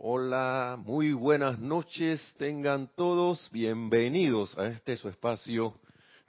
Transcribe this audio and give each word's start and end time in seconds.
Hola, 0.00 0.78
muy 0.80 1.12
buenas 1.12 1.58
noches, 1.58 2.22
tengan 2.38 2.86
todos 2.94 3.50
bienvenidos 3.50 4.56
a 4.56 4.68
este 4.68 4.96
su 4.96 5.08
espacio 5.08 5.74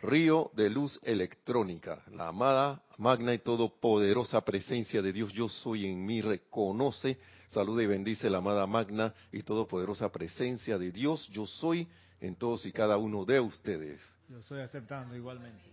Río 0.02 0.50
de 0.56 0.72
Luz 0.72 1.00
Electrónica. 1.04 2.04
La 2.12 2.29
amada, 2.29 2.82
magna 2.97 3.32
y 3.32 3.38
todopoderosa 3.38 4.42
presencia 4.42 5.04
de 5.04 5.13
Dios 5.13 5.32
yo 5.34 5.47
soy 5.50 5.86
en 5.86 6.04
mí 6.04 6.20
reconoce, 6.20 7.20
saluda 7.50 7.84
y 7.84 7.86
bendice 7.86 8.28
la 8.32 8.40
amada 8.40 8.66
magna 8.66 9.14
y 9.32 9.44
todopoderosa 9.44 10.12
presencia 10.12 10.80
de 10.80 10.92
Dios 10.92 11.28
yo 11.28 11.46
soy 11.46 11.88
en 12.22 12.36
todos 12.38 12.66
y 12.66 12.72
cada 12.72 12.98
uno 12.98 13.24
de 13.24 13.40
ustedes. 13.40 14.02
Yo 14.30 14.40
estoy 14.40 14.62
aceptando 14.62 15.16
igualmente. 15.16 15.64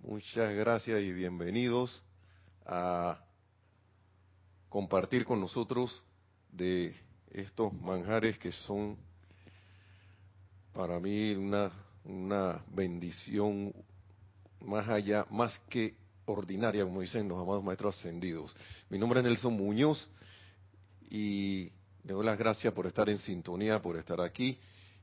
Muchas 0.00 0.52
gracias 0.52 1.00
y 1.00 1.12
bienvenidos 1.12 2.02
a 2.66 3.20
compartir 4.68 5.24
con 5.24 5.40
nosotros 5.40 6.02
de 6.50 7.03
estos 7.34 7.72
manjares 7.72 8.38
que 8.38 8.52
son 8.52 8.96
para 10.72 10.98
mí 11.00 11.34
una, 11.34 11.70
una 12.04 12.64
bendición 12.68 13.74
más 14.60 14.88
allá, 14.88 15.26
más 15.30 15.58
que 15.68 15.94
ordinaria, 16.26 16.84
como 16.84 17.00
dicen 17.00 17.28
los 17.28 17.40
amados 17.40 17.62
maestros 17.62 17.98
ascendidos. 17.98 18.56
Mi 18.88 18.98
nombre 18.98 19.20
es 19.20 19.26
Nelson 19.26 19.52
Muñoz 19.52 20.08
y 21.10 21.70
le 22.04 22.12
doy 22.12 22.24
las 22.24 22.38
gracias 22.38 22.72
por 22.72 22.86
estar 22.86 23.08
en 23.08 23.18
sintonía, 23.18 23.82
por 23.82 23.96
estar 23.96 24.20
aquí. 24.20 24.58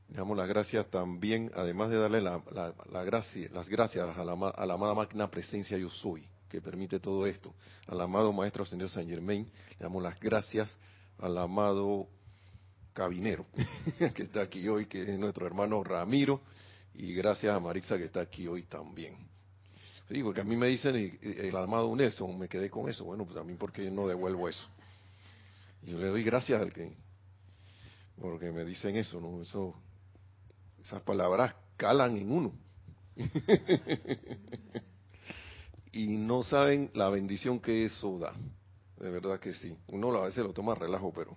Le 0.08 0.16
damos 0.16 0.36
las 0.36 0.48
gracias 0.48 0.86
también, 0.90 1.50
además 1.54 1.90
de 1.90 1.96
darle 1.96 2.20
las 2.20 3.68
gracias 3.68 4.18
a 4.18 4.24
la, 4.24 4.74
amada 4.74 4.94
máquina 4.94 5.30
presencia 5.30 5.78
yo 5.78 5.88
soy, 5.88 6.26
que 6.48 6.60
permite 6.60 6.98
todo 6.98 7.26
esto. 7.26 7.54
Al 7.86 8.00
amado 8.00 8.32
Maestro 8.32 8.64
Ascendido 8.64 8.88
San 8.88 9.08
Germain, 9.08 9.44
le 9.44 9.78
damos 9.78 10.02
las 10.02 10.18
gracias 10.18 10.76
al 11.18 11.38
amado 11.38 12.08
Cabinero, 12.92 13.46
que 14.14 14.22
está 14.22 14.42
aquí 14.42 14.68
hoy, 14.68 14.86
que 14.86 15.02
es 15.02 15.18
nuestro 15.18 15.46
hermano 15.46 15.82
Ramiro, 15.82 16.42
y 16.94 17.14
gracias 17.14 17.54
a 17.54 17.60
Marisa 17.60 17.96
que 17.96 18.04
está 18.04 18.20
aquí 18.20 18.46
hoy 18.46 18.64
también. 18.64 19.16
Sí, 20.08 20.22
porque 20.22 20.42
a 20.42 20.44
mí 20.44 20.56
me 20.56 20.68
dicen 20.68 21.18
el 21.22 21.56
amado 21.56 21.94
Nelson, 21.96 22.38
me 22.38 22.48
quedé 22.48 22.68
con 22.68 22.88
eso. 22.90 23.04
Bueno, 23.04 23.24
pues 23.24 23.38
a 23.38 23.44
mí 23.44 23.54
porque 23.54 23.90
no 23.90 24.06
devuelvo 24.06 24.48
eso. 24.48 24.68
Yo 25.82 25.98
le 25.98 26.08
doy 26.08 26.22
gracias 26.22 26.60
al 26.60 26.72
que, 26.72 26.92
porque 28.20 28.52
me 28.52 28.64
dicen 28.64 28.96
eso, 28.96 29.20
¿no? 29.20 29.40
Eso, 29.40 29.74
esas 30.82 31.02
palabras 31.02 31.54
calan 31.76 32.16
en 32.16 32.30
uno. 32.30 32.52
y 35.92 36.08
no 36.18 36.42
saben 36.42 36.90
la 36.94 37.08
bendición 37.08 37.58
que 37.58 37.86
eso 37.86 38.18
da. 38.18 38.34
De 38.98 39.10
verdad 39.10 39.40
que 39.40 39.52
sí. 39.54 39.76
Uno 39.88 40.14
a 40.14 40.26
veces 40.26 40.44
lo 40.44 40.52
toma 40.52 40.74
relajo, 40.74 41.12
pero 41.12 41.36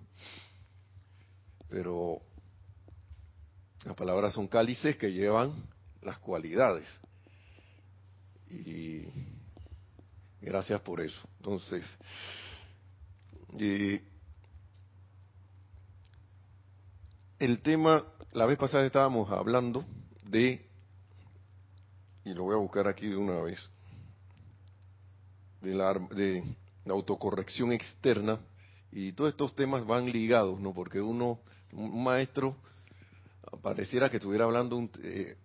pero 1.68 2.20
las 3.84 3.94
palabras 3.94 4.32
son 4.34 4.48
cálices 4.48 4.96
que 4.96 5.12
llevan 5.12 5.52
las 6.02 6.18
cualidades. 6.18 6.88
Y 8.50 9.04
gracias 10.40 10.80
por 10.80 11.00
eso. 11.00 11.28
Entonces, 11.38 11.84
el 17.38 17.60
tema, 17.62 18.04
la 18.32 18.46
vez 18.46 18.58
pasada 18.58 18.86
estábamos 18.86 19.30
hablando 19.30 19.84
de, 20.24 20.66
y 22.24 22.34
lo 22.34 22.44
voy 22.44 22.54
a 22.54 22.58
buscar 22.58 22.88
aquí 22.88 23.08
de 23.08 23.16
una 23.16 23.40
vez, 23.40 23.70
de 25.60 25.74
la, 25.74 25.94
de 25.94 26.42
la 26.84 26.92
autocorrección 26.94 27.72
externa, 27.72 28.40
y 28.92 29.12
todos 29.12 29.30
estos 29.30 29.54
temas 29.54 29.86
van 29.86 30.10
ligados, 30.10 30.60
¿no? 30.60 30.72
Porque 30.72 31.00
uno 31.00 31.40
un 31.76 32.02
maestro 32.02 32.56
pareciera 33.62 34.10
que 34.10 34.16
estuviera 34.16 34.44
hablando 34.44 34.76
un, 34.76 34.90
eh, 35.02 35.36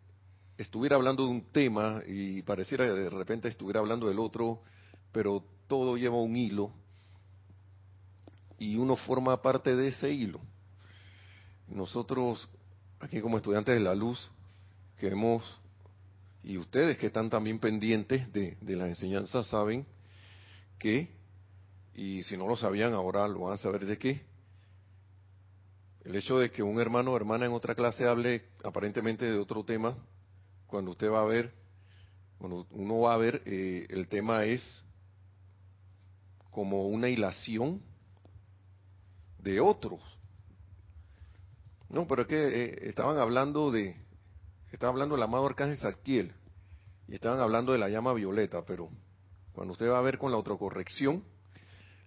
estuviera 0.57 0.95
hablando 0.95 1.25
de 1.25 1.31
un 1.31 1.42
tema 1.52 2.02
y 2.08 2.42
pareciera 2.42 2.86
que 2.86 2.92
de 2.92 3.09
repente 3.09 3.47
estuviera 3.47 3.80
hablando 3.80 4.08
del 4.08 4.19
otro, 4.19 4.61
pero 5.11 5.43
todo 5.67 5.97
lleva 5.97 6.17
un 6.17 6.36
hilo 6.36 6.71
y 8.58 8.75
uno 8.75 8.95
forma 8.95 9.41
parte 9.41 9.75
de 9.75 9.87
ese 9.87 10.11
hilo. 10.11 10.39
Nosotros, 11.67 12.49
aquí 12.99 13.21
como 13.21 13.37
estudiantes 13.37 13.73
de 13.73 13.81
la 13.81 13.95
luz, 13.95 14.30
que 14.97 15.08
hemos, 15.08 15.59
y 16.43 16.58
ustedes 16.58 16.97
que 16.97 17.08
están 17.08 17.30
también 17.30 17.59
pendientes 17.59 18.31
de, 18.31 18.58
de 18.61 18.75
las 18.75 18.89
enseñanzas, 18.89 19.47
saben 19.47 19.86
que, 20.77 21.09
y 21.95 22.23
si 22.23 22.37
no 22.37 22.47
lo 22.47 22.55
sabían, 22.55 22.93
ahora 22.93 23.27
lo 23.27 23.41
van 23.41 23.53
a 23.53 23.58
saber 23.58 23.86
de 23.86 23.97
qué, 23.97 24.21
el 26.04 26.16
hecho 26.16 26.39
de 26.39 26.52
que 26.52 26.64
un 26.64 26.80
hermano 26.80 27.12
o 27.12 27.16
hermana 27.16 27.45
en 27.45 27.54
otra 27.54 27.76
clase 27.76 28.08
hable 28.08 28.44
aparentemente 28.64 29.26
de 29.26 29.38
otro 29.38 29.64
tema, 29.64 29.98
cuando 30.67 30.92
usted 30.92 31.12
va 31.12 31.22
a 31.22 31.26
ver, 31.26 31.54
cuando 32.38 32.66
uno 32.72 33.00
va 33.02 33.14
a 33.14 33.17
ver, 33.17 33.44
eh, 33.45 33.86
el 33.89 34.08
tema 34.08 34.45
es 34.45 34.84
como 36.50 36.88
una 36.88 37.10
hilación 37.10 37.82
de 39.38 39.60
otros. 39.60 40.02
No, 41.89 42.08
pero 42.08 42.23
es 42.23 42.28
que 42.28 42.48
eh, 42.48 42.80
estaban 42.89 43.18
hablando 43.18 43.70
de, 43.70 43.95
estaban 44.72 44.95
hablando 44.95 45.16
del 45.16 45.23
amado 45.23 45.45
Arcángel 45.45 45.78
Sartiel 45.78 46.33
y 47.08 47.16
estaban 47.16 47.39
hablando 47.39 47.73
de 47.73 47.78
la 47.78 47.89
llama 47.89 48.14
violeta, 48.14 48.66
pero 48.66 48.89
cuando 49.52 49.73
usted 49.73 49.89
va 49.89 50.00
a 50.00 50.02
ver 50.02 50.18
con 50.18 50.32
la 50.32 50.38
autocorrección, 50.38 51.23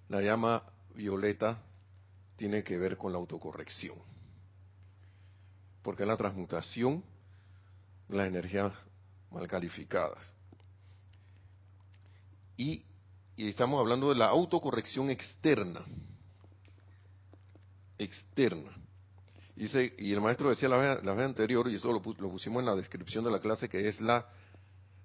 la 0.08 0.20
llama 0.20 0.64
violeta 0.94 1.62
tiene 2.36 2.62
que 2.62 2.76
ver 2.76 2.96
con 2.96 3.12
la 3.12 3.18
autocorrección. 3.18 3.96
Porque 5.82 6.02
es 6.02 6.08
la 6.08 6.16
transmutación 6.16 7.04
de 8.08 8.16
las 8.16 8.28
energías 8.28 8.72
mal 9.30 9.46
calificadas. 9.46 10.32
Y, 12.56 12.84
estamos 13.36 13.80
hablando 13.80 14.10
de 14.10 14.16
la 14.16 14.26
autocorrección 14.26 15.10
externa. 15.10 15.80
Externa. 17.98 18.76
Y 19.56 20.12
el 20.12 20.20
maestro 20.20 20.50
decía 20.50 20.68
la 20.68 20.76
vez, 20.76 21.06
anterior, 21.06 21.68
y 21.68 21.76
eso 21.76 21.88
lo, 21.88 22.02
lo 22.18 22.30
pusimos 22.30 22.60
en 22.60 22.66
la 22.66 22.74
descripción 22.74 23.24
de 23.24 23.30
la 23.30 23.40
clase, 23.40 23.68
que 23.68 23.88
es 23.88 24.00
la 24.00 24.28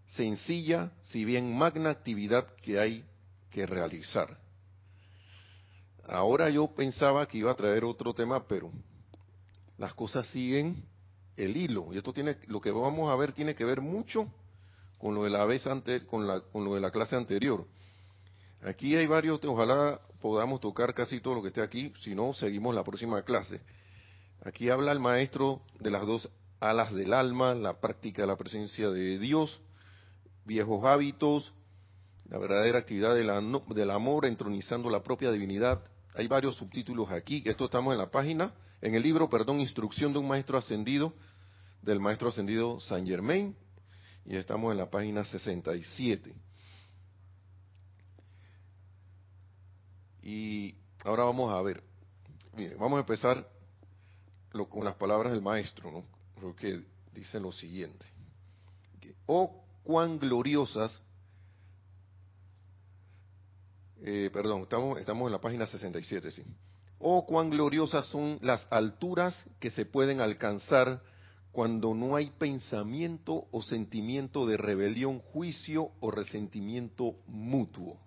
sencilla, 0.07 0.91
si 1.03 1.23
bien 1.23 1.55
magna 1.55 1.91
actividad 1.91 2.47
que 2.55 2.79
hay 2.79 3.05
que 3.51 3.67
realizar 3.67 4.48
Ahora 6.11 6.49
yo 6.49 6.67
pensaba 6.67 7.27
que 7.27 7.37
iba 7.37 7.51
a 7.51 7.55
traer 7.55 7.85
otro 7.85 8.13
tema, 8.13 8.47
pero 8.47 8.71
las 9.77 9.93
cosas 9.93 10.25
siguen 10.27 10.83
el 11.37 11.55
hilo. 11.55 11.93
Y 11.93 11.97
esto 11.97 12.11
tiene, 12.13 12.37
lo 12.47 12.59
que 12.59 12.71
vamos 12.71 13.11
a 13.11 13.15
ver 13.15 13.31
tiene 13.31 13.53
que 13.53 13.63
ver 13.63 13.79
mucho 13.79 14.27
con 14.97 15.13
lo 15.13 15.23
de 15.23 15.29
la 15.29 15.45
vez 15.45 15.67
ante, 15.67 16.05
con, 16.07 16.27
la, 16.27 16.41
con 16.41 16.65
lo 16.65 16.73
de 16.73 16.81
la 16.81 16.89
clase 16.89 17.15
anterior. 17.15 17.65
Aquí 18.63 18.95
hay 18.95 19.05
varios, 19.05 19.39
ojalá 19.45 20.01
podamos 20.19 20.59
tocar 20.59 20.95
casi 20.95 21.21
todo 21.21 21.35
lo 21.35 21.41
que 21.43 21.49
esté 21.49 21.61
aquí, 21.61 21.93
si 22.01 22.15
no, 22.15 22.33
seguimos 22.33 22.73
la 22.73 22.83
próxima 22.83 23.21
clase. 23.21 23.61
Aquí 24.43 24.69
habla 24.69 24.91
el 24.91 24.99
maestro 24.99 25.61
de 25.79 25.91
las 25.91 26.05
dos 26.07 26.29
alas 26.59 26.91
del 26.91 27.13
alma, 27.13 27.53
la 27.53 27.79
práctica 27.79 28.23
de 28.23 28.27
la 28.27 28.35
presencia 28.35 28.89
de 28.89 29.19
Dios, 29.19 29.61
viejos 30.43 30.83
hábitos, 30.85 31.53
la 32.27 32.39
verdadera 32.39 32.79
actividad 32.79 33.15
del 33.15 33.91
amor 33.91 34.25
entronizando 34.25 34.89
la 34.89 35.03
propia 35.03 35.31
divinidad 35.31 35.83
hay 36.15 36.27
varios 36.27 36.55
subtítulos 36.55 37.11
aquí. 37.11 37.43
Esto 37.45 37.65
estamos 37.65 37.93
en 37.93 37.99
la 37.99 38.09
página, 38.09 38.53
en 38.81 38.95
el 38.95 39.03
libro, 39.03 39.29
perdón, 39.29 39.59
Instrucción 39.59 40.13
de 40.13 40.19
un 40.19 40.27
Maestro 40.27 40.57
Ascendido, 40.57 41.13
del 41.81 41.99
Maestro 41.99 42.29
Ascendido 42.29 42.79
Saint 42.79 43.07
Germain, 43.07 43.55
y 44.25 44.35
estamos 44.35 44.71
en 44.71 44.77
la 44.77 44.89
página 44.89 45.23
67. 45.25 46.35
Y 50.21 50.75
ahora 51.03 51.23
vamos 51.23 51.53
a 51.53 51.61
ver, 51.61 51.83
vamos 52.77 52.97
a 52.97 52.99
empezar 52.99 53.49
con 54.69 54.83
las 54.83 54.95
palabras 54.95 55.31
del 55.31 55.41
maestro, 55.41 55.91
¿no? 55.91 56.03
Porque 56.39 56.83
dice 57.13 57.39
lo 57.39 57.51
siguiente. 57.51 58.05
Oh, 59.25 59.63
cuán 59.83 60.19
gloriosas 60.19 61.01
eh, 64.03 64.29
perdón, 64.31 64.63
estamos, 64.63 64.99
estamos 64.99 65.27
en 65.27 65.31
la 65.31 65.41
página 65.41 65.65
67, 65.65 66.31
sí. 66.31 66.43
Oh, 66.99 67.25
cuán 67.25 67.49
gloriosas 67.49 68.05
son 68.07 68.39
las 68.41 68.65
alturas 68.71 69.35
que 69.59 69.69
se 69.69 69.85
pueden 69.85 70.21
alcanzar 70.21 71.01
cuando 71.51 71.93
no 71.93 72.15
hay 72.15 72.29
pensamiento 72.31 73.47
o 73.51 73.61
sentimiento 73.61 74.45
de 74.45 74.57
rebelión, 74.57 75.19
juicio 75.19 75.91
o 75.99 76.11
resentimiento 76.11 77.15
mutuo. 77.27 77.97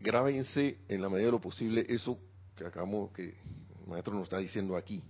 Grábense 0.00 0.78
en 0.88 1.00
la 1.00 1.08
medida 1.08 1.26
de 1.26 1.32
lo 1.32 1.40
posible 1.40 1.86
eso 1.88 2.18
que 2.56 2.66
acabamos, 2.66 3.12
que 3.12 3.30
el 3.80 3.86
maestro 3.86 4.14
nos 4.14 4.24
está 4.24 4.38
diciendo 4.38 4.76
aquí. 4.76 5.02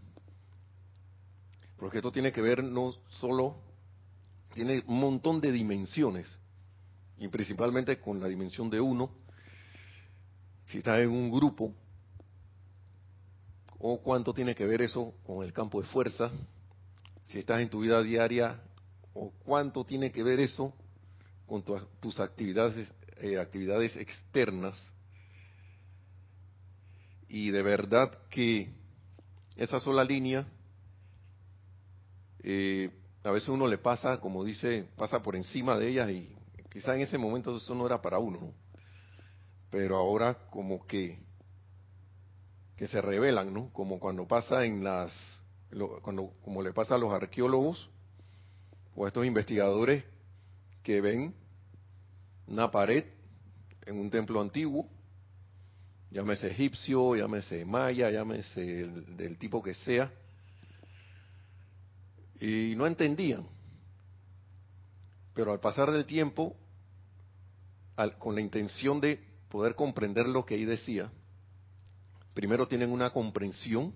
Porque 1.76 1.98
esto 1.98 2.12
tiene 2.12 2.30
que 2.30 2.40
ver 2.40 2.62
no 2.62 2.94
solo, 3.10 3.56
tiene 4.54 4.82
un 4.86 5.00
montón 5.00 5.40
de 5.40 5.50
dimensiones 5.50 6.38
y 7.22 7.28
principalmente 7.28 8.00
con 8.00 8.20
la 8.20 8.26
dimensión 8.26 8.68
de 8.68 8.80
uno, 8.80 9.10
si 10.66 10.78
estás 10.78 10.98
en 11.00 11.10
un 11.10 11.30
grupo 11.30 11.72
o 13.78 14.02
cuánto 14.02 14.34
tiene 14.34 14.56
que 14.56 14.66
ver 14.66 14.82
eso 14.82 15.14
con 15.24 15.44
el 15.44 15.52
campo 15.52 15.80
de 15.80 15.86
fuerza, 15.86 16.30
si 17.24 17.38
estás 17.38 17.60
en 17.60 17.70
tu 17.70 17.80
vida 17.80 18.02
diaria, 18.02 18.60
o 19.14 19.30
cuánto 19.44 19.84
tiene 19.84 20.10
que 20.10 20.22
ver 20.22 20.40
eso 20.40 20.74
con 21.46 21.62
tus 22.00 22.18
actividades, 22.18 22.92
eh, 23.18 23.38
actividades 23.38 23.94
externas. 23.96 24.80
Y 27.28 27.50
de 27.50 27.62
verdad 27.62 28.18
que 28.30 28.72
esa 29.56 29.78
sola 29.78 30.02
línea, 30.02 30.46
eh, 32.42 32.90
a 33.22 33.30
veces 33.30 33.48
uno 33.48 33.68
le 33.68 33.78
pasa, 33.78 34.18
como 34.18 34.44
dice, 34.44 34.88
pasa 34.96 35.22
por 35.22 35.36
encima 35.36 35.78
de 35.78 35.88
ellas 35.88 36.10
y 36.10 36.41
quizá 36.72 36.94
en 36.94 37.02
ese 37.02 37.18
momento 37.18 37.56
eso 37.56 37.74
no 37.74 37.86
era 37.86 38.00
para 38.00 38.18
uno, 38.18 38.54
pero 39.70 39.96
ahora 39.96 40.34
como 40.50 40.86
que 40.86 41.18
que 42.76 42.88
se 42.88 43.00
revelan, 43.00 43.52
¿no? 43.54 43.72
Como 43.72 44.00
cuando 44.00 44.26
pasa 44.26 44.64
en 44.64 44.82
las, 44.82 45.12
cuando, 46.02 46.32
como 46.42 46.62
le 46.62 46.72
pasa 46.72 46.96
a 46.96 46.98
los 46.98 47.12
arqueólogos 47.12 47.88
o 48.96 49.04
a 49.04 49.08
estos 49.08 49.24
investigadores 49.24 50.04
que 50.82 51.00
ven 51.00 51.32
una 52.48 52.72
pared 52.72 53.04
en 53.86 54.00
un 54.00 54.10
templo 54.10 54.40
antiguo, 54.40 54.88
llámese 56.10 56.48
egipcio, 56.50 57.14
llámese 57.14 57.64
maya, 57.64 58.10
llámese 58.10 58.60
del 58.60 59.38
tipo 59.38 59.62
que 59.62 59.74
sea, 59.74 60.12
y 62.40 62.74
no 62.76 62.86
entendían. 62.86 63.46
Pero 65.34 65.52
al 65.52 65.60
pasar 65.60 65.92
del 65.92 66.04
tiempo, 66.04 66.56
con 68.18 68.34
la 68.34 68.40
intención 68.40 69.00
de 69.00 69.20
poder 69.48 69.74
comprender 69.74 70.26
lo 70.26 70.44
que 70.44 70.54
ahí 70.54 70.64
decía, 70.64 71.10
primero 72.34 72.66
tienen 72.66 72.90
una 72.90 73.10
comprensión, 73.10 73.94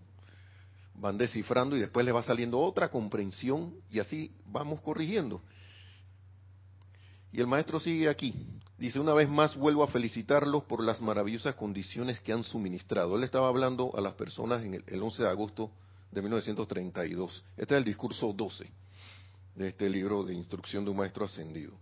van 0.94 1.18
descifrando 1.18 1.76
y 1.76 1.80
después 1.80 2.04
les 2.04 2.14
va 2.14 2.22
saliendo 2.22 2.60
otra 2.60 2.90
comprensión 2.90 3.74
y 3.90 3.98
así 3.98 4.32
vamos 4.46 4.80
corrigiendo. 4.80 5.42
Y 7.32 7.40
el 7.40 7.46
maestro 7.46 7.78
sigue 7.78 8.08
aquí. 8.08 8.34
Dice, 8.78 9.00
una 9.00 9.14
vez 9.14 9.28
más 9.28 9.56
vuelvo 9.56 9.82
a 9.82 9.88
felicitarlos 9.88 10.64
por 10.64 10.82
las 10.82 11.00
maravillosas 11.00 11.54
condiciones 11.54 12.20
que 12.20 12.32
han 12.32 12.44
suministrado. 12.44 13.16
Él 13.16 13.24
estaba 13.24 13.48
hablando 13.48 13.90
a 13.96 14.00
las 14.00 14.14
personas 14.14 14.62
en 14.64 14.74
el, 14.74 15.02
11 15.02 15.22
de 15.22 15.28
agosto 15.28 15.70
de 16.12 16.20
1932. 16.20 17.44
Este 17.56 17.74
es 17.74 17.78
el 17.78 17.84
discurso 17.84 18.32
12 18.34 18.70
de 19.54 19.68
este 19.68 19.88
libro 19.88 20.22
de 20.22 20.34
instrucción 20.34 20.84
de 20.84 20.90
un 20.90 20.98
maestro 20.98 21.24
ascendido. 21.24 21.72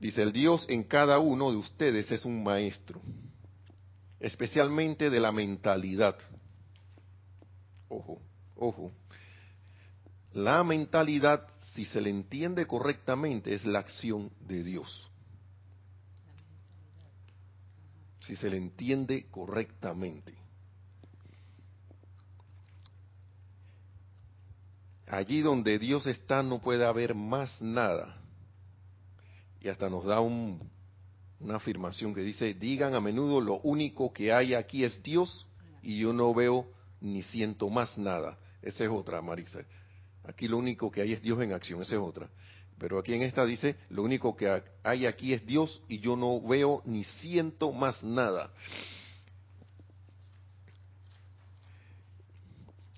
Dice, 0.00 0.22
el 0.22 0.32
Dios 0.32 0.66
en 0.68 0.82
cada 0.82 1.20
uno 1.20 1.50
de 1.52 1.58
ustedes 1.58 2.10
es 2.10 2.24
un 2.24 2.42
maestro 2.42 3.00
especialmente 4.20 5.08
de 5.08 5.18
la 5.18 5.32
mentalidad. 5.32 6.16
Ojo, 7.88 8.20
ojo. 8.54 8.92
La 10.32 10.62
mentalidad, 10.62 11.48
si 11.74 11.86
se 11.86 12.00
le 12.00 12.10
entiende 12.10 12.66
correctamente, 12.66 13.54
es 13.54 13.64
la 13.64 13.80
acción 13.80 14.30
de 14.46 14.62
Dios. 14.62 15.10
Si 18.20 18.36
se 18.36 18.50
le 18.50 18.58
entiende 18.58 19.26
correctamente. 19.30 20.34
Allí 25.08 25.40
donde 25.40 25.80
Dios 25.80 26.06
está 26.06 26.42
no 26.42 26.60
puede 26.60 26.86
haber 26.86 27.16
más 27.16 27.60
nada. 27.60 28.19
Y 29.60 29.68
hasta 29.68 29.88
nos 29.88 30.04
da 30.04 30.20
un, 30.20 30.70
una 31.40 31.56
afirmación 31.56 32.14
que 32.14 32.20
dice, 32.22 32.54
digan 32.54 32.94
a 32.94 33.00
menudo 33.00 33.40
lo 33.40 33.60
único 33.60 34.12
que 34.12 34.32
hay 34.32 34.54
aquí 34.54 34.84
es 34.84 35.02
Dios 35.02 35.46
y 35.82 35.98
yo 35.98 36.12
no 36.12 36.32
veo 36.34 36.66
ni 37.00 37.22
siento 37.22 37.68
más 37.68 37.96
nada. 37.98 38.38
Esa 38.62 38.84
es 38.84 38.90
otra, 38.90 39.22
Marisa. 39.22 39.60
Aquí 40.24 40.48
lo 40.48 40.58
único 40.58 40.90
que 40.90 41.00
hay 41.00 41.12
es 41.12 41.22
Dios 41.22 41.40
en 41.42 41.52
acción, 41.52 41.80
esa 41.82 41.94
es 41.94 42.00
otra. 42.00 42.28
Pero 42.78 42.98
aquí 42.98 43.14
en 43.14 43.22
esta 43.22 43.44
dice, 43.44 43.76
lo 43.88 44.02
único 44.02 44.36
que 44.36 44.62
hay 44.82 45.06
aquí 45.06 45.32
es 45.32 45.44
Dios 45.44 45.82
y 45.88 45.98
yo 45.98 46.16
no 46.16 46.40
veo 46.40 46.82
ni 46.84 47.04
siento 47.04 47.72
más 47.72 48.02
nada. 48.02 48.52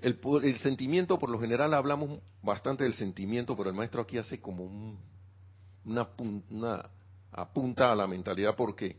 El, 0.01 0.19
el 0.43 0.59
sentimiento, 0.59 1.19
por 1.19 1.31
lo 1.31 1.41
general 1.41 1.75
hablamos 1.75 2.21
bastante 2.43 2.85
del 2.85 2.95
sentimiento, 2.95 3.57
pero 3.57 3.71
el 3.71 3.77
maestro 3.77 4.03
aquí 4.03 4.19
hace 4.19 4.41
como 4.41 4.65
un, 4.65 4.99
una, 5.85 6.09
una 6.51 6.91
apunta 7.33 7.93
a 7.93 7.97
la 7.97 8.07
mentalidad 8.07 8.55
porque 8.57 8.97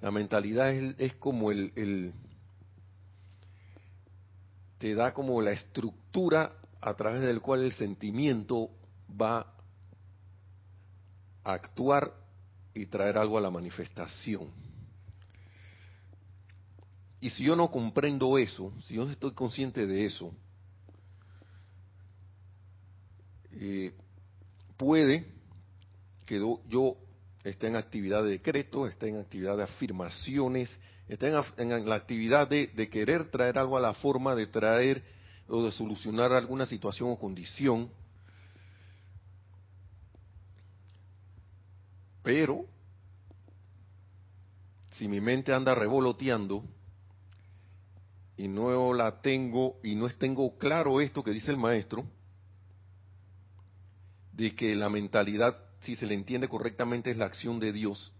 la 0.00 0.10
mentalidad 0.10 0.70
es, 0.72 1.14
como 1.14 1.50
el, 1.50 1.72
el, 1.74 2.12
te 4.78 4.94
da 4.94 5.12
como 5.12 5.40
la 5.40 5.52
estructura 5.52 6.52
a 6.80 6.94
través 6.94 7.22
del 7.22 7.40
cual 7.40 7.64
el 7.64 7.72
sentimiento 7.72 8.70
va 9.10 9.54
a 11.42 11.52
actuar 11.52 12.12
y 12.74 12.86
traer 12.86 13.16
algo 13.16 13.38
a 13.38 13.40
la 13.40 13.50
manifestación. 13.50 14.50
Y 17.20 17.30
si 17.30 17.44
yo 17.44 17.56
no 17.56 17.70
comprendo 17.70 18.36
eso, 18.36 18.72
si 18.82 18.94
yo 18.94 19.04
no 19.06 19.10
estoy 19.10 19.32
consciente 19.32 19.86
de 19.86 20.04
eso, 20.04 20.32
eh, 23.52 23.94
puede 24.76 25.35
que 26.26 26.38
yo 26.68 26.96
está 27.44 27.68
en 27.68 27.76
actividad 27.76 28.24
de 28.24 28.30
decreto, 28.30 28.86
está 28.86 29.06
en 29.06 29.18
actividad 29.18 29.56
de 29.56 29.62
afirmaciones, 29.62 30.76
está 31.08 31.28
en, 31.28 31.88
la 31.88 31.94
actividad 31.94 32.48
de, 32.48 32.66
de, 32.66 32.88
querer 32.90 33.30
traer 33.30 33.58
algo 33.58 33.76
a 33.76 33.80
la 33.80 33.94
forma, 33.94 34.34
de 34.34 34.48
traer 34.48 35.04
o 35.48 35.62
de 35.62 35.70
solucionar 35.70 36.32
alguna 36.32 36.66
situación 36.66 37.10
o 37.10 37.18
condición. 37.18 37.88
Pero, 42.22 42.66
si 44.90 45.06
mi 45.06 45.20
mente 45.20 45.54
anda 45.54 45.74
revoloteando 45.74 46.64
y 48.36 48.48
no 48.48 48.92
la 48.92 49.20
tengo 49.20 49.78
y 49.84 49.94
no 49.94 50.08
tengo 50.10 50.58
claro 50.58 51.00
esto 51.00 51.22
que 51.22 51.30
dice 51.30 51.52
el 51.52 51.56
maestro, 51.56 52.04
de 54.32 54.54
que 54.54 54.74
la 54.74 54.90
mentalidad 54.90 55.65
si 55.86 55.94
se 55.94 56.04
le 56.04 56.14
entiende 56.14 56.48
correctamente, 56.48 57.12
es 57.12 57.16
la 57.16 57.26
acción 57.26 57.60
de 57.60 57.72
Dios. 57.72 58.12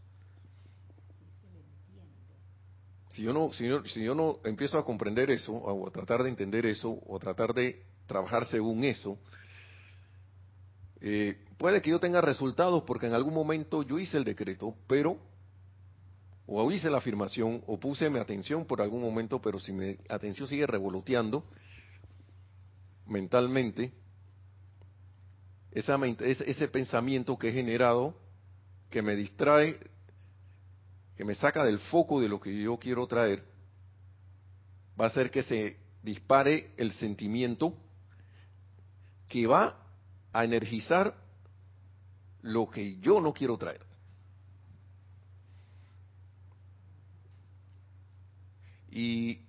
Si 3.11 3.23
yo 3.23 3.33
no, 3.33 3.53
si 3.53 4.05
yo, 4.05 4.15
no 4.15 4.39
empiezo 4.45 4.79
a 4.79 4.85
comprender 4.85 5.31
eso, 5.31 5.53
o 5.53 5.89
a 5.89 5.91
tratar 5.91 6.23
de 6.23 6.29
entender 6.29 6.65
eso, 6.65 6.91
o 6.91 7.17
a 7.17 7.19
tratar 7.19 7.53
de 7.55 7.83
trabajar 8.07 8.47
según 8.47 8.85
eso, 8.85 9.19
eh, 11.01 11.43
puede 11.59 11.83
que 11.83 11.91
yo 11.91 11.99
tenga 11.99 12.21
resultados 12.21 12.85
porque 12.87 13.07
en 13.07 13.15
algún 13.15 13.35
momento 13.35 13.83
yo 13.83 13.99
hice 13.99 14.17
el 14.17 14.25
decreto, 14.25 14.77
pero, 14.87 15.19
o 16.47 16.71
hice 16.71 16.89
la 16.89 16.99
afirmación, 16.99 17.65
o 17.67 17.81
puse 17.81 18.09
mi 18.11 18.21
atención 18.21 18.65
por 18.65 18.81
algún 18.81 19.03
momento, 19.03 19.41
pero 19.41 19.59
si 19.59 19.73
mi 19.73 19.97
atención 20.09 20.47
sigue 20.47 20.69
revoloteando 20.69 21.43
mentalmente, 23.07 23.93
ese 25.77 26.69
pensamiento 26.69 27.37
que 27.37 27.51
he 27.51 27.53
generado, 27.53 28.15
que 28.89 29.03
me 29.03 29.15
distrae, 29.15 29.79
que 31.17 31.25
me 31.25 31.35
saca 31.35 31.65
del 31.65 31.79
foco 31.79 32.19
de 32.19 32.29
lo 32.29 32.41
que 32.41 32.63
yo 32.63 32.79
quiero 32.79 33.07
traer, 33.07 33.45
va 34.99 35.05
a 35.05 35.09
hacer 35.09 35.31
que 35.31 35.43
se 35.43 35.77
dispare 36.03 36.73
el 36.79 36.93
sentimiento 36.93 37.75
que 39.29 39.47
va 39.47 39.79
a 40.33 40.45
energizar 40.45 41.15
lo 42.41 42.71
que 42.71 42.99
yo 43.01 43.21
no 43.21 43.35
quiero 43.35 43.59
traer. 43.59 43.85
Y 48.91 49.43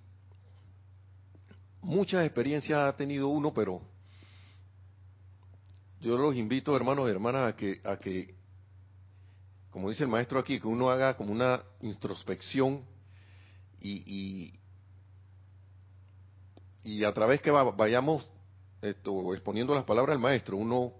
muchas 1.80 2.26
experiencias 2.26 2.78
ha 2.80 2.94
tenido 2.94 3.28
uno, 3.28 3.54
pero 3.54 3.80
yo 6.08 6.16
los 6.16 6.34
invito, 6.34 6.74
hermanos 6.74 7.06
y 7.06 7.10
hermanas, 7.10 7.52
a 7.52 7.54
que, 7.54 7.82
a 7.84 7.98
que, 7.98 8.34
como 9.70 9.90
dice 9.90 10.04
el 10.04 10.08
maestro 10.08 10.38
aquí, 10.38 10.58
que 10.58 10.66
uno 10.66 10.88
haga 10.88 11.18
como 11.18 11.32
una 11.32 11.62
introspección 11.82 12.82
y, 13.78 14.54
y, 16.82 17.04
a 17.04 17.12
través 17.12 17.42
que 17.42 17.50
vayamos 17.50 18.30
esto, 18.80 19.34
exponiendo 19.34 19.74
las 19.74 19.84
palabras 19.84 20.14
del 20.14 20.22
maestro, 20.22 20.56
uno 20.56 20.94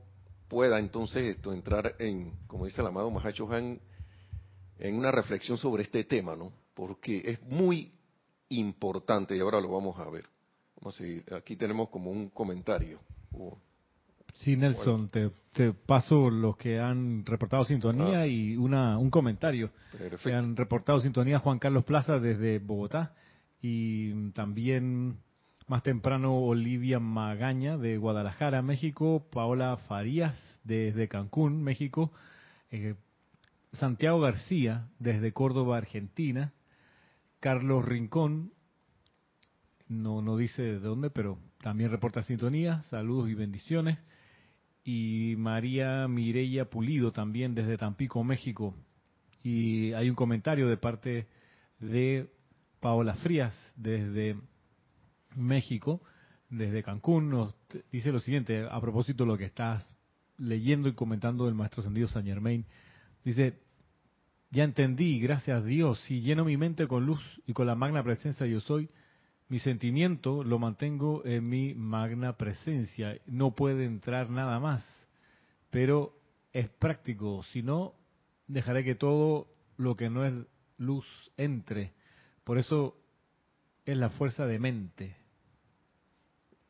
pueda 0.46 0.78
entonces 0.78 1.36
esto 1.36 1.54
entrar 1.54 1.94
en, 1.98 2.34
como 2.46 2.66
dice 2.66 2.82
el 2.82 2.88
amado 2.88 3.10
Mahacho 3.10 3.50
Han, 3.50 3.80
en 4.78 4.94
una 4.94 5.10
reflexión 5.10 5.56
sobre 5.56 5.84
este 5.84 6.04
tema, 6.04 6.36
¿no? 6.36 6.52
Porque 6.74 7.22
es 7.24 7.42
muy 7.44 7.94
importante 8.50 9.34
y 9.34 9.40
ahora 9.40 9.58
lo 9.58 9.70
vamos 9.70 9.98
a 9.98 10.10
ver. 10.10 10.26
Vamos 10.76 10.94
a 10.96 10.98
seguir. 10.98 11.24
Aquí 11.34 11.56
tenemos 11.56 11.88
como 11.88 12.10
un 12.10 12.28
comentario. 12.28 13.00
Sí, 14.38 14.56
Nelson, 14.56 15.08
te, 15.08 15.30
paso 15.72 16.30
los 16.30 16.56
que 16.56 16.78
han 16.78 17.26
reportado 17.26 17.64
sintonía 17.64 18.20
ah. 18.20 18.26
y 18.26 18.56
una, 18.56 18.96
un 18.96 19.10
comentario. 19.10 19.70
Se 20.18 20.32
han 20.32 20.56
reportado 20.56 21.00
sintonía 21.00 21.40
Juan 21.40 21.58
Carlos 21.58 21.84
Plaza 21.84 22.20
desde 22.20 22.60
Bogotá, 22.60 23.14
y 23.60 24.30
también 24.30 25.18
más 25.66 25.82
temprano 25.82 26.36
Olivia 26.36 27.00
Magaña 27.00 27.76
de 27.76 27.98
Guadalajara, 27.98 28.62
México, 28.62 29.26
Paola 29.32 29.76
Farías 29.88 30.36
desde 30.62 31.08
Cancún, 31.08 31.62
México, 31.62 32.12
eh, 32.70 32.94
Santiago 33.72 34.20
García 34.20 34.86
desde 35.00 35.32
Córdoba, 35.32 35.78
Argentina, 35.78 36.52
Carlos 37.40 37.84
Rincón, 37.84 38.52
no, 39.88 40.22
no 40.22 40.36
dice 40.36 40.62
de 40.62 40.78
dónde, 40.78 41.10
pero 41.10 41.38
también 41.60 41.90
reporta 41.90 42.22
sintonía, 42.22 42.82
saludos 42.84 43.28
y 43.28 43.34
bendiciones, 43.34 43.98
y 44.90 45.36
María 45.36 46.08
Mireya 46.08 46.64
Pulido 46.64 47.12
también 47.12 47.54
desde 47.54 47.76
Tampico, 47.76 48.24
México, 48.24 48.74
y 49.42 49.92
hay 49.92 50.08
un 50.08 50.16
comentario 50.16 50.66
de 50.66 50.78
parte 50.78 51.26
de 51.78 52.30
Paola 52.80 53.12
Frías 53.16 53.54
desde 53.76 54.38
México, 55.36 56.00
desde 56.48 56.82
Cancún, 56.82 57.28
nos 57.28 57.54
dice 57.92 58.12
lo 58.12 58.20
siguiente, 58.20 58.66
a 58.66 58.80
propósito 58.80 59.24
de 59.24 59.28
lo 59.28 59.36
que 59.36 59.44
estás 59.44 59.94
leyendo 60.38 60.88
y 60.88 60.94
comentando 60.94 61.44
del 61.44 61.54
Maestro 61.54 61.82
Ascendido 61.82 62.08
San 62.08 62.24
Germain, 62.24 62.64
dice, 63.26 63.58
ya 64.50 64.64
entendí, 64.64 65.20
gracias 65.20 65.58
a 65.58 65.66
Dios, 65.66 66.00
si 66.06 66.22
lleno 66.22 66.46
mi 66.46 66.56
mente 66.56 66.86
con 66.86 67.04
luz 67.04 67.20
y 67.46 67.52
con 67.52 67.66
la 67.66 67.74
magna 67.74 68.02
presencia 68.02 68.46
yo 68.46 68.60
soy, 68.60 68.88
mi 69.48 69.58
sentimiento 69.58 70.44
lo 70.44 70.58
mantengo 70.58 71.24
en 71.24 71.48
mi 71.48 71.74
magna 71.74 72.36
presencia, 72.36 73.18
no 73.26 73.52
puede 73.52 73.84
entrar 73.84 74.28
nada 74.30 74.60
más, 74.60 74.84
pero 75.70 76.14
es 76.52 76.68
práctico, 76.68 77.42
si 77.52 77.62
no, 77.62 77.94
dejaré 78.46 78.84
que 78.84 78.94
todo 78.94 79.48
lo 79.76 79.96
que 79.96 80.10
no 80.10 80.24
es 80.24 80.34
luz 80.76 81.06
entre. 81.36 81.92
Por 82.44 82.58
eso 82.58 82.96
es 83.86 83.96
la 83.96 84.10
fuerza 84.10 84.46
de 84.46 84.58
mente. 84.58 85.16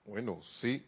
Bueno, 0.05 0.41
sí, 0.61 0.85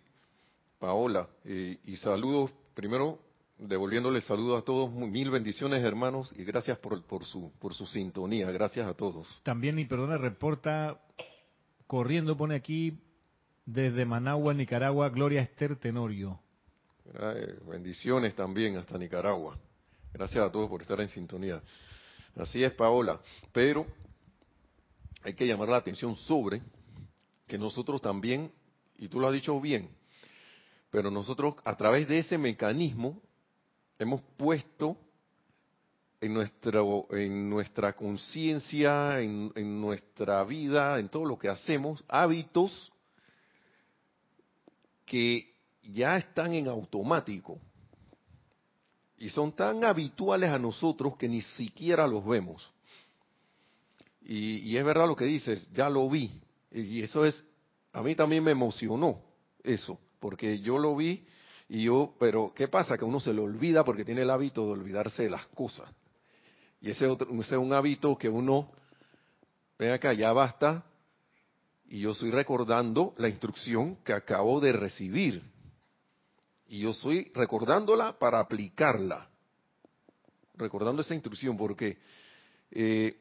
Paola, 0.79 1.29
y 1.45 1.97
saludos 1.97 2.53
primero, 2.75 3.19
devolviéndole 3.59 4.21
saludos 4.21 4.63
a 4.63 4.65
todos, 4.65 4.93
mil 4.93 5.31
bendiciones 5.31 5.85
hermanos 5.85 6.33
y 6.37 6.45
gracias 6.45 6.79
por, 6.79 7.03
por, 7.05 7.25
su, 7.25 7.53
por 7.59 7.75
su 7.75 7.87
sintonía, 7.87 8.51
gracias 8.51 8.87
a 8.87 8.95
todos. 8.95 9.27
También, 9.43 9.79
y 9.79 9.85
perdona, 9.85 10.17
reporta 10.17 11.01
corriendo, 11.91 12.37
pone 12.37 12.55
aquí 12.55 12.97
desde 13.67 14.05
Managua, 14.05 14.55
Nicaragua, 14.55 15.09
Gloria 15.09 15.41
Esther 15.41 15.75
Tenorio. 15.75 16.39
bendiciones 17.67 18.33
también 18.37 18.77
hasta 18.77 18.97
Nicaragua. 18.97 19.59
Gracias 20.13 20.41
a 20.41 20.53
todos 20.53 20.69
por 20.69 20.83
estar 20.83 21.01
en 21.01 21.09
sintonía. 21.09 21.61
Así 22.37 22.63
es, 22.63 22.73
Paola. 22.75 23.21
Pero 23.53 23.89
hay 25.25 25.35
que 25.35 25.45
llamar 25.45 25.69
la 25.69 25.79
atención 25.79 26.15
sobre 26.15 26.63
que 27.49 27.59
nosotros 27.59 28.01
también, 28.01 28.53
y 28.97 29.09
tú 29.09 29.19
lo 29.19 29.27
has 29.27 29.33
dicho 29.33 29.61
bien, 29.61 29.91
pero 30.93 31.11
nosotros 31.11 31.57
a 31.65 31.77
través 31.77 32.07
de 32.07 32.21
ese 32.21 32.39
mecanismo 32.39 33.21
hemos 33.99 34.21
puesto 34.37 34.97
en, 36.21 36.35
nuestro, 36.35 37.07
en 37.11 37.49
nuestra 37.49 37.95
conciencia, 37.95 39.21
en, 39.21 39.53
en, 39.55 39.81
nuestra 39.81 40.45
vida, 40.45 40.99
en 40.99 41.09
todo 41.09 41.25
lo 41.25 41.39
que 41.39 41.49
hacemos, 41.49 42.05
hábitos 42.09 42.93
que 45.07 45.55
ya 45.83 46.17
están 46.17 46.53
en 46.53 46.69
automático 46.69 47.59
y 49.19 49.29
son 49.29 49.53
tan 49.53 49.85
habituales 49.85 50.51
a 50.51 50.59
nosotros 50.59 51.17
que 51.17 51.29
ni 51.29 51.43
siquiera 51.43 52.07
los 52.07 52.25
vemos. 52.25 52.71
Y, 54.23 54.59
y 54.59 54.77
es 54.77 54.85
verdad 54.85 55.07
lo 55.07 55.17
que 55.17 55.25
dices, 55.25 55.69
ya 55.73 55.89
lo 55.89 56.09
vi. 56.09 56.31
Y 56.71 57.03
eso 57.03 57.25
es, 57.25 57.45
a 57.93 58.03
mí 58.03 58.15
también 58.15 58.45
me 58.45 58.53
emocionó 58.53 59.21
eso 59.63 59.99
porque 60.21 60.61
yo 60.61 60.79
lo 60.79 60.95
vi 60.95 61.27
y 61.69 61.85
yo, 61.85 62.15
pero 62.19 62.53
¿qué 62.55 62.69
pasa? 62.69 62.97
Que 62.97 63.05
uno 63.05 63.19
se 63.19 63.33
le 63.33 63.41
olvida 63.41 63.85
porque 63.85 64.05
tiene 64.05 64.23
el 64.23 64.31
hábito 64.31 64.67
de 64.67 64.73
olvidarse 64.73 65.25
de 65.25 65.31
las 65.31 65.47
cosas. 65.47 65.89
Y 66.81 66.91
ese, 66.91 67.07
ese 67.07 67.21
es 67.41 67.53
un 67.53 67.73
hábito 67.73 68.17
que 68.17 68.29
uno, 68.29 68.71
ven 69.79 69.91
acá, 69.93 70.13
ya 70.13 70.33
basta, 70.33 70.85
y 71.89 72.01
yo 72.01 72.13
estoy 72.13 72.31
recordando 72.31 73.15
la 73.19 73.29
instrucción 73.29 73.97
que 74.05 74.13
acabo 74.13 74.61
de 74.61 74.73
recibir. 74.73 75.43
Y 76.69 76.81
yo 76.81 76.91
estoy 76.91 77.31
recordándola 77.35 78.19
para 78.19 78.39
aplicarla. 78.39 79.29
Recordando 80.55 81.03
esa 81.03 81.15
instrucción, 81.15 81.57
porque 81.57 81.99
eh, 82.71 83.17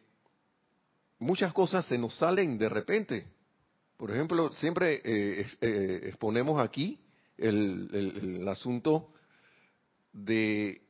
muchas 1.18 1.52
cosas 1.52 1.86
se 1.86 1.98
nos 1.98 2.16
salen 2.16 2.58
de 2.58 2.70
repente. 2.70 3.28
Por 3.98 4.12
ejemplo, 4.12 4.54
siempre 4.54 5.02
eh, 5.04 5.46
eh, 5.62 6.02
exponemos 6.04 6.62
aquí 6.62 7.00
el, 7.38 8.46
asunto 8.48 9.12
de, 10.14 10.82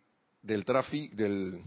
del 0.43 0.65
tráfico, 0.65 1.15
del, 1.15 1.63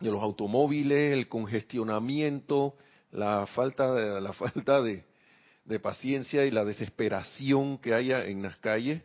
de 0.00 0.10
los 0.10 0.22
automóviles, 0.22 1.12
el 1.12 1.28
congestionamiento, 1.28 2.74
la 3.10 3.46
falta 3.46 3.92
de, 3.94 4.20
la 4.20 4.32
falta 4.32 4.82
de, 4.82 5.04
paciencia 5.82 6.46
y 6.46 6.50
la 6.50 6.64
desesperación 6.64 7.78
que 7.78 7.92
haya 7.92 8.24
en 8.24 8.42
las 8.42 8.56
calles, 8.56 9.02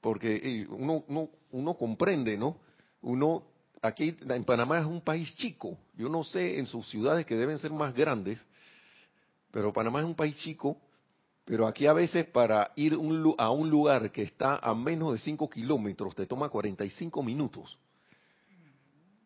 porque 0.00 0.66
uno, 0.68 1.04
uno, 1.08 1.30
uno 1.50 1.74
comprende, 1.74 2.36
¿no? 2.38 2.58
Uno, 3.02 3.42
aquí 3.82 4.16
en 4.20 4.44
Panamá 4.44 4.78
es 4.78 4.86
un 4.86 5.00
país 5.00 5.34
chico, 5.36 5.76
yo 5.96 6.08
no 6.08 6.22
sé 6.22 6.58
en 6.58 6.66
sus 6.66 6.88
ciudades 6.88 7.26
que 7.26 7.34
deben 7.34 7.58
ser 7.58 7.72
más 7.72 7.92
grandes, 7.94 8.38
pero 9.50 9.72
Panamá 9.72 10.00
es 10.00 10.06
un 10.06 10.14
país 10.14 10.36
chico, 10.36 10.80
pero 11.44 11.66
aquí 11.66 11.86
a 11.86 11.92
veces 11.92 12.26
para 12.26 12.72
ir 12.76 12.96
a 13.38 13.50
un 13.50 13.70
lugar 13.70 14.12
que 14.12 14.22
está 14.22 14.56
a 14.56 14.74
menos 14.74 15.12
de 15.12 15.18
5 15.18 15.48
kilómetros 15.48 16.14
te 16.14 16.26
toma 16.26 16.48
45 16.48 17.22
minutos. 17.22 17.78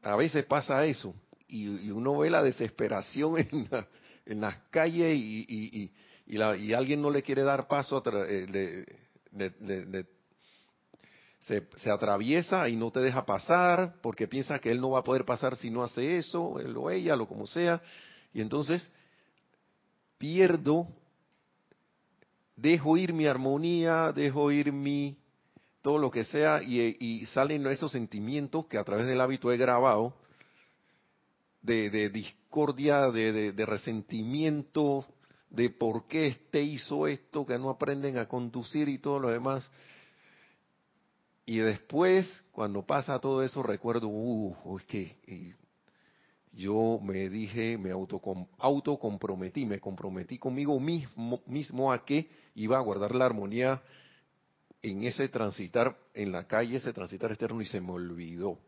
A 0.02 0.16
veces 0.16 0.44
pasa 0.44 0.84
eso 0.84 1.14
y, 1.50 1.90
uno 1.90 2.18
ve 2.18 2.30
la 2.30 2.42
desesperación 2.42 3.34
en, 4.26 4.40
las 4.40 4.56
calles 4.70 5.16
y, 5.16 5.90
alguien 6.72 7.02
no 7.02 7.10
le 7.10 7.22
quiere 7.22 7.42
dar 7.42 7.66
paso, 7.66 8.02
eh, 8.26 8.86
se, 11.40 11.66
se, 11.76 11.90
atraviesa 11.90 12.68
y 12.68 12.76
no 12.76 12.90
te 12.90 13.00
deja 13.00 13.26
pasar 13.26 13.94
porque 14.00 14.28
piensa 14.28 14.58
que 14.58 14.70
él 14.70 14.80
no 14.80 14.90
va 14.90 15.00
a 15.00 15.04
poder 15.04 15.24
pasar 15.24 15.56
si 15.56 15.70
no 15.70 15.82
hace 15.82 16.18
eso, 16.18 16.60
él 16.60 16.76
o 16.76 16.90
ella, 16.90 17.16
lo 17.16 17.26
como 17.26 17.46
sea. 17.46 17.82
Y 18.32 18.40
entonces 18.40 18.88
pierdo, 20.18 20.86
dejo 22.54 22.96
ir 22.96 23.12
mi 23.12 23.26
armonía, 23.26 24.12
dejo 24.12 24.52
ir 24.52 24.72
mi 24.72 25.18
todo 25.82 25.98
lo 25.98 26.10
que 26.10 26.24
sea 26.24 26.62
y, 26.62 27.24
salen 27.26 27.66
esos 27.66 27.92
sentimientos 27.92 28.66
que 28.66 28.78
a 28.78 28.84
través 28.84 29.06
del 29.06 29.20
hábito 29.20 29.50
he 29.52 29.56
grabado 29.56 30.14
de, 31.62 32.10
discordia, 32.10 33.10
de, 33.10 33.52
de, 33.52 33.66
resentimiento, 33.66 35.06
de 35.50 35.70
por 35.70 36.06
qué 36.06 36.28
este 36.28 36.62
hizo 36.62 37.06
esto, 37.06 37.46
que 37.46 37.58
no 37.58 37.70
aprenden 37.70 38.18
a 38.18 38.26
conducir 38.26 38.88
y 38.88 38.98
todo 38.98 39.18
lo 39.18 39.28
demás. 39.28 39.70
Y 41.46 41.58
después, 41.58 42.44
cuando 42.52 42.84
pasa 42.86 43.18
todo 43.18 43.42
eso, 43.42 43.62
recuerdo, 43.62 44.08
uh, 44.08 44.78
es 44.78 44.84
que 44.84 45.54
yo 46.52 47.00
me 47.02 47.28
dije, 47.28 47.78
me 47.78 47.90
autocomprometí, 47.90 49.66
me 49.66 49.80
comprometí 49.80 50.38
conmigo 50.38 50.78
mismo, 50.80 51.42
mismo 51.46 51.92
a 51.92 52.04
que 52.04 52.28
iba 52.54 52.76
a 52.76 52.82
guardar 52.82 53.14
la 53.14 53.26
armonía 53.26 53.82
en 54.82 55.04
ese 55.04 55.28
transitar 55.28 55.96
en 56.14 56.32
la 56.32 56.46
calle, 56.46 56.76
ese 56.76 56.92
transitar 56.92 57.30
externo 57.30 57.60
y 57.60 57.66
se 57.66 57.80
me 57.80 57.92
olvidó. 57.92 58.58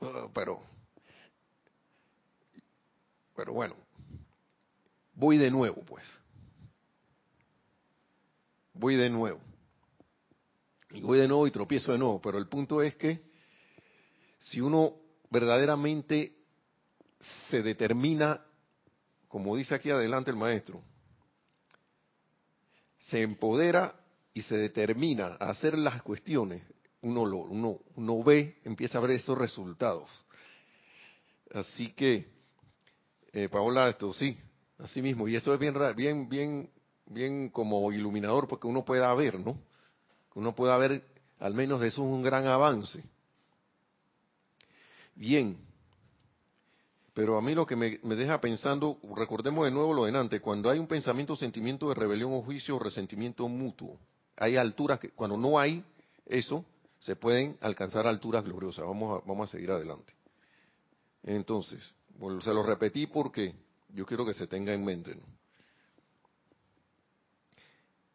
Ah, 0.00 0.28
pero, 0.34 0.62
pero 3.34 3.52
bueno, 3.52 3.76
voy 5.14 5.38
de 5.38 5.50
nuevo 5.50 5.82
pues. 5.82 6.04
Voy 8.74 8.96
de 8.96 9.08
nuevo. 9.08 9.40
Y 10.90 11.00
voy 11.00 11.18
de 11.18 11.28
nuevo 11.28 11.46
y 11.46 11.50
tropiezo 11.50 11.92
de 11.92 11.98
nuevo. 11.98 12.20
Pero 12.20 12.38
el 12.38 12.48
punto 12.48 12.82
es 12.82 12.96
que 12.96 13.22
si 14.38 14.60
uno 14.60 14.96
verdaderamente 15.30 16.36
se 17.50 17.62
determina, 17.62 18.44
como 19.28 19.56
dice 19.56 19.74
aquí 19.74 19.90
adelante 19.90 20.30
el 20.30 20.36
maestro, 20.36 20.82
se 23.08 23.22
empodera 23.22 23.94
y 24.32 24.42
se 24.42 24.56
determina 24.56 25.36
a 25.38 25.50
hacer 25.50 25.78
las 25.78 26.02
cuestiones, 26.02 26.62
uno, 27.02 27.26
lo, 27.26 27.38
uno, 27.38 27.78
uno 27.96 28.22
ve, 28.22 28.58
empieza 28.64 28.98
a 28.98 29.00
ver 29.00 29.12
esos 29.12 29.36
resultados. 29.36 30.08
Así 31.52 31.92
que, 31.92 32.26
eh, 33.32 33.48
Paola, 33.48 33.88
esto 33.88 34.12
sí, 34.12 34.36
así 34.78 35.02
mismo, 35.02 35.28
y 35.28 35.36
eso 35.36 35.52
es 35.52 35.60
bien, 35.60 35.74
bien, 35.94 36.28
bien, 36.28 36.70
bien 37.06 37.48
como 37.50 37.92
iluminador 37.92 38.48
porque 38.48 38.66
uno 38.66 38.84
pueda 38.84 39.12
ver, 39.14 39.38
¿no? 39.38 39.58
Uno 40.34 40.54
pueda 40.54 40.76
ver, 40.76 41.04
al 41.38 41.54
menos 41.54 41.80
eso 41.82 42.02
es 42.02 42.08
un 42.08 42.22
gran 42.22 42.46
avance. 42.46 43.04
Bien, 45.14 45.56
Pero 47.14 47.38
a 47.38 47.40
mí 47.40 47.54
lo 47.54 47.64
que 47.64 47.76
me, 47.76 48.16
deja 48.16 48.40
pensando, 48.40 48.98
recordemos 49.14 49.64
de 49.64 49.70
nuevo 49.70 49.94
lo 49.94 50.04
de 50.04 50.18
antes, 50.18 50.40
cuando 50.40 50.68
hay 50.68 50.80
un 50.80 50.88
pensamiento, 50.88 51.36
sentimiento 51.36 51.88
de 51.88 51.94
rebelión 51.94 52.32
o 52.32 52.42
juicio 52.42 52.74
o 52.74 52.80
resentimiento 52.80 53.48
mutuo, 53.48 54.00
hay 54.36 54.56
alturas 54.56 54.98
que, 54.98 55.10
cuando 55.10 55.36
no 55.36 55.60
hay 55.60 55.84
eso, 56.26 56.64
se 56.98 57.14
pueden 57.14 57.56
alcanzar 57.60 58.08
alturas 58.08 58.42
gloriosas. 58.42 58.84
Vamos 58.84 59.48
a, 59.48 59.52
seguir 59.52 59.70
adelante. 59.70 60.12
Entonces, 61.22 61.94
se 62.40 62.52
lo 62.52 62.64
repetí 62.64 63.06
porque 63.06 63.54
yo 63.90 64.04
quiero 64.04 64.26
que 64.26 64.34
se 64.34 64.48
tenga 64.48 64.72
en 64.72 64.84
mente. 64.84 65.16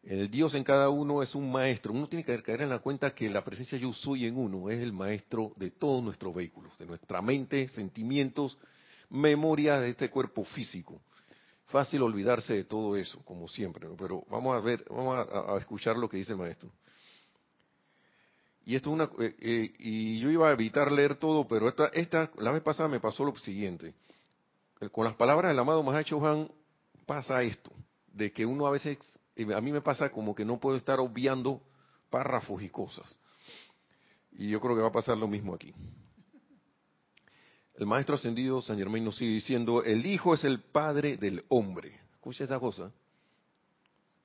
El 0.04 0.30
Dios 0.30 0.56
en 0.56 0.64
cada 0.66 0.90
uno 0.90 1.24
es 1.24 1.36
un 1.36 1.50
maestro. 1.50 1.94
Uno 1.94 2.10
tiene 2.10 2.26
que 2.26 2.42
caer 2.44 2.64
en 2.64 2.70
la 2.70 2.80
cuenta 2.80 3.14
que 3.16 3.30
la 3.30 3.46
presencia 3.46 3.78
yo 3.78 3.94
soy 3.94 4.26
en 4.26 4.38
uno 4.38 4.70
es 4.70 4.82
el 4.82 4.92
maestro 4.92 5.54
de 5.56 5.72
todos 5.72 6.04
nuestros 6.04 6.36
vehículos, 6.36 6.78
de 6.78 6.86
nuestra 6.86 7.22
mente, 7.22 7.70
sentimientos, 7.70 8.58
memoria 9.10 9.80
de 9.80 9.90
este 9.90 10.10
cuerpo 10.10 10.44
físico. 10.46 11.02
Fácil 11.66 12.02
olvidarse 12.02 12.54
de 12.54 12.64
todo 12.64 12.96
eso, 12.96 13.24
como 13.24 13.48
siempre, 13.48 13.88
pero 13.98 14.24
vamos 14.30 14.56
a 14.56 14.60
ver, 14.60 14.84
vamos 14.90 15.28
a, 15.32 15.58
escuchar 15.58 15.98
lo 15.98 16.10
que 16.10 16.18
dice 16.18 16.32
el 16.32 16.40
maestro. 16.40 16.72
Y 18.66 18.76
esto 18.76 18.90
es 18.90 18.94
una, 18.94 19.10
eh, 19.20 19.36
eh, 19.40 19.74
y 19.80 20.20
yo 20.20 20.30
iba 20.30 20.50
a 20.50 20.54
evitar 20.54 20.92
leer 20.92 21.16
todo, 21.16 21.48
pero 21.48 21.68
esta, 21.68 21.88
esta, 21.88 22.32
la 22.38 22.52
vez 22.52 22.64
pasada 22.64 22.90
me 22.90 23.00
pasó 23.00 23.24
lo 23.24 23.36
siguiente. 23.36 23.94
Con 24.92 25.06
las 25.06 25.16
palabras 25.16 25.52
del 25.52 25.60
amado 25.60 25.84
Mahacho 25.84 26.26
Han 26.26 26.50
pasa 27.06 27.42
esto, 27.44 27.72
de 28.14 28.32
que 28.32 28.46
uno 28.46 28.66
a 28.66 28.72
veces, 28.72 28.98
a 29.38 29.62
mí 29.62 29.72
me 29.72 29.82
pasa 29.82 30.10
como 30.10 30.34
que 30.34 30.46
no 30.46 30.60
puedo 30.60 30.78
estar 30.78 31.00
obviando 31.00 31.62
párrafos 32.10 32.62
y 32.64 32.70
cosas. 32.70 33.18
Y 34.32 34.50
yo 34.50 34.60
creo 34.60 34.76
que 34.76 34.82
va 34.82 34.88
a 34.88 34.92
pasar 34.92 35.18
lo 35.18 35.28
mismo 35.28 35.54
aquí. 35.54 35.74
El 37.80 37.86
maestro 37.86 38.16
ascendido 38.16 38.62
San 38.62 38.78
Germain 38.78 39.06
nos 39.06 39.16
sigue 39.16 39.32
diciendo, 39.32 39.82
el 39.86 40.06
Hijo 40.06 40.34
es 40.34 40.44
el 40.44 40.60
Padre 40.60 41.16
del 41.16 41.46
hombre. 41.48 41.98
Escucha 42.12 42.44
esa 42.44 42.60
cosa. 42.60 42.92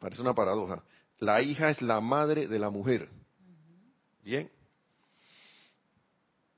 Parece 0.01 0.23
una 0.23 0.35
paradoja. 0.35 0.83
La 1.21 1.41
hija 1.41 1.71
es 1.71 1.81
la 1.81 2.01
madre 2.01 2.49
de 2.49 2.59
la 2.59 2.69
mujer. 2.69 3.09
Bien. 4.25 4.51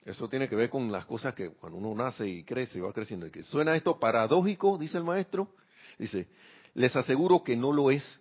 Eso 0.06 0.26
tiene 0.26 0.48
que 0.48 0.56
ver 0.56 0.70
con 0.70 0.90
las 0.90 1.04
cosas 1.04 1.34
que 1.34 1.50
cuando 1.50 1.76
uno 1.76 2.02
nace 2.02 2.26
y 2.26 2.44
crece 2.44 2.78
y 2.78 2.80
va 2.80 2.94
creciendo. 2.94 3.30
Que 3.30 3.42
suena 3.42 3.76
esto 3.76 4.00
paradójico, 4.00 4.78
dice 4.78 4.96
el 4.96 5.04
maestro. 5.04 5.50
Dice, 5.98 6.28
les 6.72 6.96
aseguro 6.96 7.44
que 7.44 7.56
no 7.56 7.74
lo 7.74 7.90
es, 7.90 8.20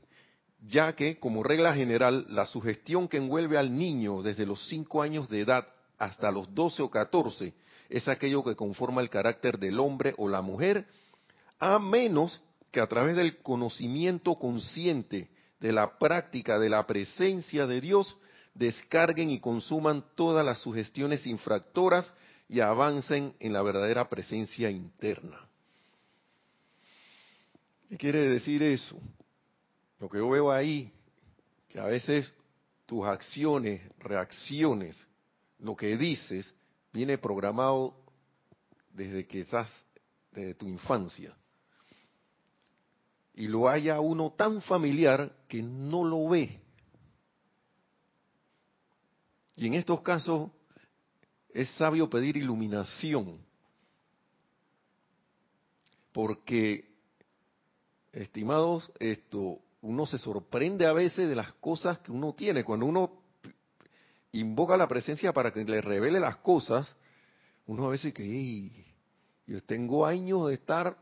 ya 0.68 0.94
que 0.98 1.18
como 1.18 1.44
regla 1.44 1.74
general 1.74 2.26
la 2.28 2.46
sugestión 2.46 3.08
que 3.08 3.18
envuelve 3.18 3.58
al 3.58 3.74
niño 3.74 4.22
desde 4.22 4.46
los 4.46 4.68
cinco 4.68 5.02
años 5.02 5.30
de 5.30 5.40
edad 5.40 5.66
hasta 5.98 6.30
los 6.30 6.54
doce 6.54 6.84
o 6.84 6.90
catorce 6.90 7.54
es 7.90 8.08
aquello 8.08 8.44
que 8.44 8.56
conforma 8.56 9.02
el 9.02 9.10
carácter 9.10 9.60
del 9.60 9.80
hombre 9.80 10.14
o 10.18 10.28
la 10.28 10.42
mujer, 10.42 10.86
a 11.60 11.80
menos 11.80 12.42
que 12.72 12.80
a 12.80 12.88
través 12.88 13.16
del 13.16 13.38
conocimiento 13.38 14.36
consciente 14.36 15.30
de 15.60 15.72
la 15.72 15.98
práctica 15.98 16.60
de 16.60 16.70
la 16.70 16.86
presencia 16.86 17.66
de 17.68 17.82
Dios, 17.82 18.18
descarguen 18.54 19.30
y 19.30 19.40
consuman 19.40 20.04
todas 20.16 20.46
las 20.46 20.60
sugestiones 20.60 21.26
infractoras 21.28 22.14
y 22.48 22.60
avancen 22.60 23.34
en 23.40 23.54
la 23.54 23.62
verdadera 23.62 24.10
presencia 24.10 24.70
interna. 24.70 25.48
¿Qué 27.90 27.98
quiere 27.98 28.30
decir 28.30 28.64
eso? 28.64 28.98
Lo 30.00 30.10
que 30.10 30.18
yo 30.18 30.30
veo 30.30 30.52
ahí, 30.52 30.92
que 31.70 31.80
a 31.80 31.86
veces 31.86 32.34
tus 32.86 33.06
acciones, 33.06 33.82
reacciones, 34.00 34.98
lo 35.60 35.76
que 35.76 35.98
dices, 35.98 36.54
viene 36.96 37.18
programado 37.18 37.94
desde 38.94 39.28
que 39.28 39.42
estás, 39.42 39.70
desde 40.32 40.54
tu 40.54 40.66
infancia. 40.66 41.36
Y 43.34 43.50
lo 43.50 43.68
haya 43.68 44.00
uno 44.00 44.32
tan 44.32 44.62
familiar 44.62 45.36
que 45.50 45.62
no 45.62 46.06
lo 46.06 46.30
ve. 46.30 46.62
Y 49.58 49.68
en 49.68 49.74
estos 49.74 50.02
casos 50.04 50.52
es 51.50 51.70
sabio 51.72 52.10
pedir 52.10 52.38
iluminación. 52.38 53.46
Porque, 56.14 56.96
estimados, 58.14 58.90
esto, 59.00 59.60
uno 59.82 60.06
se 60.06 60.18
sorprende 60.18 60.86
a 60.86 60.94
veces 60.94 61.28
de 61.28 61.36
las 61.36 61.52
cosas 61.56 62.00
que 62.00 62.14
uno 62.14 62.34
tiene. 62.34 62.64
Cuando 62.64 62.86
uno 62.86 63.25
invoca 64.40 64.78
la 64.78 64.88
presencia 64.88 65.34
para 65.34 65.52
que 65.52 65.64
le 65.64 65.82
revele 65.82 66.20
las 66.20 66.38
cosas, 66.38 66.96
uno 67.68 67.88
a 67.88 67.90
veces 67.90 68.14
que, 68.14 68.70
yo 69.48 69.64
tengo 69.64 70.06
años 70.06 70.48
de 70.48 70.56
estar, 70.56 70.98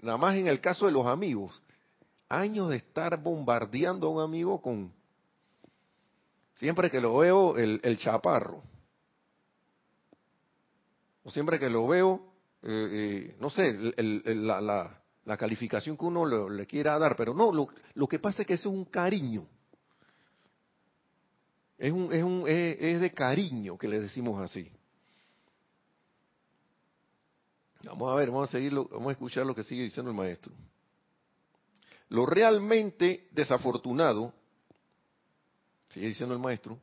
nada 0.00 0.16
más 0.16 0.36
en 0.36 0.46
el 0.46 0.60
caso 0.60 0.86
de 0.86 0.92
los 0.92 1.06
amigos, 1.06 1.62
años 2.28 2.70
de 2.70 2.76
estar 2.76 3.22
bombardeando 3.22 4.06
a 4.06 4.10
un 4.10 4.20
amigo 4.22 4.62
con, 4.62 4.92
siempre 6.54 6.90
que 6.90 7.00
lo 7.00 7.18
veo, 7.18 7.56
el, 7.56 7.98
chaparro. 7.98 8.62
O 11.22 11.30
siempre 11.30 11.58
que 11.58 11.68
lo 11.68 11.86
veo, 11.86 12.32
eh, 12.62 12.88
eh, 13.30 13.36
no 13.40 13.50
sé, 13.50 13.74
la, 13.98 14.96
calificación 15.38 15.96
que 15.96 16.04
uno 16.04 16.48
le, 16.48 16.66
quiera 16.66 16.98
dar, 16.98 17.14
pero 17.14 17.34
no, 17.34 17.52
lo, 17.52 17.68
lo 17.94 18.08
que 18.08 18.18
pasa 18.18 18.42
es 18.42 18.48
que 18.48 18.54
eso 18.54 18.70
es 18.70 18.74
un 18.74 18.86
cariño. 18.86 19.46
Es, 21.80 21.92
un, 21.92 22.12
es, 22.12 22.22
un, 22.22 22.44
es, 22.46 23.00
de 23.00 23.10
cariño 23.10 23.78
que 23.78 23.88
le 23.88 24.00
decimos 24.00 24.38
así. 24.38 24.70
Vamos 27.84 28.12
a 28.12 28.16
ver, 28.16 28.28
vamos 28.28 28.50
a 28.50 28.52
seguirlo, 28.52 28.86
vamos 28.92 29.08
a 29.08 29.12
escuchar 29.12 29.46
lo 29.46 29.54
que 29.54 29.62
sigue 29.62 29.84
diciendo 29.84 30.10
el 30.10 30.16
maestro. 30.16 30.52
Lo 32.10 32.26
realmente 32.26 33.28
desafortunado, 33.30 34.34
sigue 35.88 36.08
diciendo 36.08 36.34
el 36.34 36.40
maestro, 36.40 36.78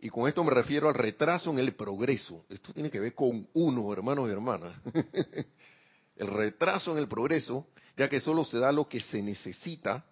y 0.00 0.10
con 0.10 0.28
esto 0.28 0.44
me 0.44 0.50
refiero 0.50 0.90
al 0.90 0.94
retraso 0.94 1.50
en 1.50 1.58
el 1.58 1.74
progreso. 1.74 2.44
Esto 2.50 2.74
tiene 2.74 2.90
que 2.90 3.00
ver 3.00 3.14
con 3.14 3.48
uno, 3.54 3.90
hermanos 3.90 4.28
y 4.28 4.32
hermanas. 4.32 4.78
el 6.16 6.26
retraso 6.26 6.92
en 6.92 6.98
el 6.98 7.08
progreso, 7.08 7.68
ya 7.96 8.06
que 8.10 8.20
solo 8.20 8.44
se 8.44 8.58
da 8.58 8.70
lo 8.70 8.86
que 8.86 9.00
se 9.00 9.22
necesita, 9.22 10.04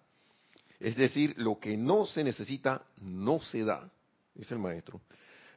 es 0.79 0.95
decir, 0.95 1.35
lo 1.37 1.59
que 1.59 1.77
no 1.77 2.07
se 2.07 2.23
necesita 2.23 2.87
no 2.97 3.39
se 3.39 3.63
da 3.63 3.91
dice 4.35 4.53
el 4.53 4.59
maestro. 4.59 5.01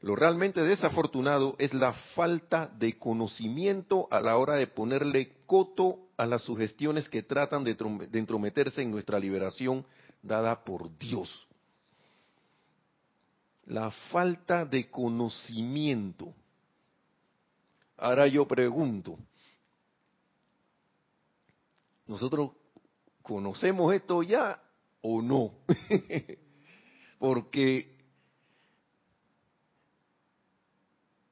Lo 0.01 0.15
realmente 0.15 0.63
desafortunado 0.63 1.57
es 1.59 1.75
la 1.75 1.93
falta 2.15 2.69
de 2.79 2.99
conocimiento 2.99 4.07
a 4.11 4.21
la 4.21 4.37
hora 4.37 4.55
de 4.55 4.69
ponerle 4.69 5.33
coto 5.47 6.09
a 6.17 6.25
las 6.25 6.43
sugestiones 6.43 7.09
que 7.09 7.23
tratan 7.23 7.65
de, 7.65 7.77
entrometerse 8.13 8.83
en 8.83 8.93
nuestra 8.93 9.19
liberación 9.19 9.85
dada 10.23 10.65
por 10.65 10.97
Dios. 10.99 11.47
La 13.67 13.91
falta 13.91 14.65
de 14.65 14.89
conocimiento. 14.89 16.33
Ahora 17.97 18.29
yo 18.29 18.47
pregunto, 18.47 19.19
¿nosotros 22.07 22.53
conocemos 23.23 23.93
esto 23.93 24.23
ya 24.23 24.63
o 25.03 25.21
no? 25.21 25.55
Porque 27.19 27.98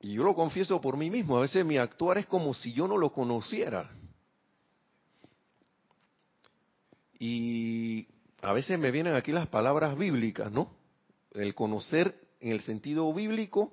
Y 0.00 0.14
yo 0.14 0.24
lo 0.24 0.34
confieso 0.34 0.80
por 0.80 0.96
mí 0.96 1.10
mismo, 1.10 1.38
a 1.38 1.42
veces 1.42 1.64
mi 1.64 1.78
actuar 1.78 2.18
es 2.18 2.26
como 2.26 2.54
si 2.54 2.72
yo 2.72 2.86
no 2.86 2.98
lo 2.98 3.12
conociera. 3.12 3.90
Y 7.18 8.06
a 8.42 8.52
veces 8.52 8.78
me 8.78 8.90
vienen 8.90 9.14
aquí 9.14 9.32
las 9.32 9.48
palabras 9.48 9.96
bíblicas, 9.96 10.52
¿no? 10.52 10.70
El 11.32 11.54
conocer 11.54 12.20
en 12.40 12.52
el 12.52 12.60
sentido 12.60 13.12
bíblico 13.12 13.72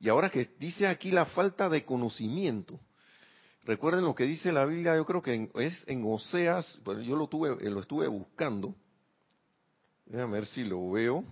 y 0.00 0.08
ahora 0.08 0.30
que 0.30 0.50
dice 0.58 0.86
aquí 0.86 1.10
la 1.10 1.26
falta 1.26 1.68
de 1.68 1.84
conocimiento. 1.84 2.80
Recuerden 3.64 4.04
lo 4.04 4.14
que 4.14 4.24
dice 4.24 4.52
la 4.52 4.64
Biblia, 4.64 4.96
yo 4.96 5.04
creo 5.04 5.20
que 5.20 5.50
es 5.56 5.84
en 5.86 6.02
Oseas, 6.06 6.80
yo 6.84 7.16
lo 7.16 7.28
tuve, 7.28 7.68
lo 7.68 7.80
estuve 7.80 8.06
buscando. 8.06 8.74
Déjame 10.06 10.34
ver 10.34 10.46
si 10.46 10.64
lo 10.64 10.90
veo. 10.90 11.24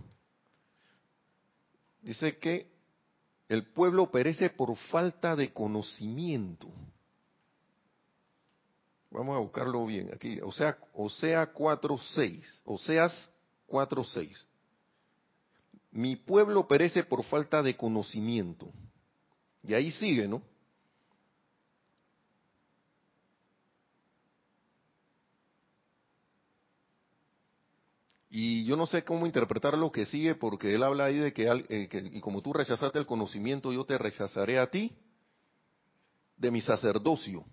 Dice 2.03 2.37
que 2.37 2.76
el 3.49 3.65
pueblo 3.65 4.11
perece 4.11 4.51
por 4.51 4.75
falta 4.77 5.37
de 5.37 5.53
conocimiento. 5.53 6.69
Vamos 9.11 9.37
a 9.37 9.41
buscarlo 9.41 9.87
bien 9.87 10.11
aquí. 10.13 10.41
O 10.41 10.53
sea, 10.53 10.77
Osea 10.93 11.55
4.6. 11.55 12.45
Oseas 12.65 13.31
4.6. 13.69 14.45
Mi 15.93 16.17
pueblo 16.17 16.67
perece 16.67 17.05
por 17.05 17.25
falta 17.25 17.63
de 17.63 17.77
conocimiento. 17.77 18.71
Y 19.63 19.75
ahí 19.75 19.91
sigue, 19.93 20.29
¿no? 20.29 20.43
Y 28.39 28.67
yo 28.67 28.77
no 28.77 28.87
sé 28.87 29.03
cómo 29.03 29.25
interpretar 29.25 29.79
lo 29.79 29.91
que 29.91 30.05
sigue 30.05 30.35
porque 30.35 30.75
él 30.75 30.83
habla 30.83 31.07
ahí 31.07 31.17
de 31.17 31.33
que, 31.33 31.49
eh, 31.71 31.89
y 32.13 32.21
como 32.21 32.43
tú 32.43 32.53
rechazaste 32.53 32.99
el 32.99 33.07
conocimiento, 33.07 33.73
yo 33.73 33.87
te 33.87 33.97
rechazaré 33.97 34.59
a 34.59 34.71
ti 34.71 34.95
de 36.37 36.51
mi 36.51 36.61
sacerdocio. 36.61 37.47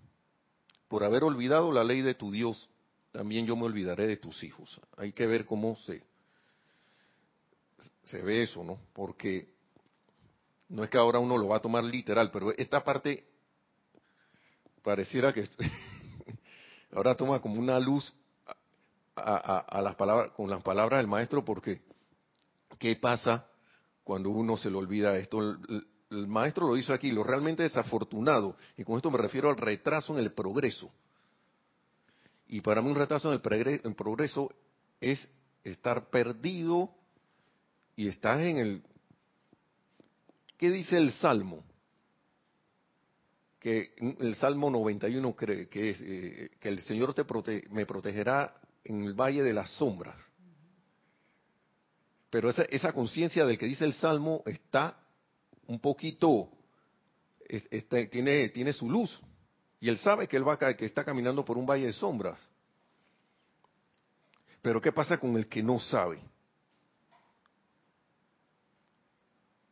por 0.88 1.02
haber 1.02 1.24
olvidado 1.24 1.72
la 1.72 1.84
ley 1.84 2.02
de 2.02 2.12
tu 2.14 2.30
Dios, 2.30 2.68
también 3.12 3.46
yo 3.46 3.56
me 3.56 3.62
olvidaré 3.62 4.06
de 4.06 4.18
tus 4.18 4.44
hijos. 4.44 4.78
Hay 4.98 5.14
que 5.14 5.26
ver 5.26 5.46
cómo 5.46 5.74
se, 5.86 6.02
se 8.04 8.20
ve 8.20 8.42
eso, 8.42 8.62
¿no? 8.62 8.78
Porque 8.92 9.54
no 10.68 10.84
es 10.84 10.90
que 10.90 10.98
ahora 10.98 11.18
uno 11.18 11.38
lo 11.38 11.48
va 11.48 11.56
a 11.56 11.62
tomar 11.62 11.82
literal, 11.82 12.30
pero 12.30 12.52
esta 12.58 12.84
parte 12.84 13.24
pareciera 14.82 15.32
que 15.32 15.48
ahora 16.92 17.14
toma 17.14 17.40
como 17.40 17.58
una 17.58 17.80
luz 17.80 18.14
a, 19.16 19.80
las 19.82 19.94
palabras, 19.94 20.32
con 20.32 20.50
las 20.50 20.62
palabras 20.62 20.98
del 20.98 21.08
maestro, 21.08 21.44
porque 21.44 21.82
¿qué 22.78 22.96
pasa 22.96 23.46
cuando 24.02 24.30
uno 24.30 24.56
se 24.56 24.70
le 24.70 24.76
olvida 24.76 25.16
esto? 25.16 25.40
El, 25.40 25.86
maestro 26.28 26.68
lo 26.68 26.76
hizo 26.76 26.92
aquí, 26.92 27.10
lo 27.10 27.24
realmente 27.24 27.64
desafortunado, 27.64 28.56
y 28.76 28.84
con 28.84 28.96
esto 28.96 29.10
me 29.10 29.18
refiero 29.18 29.50
al 29.50 29.56
retraso 29.56 30.12
en 30.14 30.20
el 30.20 30.32
progreso. 30.32 30.90
Y 32.46 32.60
para 32.60 32.82
mí 32.82 32.90
un 32.90 32.96
retraso 32.96 33.28
en 33.32 33.40
el 33.84 33.94
progreso 33.94 34.54
es 35.00 35.28
estar 35.64 36.10
perdido 36.10 36.90
y 37.96 38.08
estás 38.08 38.40
en 38.42 38.58
el... 38.58 38.82
¿Qué 40.56 40.70
dice 40.70 40.96
el 40.98 41.10
Salmo? 41.12 41.64
Que 43.58 43.94
el 44.20 44.34
Salmo 44.36 44.70
91 44.70 45.34
cree 45.34 45.68
que 45.68 45.90
es 45.90 46.00
eh, 46.00 46.50
que 46.60 46.68
el 46.68 46.78
Señor 46.80 47.14
te 47.14 47.24
me 47.70 47.86
protegerá 47.86 48.54
en 48.84 49.04
el 49.04 49.14
valle 49.14 49.42
de 49.42 49.52
las 49.52 49.70
sombras. 49.70 50.16
Pero 52.30 52.50
esa, 52.50 52.62
esa 52.64 52.92
conciencia 52.92 53.46
del 53.46 53.58
que 53.58 53.66
dice 53.66 53.84
el 53.84 53.94
Salmo 53.94 54.42
está 54.46 54.98
un 55.66 55.80
poquito, 55.80 56.50
este, 57.48 58.06
tiene, 58.06 58.48
tiene 58.50 58.72
su 58.72 58.90
luz. 58.90 59.20
Y 59.80 59.88
él 59.88 59.98
sabe 59.98 60.26
que 60.28 60.36
él 60.36 60.46
va 60.46 60.58
que 60.58 60.84
está 60.84 61.04
caminando 61.04 61.44
por 61.44 61.58
un 61.58 61.66
valle 61.66 61.86
de 61.86 61.92
sombras. 61.92 62.38
Pero 64.62 64.80
¿qué 64.80 64.92
pasa 64.92 65.18
con 65.18 65.36
el 65.36 65.48
que 65.48 65.62
no 65.62 65.78
sabe? 65.78 66.20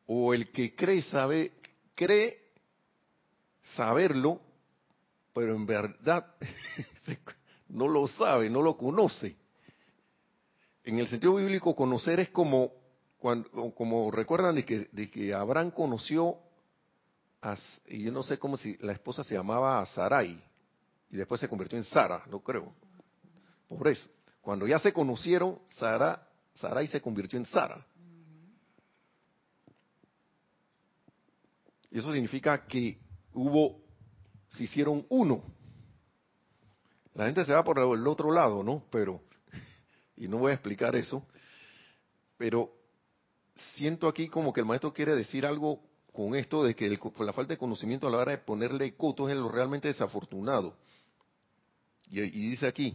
O 0.07 0.35
el 0.35 0.51
que 0.53 0.75
cree 0.75 1.01
sabe, 1.03 1.53
cree 1.95 2.43
saberlo, 3.75 4.41
pero 5.33 5.55
en 5.55 5.65
verdad 5.65 6.35
no 7.73 7.89
lo 7.89 8.07
sabe, 8.07 8.49
no 8.49 8.63
lo 8.63 8.77
conoce. 8.77 9.37
En 10.85 10.99
el 10.99 11.09
sentido 11.09 11.37
bíblico, 11.37 11.75
conocer 11.75 12.21
es 12.21 12.29
como, 12.31 12.73
cuando, 13.19 13.73
como 13.75 14.11
recuerdan 14.11 14.55
de 14.55 14.65
que, 14.65 14.89
de 14.93 15.11
que 15.11 15.33
Abraham 15.33 15.71
conoció 15.71 16.39
y 17.87 18.05
yo 18.05 18.13
no 18.13 18.23
sé 18.23 18.39
cómo 18.39 18.57
si 18.57 18.77
la 18.79 18.93
esposa 18.93 19.25
se 19.25 19.35
llamaba 19.35 19.85
Sarai 19.87 20.41
y 21.11 21.17
después 21.17 21.41
se 21.41 21.49
convirtió 21.49 21.77
en 21.77 21.85
Sara, 21.85 22.25
no 22.31 22.41
creo. 22.41 22.73
Por 23.69 23.89
eso, 23.89 24.09
cuando 24.41 24.67
ya 24.67 24.79
se 24.79 24.93
conocieron, 24.93 25.59
Sara, 25.79 26.27
Sarai 26.55 26.87
se 26.87 27.01
convirtió 27.01 27.39
en 27.39 27.47
Sara. 27.47 27.85
Y 31.91 31.99
eso 31.99 32.13
significa 32.13 32.67
que 32.67 32.99
hubo, 33.35 33.81
se 34.49 34.65
hicieron 34.65 35.05
uno. 35.09 35.43
La 37.15 37.27
gente 37.27 37.45
se 37.45 37.53
va 37.53 37.63
por 37.63 37.79
el 37.79 38.07
otro 38.07 38.33
lado, 38.33 38.63
¿no? 38.63 38.85
Pero, 38.91 39.21
y 40.17 40.29
no 40.29 40.39
voy 40.39 40.53
a 40.53 40.55
explicar 40.55 40.97
eso, 40.97 41.27
pero 42.39 42.73
siento 43.75 44.09
aquí 44.09 44.29
como 44.29 44.53
que 44.53 44.61
el 44.61 44.67
maestro 44.67 44.93
quiere 44.93 45.15
decir 45.15 45.45
algo 45.45 45.81
con 46.13 46.35
esto 46.35 46.65
de 46.65 46.75
que 46.75 46.97
por 46.99 47.25
la 47.25 47.33
falta 47.33 47.55
de 47.55 47.59
conocimiento 47.59 48.07
a 48.07 48.11
la 48.11 48.19
hora 48.19 48.33
de 48.33 48.39
ponerle 48.39 48.95
coto 48.97 49.29
es 49.29 49.37
lo 49.37 49.49
realmente 49.49 49.89
desafortunado. 49.89 50.77
Y, 52.11 52.21
dice 52.29 52.67
aquí, 52.67 52.95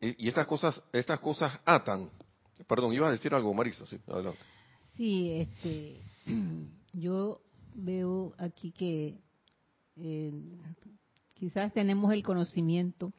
y, 0.00 0.28
estas 0.28 0.46
cosas, 0.46 0.82
estas 0.92 1.20
cosas 1.20 1.58
atan. 1.64 2.10
Perdón, 2.66 2.94
ibas 2.94 3.08
a 3.08 3.12
decir 3.12 3.34
algo, 3.34 3.52
Marisa, 3.52 3.84
sí, 3.84 3.98
adelante. 4.06 4.38
Sí, 4.96 5.32
este, 5.40 6.00
yo 6.92 7.40
veo 7.74 8.32
aquí 8.38 8.72
que 8.72 9.18
eh, 9.96 10.32
quizás 11.44 11.74
tenemos 11.74 12.10
el 12.14 12.22
conocimiento, 12.22 13.12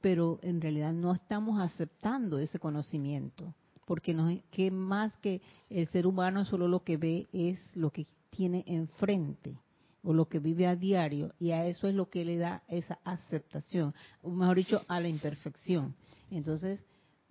pero 0.00 0.38
en 0.42 0.60
realidad 0.60 0.92
no 0.92 1.12
estamos 1.12 1.60
aceptando 1.60 2.38
ese 2.38 2.60
conocimiento 2.60 3.54
porque 3.84 4.14
no 4.14 4.28
que 4.52 4.70
más 4.70 5.12
que 5.18 5.42
el 5.68 5.88
ser 5.88 6.06
humano 6.06 6.44
solo 6.44 6.68
lo 6.68 6.84
que 6.84 6.96
ve 6.96 7.26
es 7.32 7.58
lo 7.74 7.90
que 7.90 8.06
tiene 8.30 8.62
enfrente 8.68 9.58
o 10.04 10.12
lo 10.14 10.28
que 10.28 10.38
vive 10.38 10.68
a 10.68 10.76
diario 10.76 11.34
y 11.40 11.50
a 11.50 11.66
eso 11.66 11.88
es 11.88 11.94
lo 11.96 12.08
que 12.08 12.24
le 12.24 12.36
da 12.36 12.62
esa 12.68 13.00
aceptación, 13.04 13.94
o 14.22 14.30
mejor 14.30 14.58
dicho, 14.58 14.80
a 14.86 15.00
la 15.00 15.08
imperfección. 15.08 15.96
Entonces, 16.30 16.84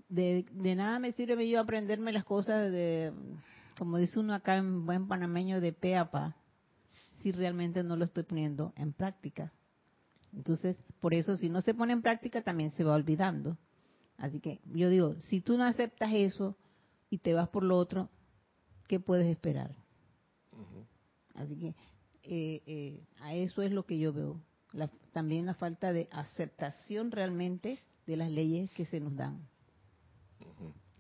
de, 0.10 0.46
nada 0.76 1.00
me 1.00 1.14
sirve 1.14 1.48
yo 1.48 1.62
aprenderme 1.62 2.12
las 2.12 2.26
cosas 2.26 2.70
de, 2.74 3.14
como 3.78 3.98
dice 3.98 4.20
uno 4.20 4.34
acá 4.34 4.58
en 4.58 4.86
buen 4.86 5.08
panameño, 5.08 5.62
de 5.62 5.72
pe 5.72 5.96
a 5.96 6.12
pa, 6.12 6.36
si 7.22 7.32
realmente 7.32 7.84
no 7.84 7.96
lo 7.96 8.04
estoy 8.04 8.24
poniendo 8.24 8.74
en 8.76 8.92
práctica. 8.92 9.54
Entonces, 10.36 10.78
por 11.00 11.14
eso 11.14 11.38
si 11.38 11.50
no 11.50 11.62
se 11.62 11.74
pone 11.74 11.94
en 11.94 12.02
práctica 12.02 12.42
también 12.42 12.72
se 12.72 12.84
va 12.84 12.94
olvidando. 12.94 13.58
Así 14.18 14.40
que 14.40 14.60
yo 14.74 14.90
digo, 14.90 15.16
si 15.20 15.42
tú 15.42 15.58
no 15.58 15.66
aceptas 15.66 16.12
eso 16.14 16.56
y 17.10 17.20
te 17.20 17.34
vas 17.34 17.50
por 17.50 17.64
lo 17.64 17.78
otro, 17.78 18.10
¿qué 18.88 19.00
puedes 19.00 19.28
esperar? 19.28 19.74
Así 21.36 21.56
que 21.56 21.68
eh, 22.24 22.64
eh, 22.66 23.04
a 23.20 23.34
eso 23.34 23.62
es 23.62 23.72
lo 23.72 23.86
que 23.86 24.00
yo 24.00 24.14
veo. 24.14 24.42
también 25.12 25.46
la 25.46 25.54
falta 25.54 25.94
de 25.94 26.08
aceptación 26.12 27.12
realmente 27.12 27.80
de 28.06 28.18
las 28.18 28.30
leyes 28.30 28.72
que 28.72 28.86
se 28.86 29.00
nos 29.00 29.16
dan. 29.16 29.40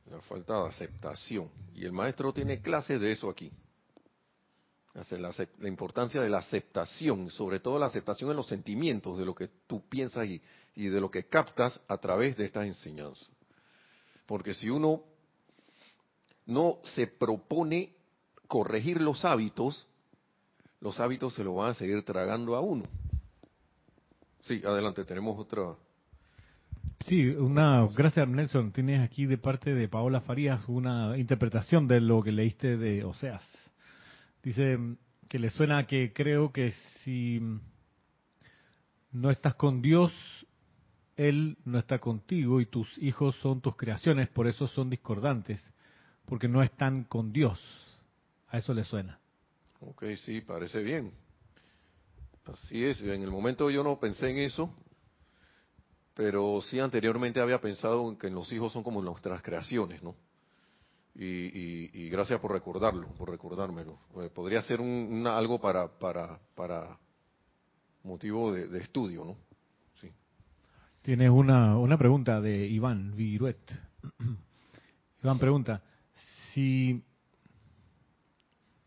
La 0.09 0.21
falta 0.21 0.61
de 0.61 0.69
aceptación. 0.69 1.49
Y 1.73 1.85
el 1.85 1.91
maestro 1.91 2.33
tiene 2.33 2.61
clases 2.61 3.01
de 3.01 3.11
eso 3.11 3.29
aquí. 3.29 3.51
La, 4.95 5.29
la, 5.59 5.67
importancia 5.67 6.21
de 6.21 6.29
la 6.29 6.37
aceptación, 6.37 7.29
sobre 7.29 7.59
todo 7.59 7.77
la 7.77 7.87
aceptación 7.87 8.29
en 8.29 8.37
los 8.37 8.47
sentimientos 8.47 9.17
de 9.17 9.25
lo 9.25 9.35
que 9.35 9.49
tú 9.67 9.81
piensas 9.89 10.25
y, 10.25 10.41
y 10.75 10.87
de 10.87 11.01
lo 11.01 11.11
que 11.11 11.25
captas 11.25 11.81
a 11.89 11.97
través 11.97 12.37
de 12.37 12.45
estas 12.45 12.65
enseñanzas. 12.65 13.29
Porque 14.25 14.53
si 14.53 14.69
uno 14.69 15.03
no 16.45 16.77
se 16.83 17.07
propone 17.07 17.93
corregir 18.47 19.01
los 19.01 19.25
hábitos, 19.25 19.85
los 20.79 20.99
hábitos 20.99 21.33
se 21.33 21.43
lo 21.43 21.55
van 21.55 21.71
a 21.71 21.73
seguir 21.73 22.03
tragando 22.03 22.55
a 22.55 22.61
uno. 22.61 22.85
Sí, 24.43 24.61
adelante, 24.63 25.03
tenemos 25.03 25.37
otra. 25.39 25.75
Sí, 27.07 27.27
una, 27.29 27.87
gracias 27.87 28.27
Nelson, 28.27 28.71
tienes 28.71 29.01
aquí 29.01 29.25
de 29.25 29.37
parte 29.37 29.73
de 29.73 29.87
Paola 29.87 30.21
Farías 30.21 30.61
una 30.67 31.17
interpretación 31.17 31.87
de 31.87 31.99
lo 31.99 32.21
que 32.23 32.31
leíste 32.31 32.77
de 32.77 33.03
Oseas. 33.03 33.43
Dice 34.45 34.77
que 35.27 35.39
le 35.39 35.49
suena 35.49 35.87
que 35.87 36.13
creo 36.13 36.53
que 36.53 36.69
si 37.03 37.41
no 39.11 39.31
estás 39.31 39.55
con 39.55 39.81
Dios, 39.81 40.13
él 41.15 41.57
no 41.65 41.79
está 41.79 41.97
contigo 41.97 42.61
y 42.61 42.67
tus 42.67 42.87
hijos 42.99 43.35
son 43.37 43.59
tus 43.59 43.75
creaciones, 43.75 44.29
por 44.29 44.45
eso 44.45 44.67
son 44.67 44.91
discordantes, 44.91 45.59
porque 46.25 46.47
no 46.47 46.61
están 46.61 47.05
con 47.05 47.33
Dios. 47.33 47.59
A 48.49 48.59
eso 48.59 48.71
le 48.75 48.83
suena. 48.83 49.19
Ok, 49.79 50.03
sí, 50.15 50.41
parece 50.41 50.83
bien. 50.83 51.11
Así 52.45 52.85
es, 52.85 53.01
en 53.01 53.23
el 53.23 53.31
momento 53.31 53.71
yo 53.71 53.83
no 53.83 53.99
pensé 53.99 54.29
en 54.29 54.37
eso, 54.37 54.71
pero 56.13 56.61
sí 56.61 56.79
anteriormente 56.79 57.39
había 57.41 57.59
pensado 57.59 58.07
en 58.11 58.15
que 58.15 58.29
los 58.29 58.51
hijos 58.51 58.71
son 58.73 58.83
como 58.83 59.01
nuestras 59.01 59.41
creaciones, 59.41 60.03
¿no? 60.03 60.15
Y, 61.17 62.09
gracias 62.09 62.39
por 62.41 62.51
recordarlo, 62.51 63.07
por 63.15 63.29
recordármelo. 63.29 63.99
Eh, 64.17 64.29
podría 64.33 64.61
ser 64.61 64.81
un, 64.81 65.25
algo 65.27 65.59
para, 65.59 65.87
para, 65.87 66.39
para 66.55 66.99
motivo 68.03 68.51
de 68.51 68.77
estudio, 68.79 69.23
¿no? 69.23 69.37
Tienes 71.05 71.29
una, 71.29 71.77
una 71.77 71.99
pregunta 71.99 72.41
de 72.41 72.65
Iván 72.65 73.15
Viruet. 73.15 73.59
Iván 75.23 75.37
pregunta, 75.37 75.83
si 76.51 77.05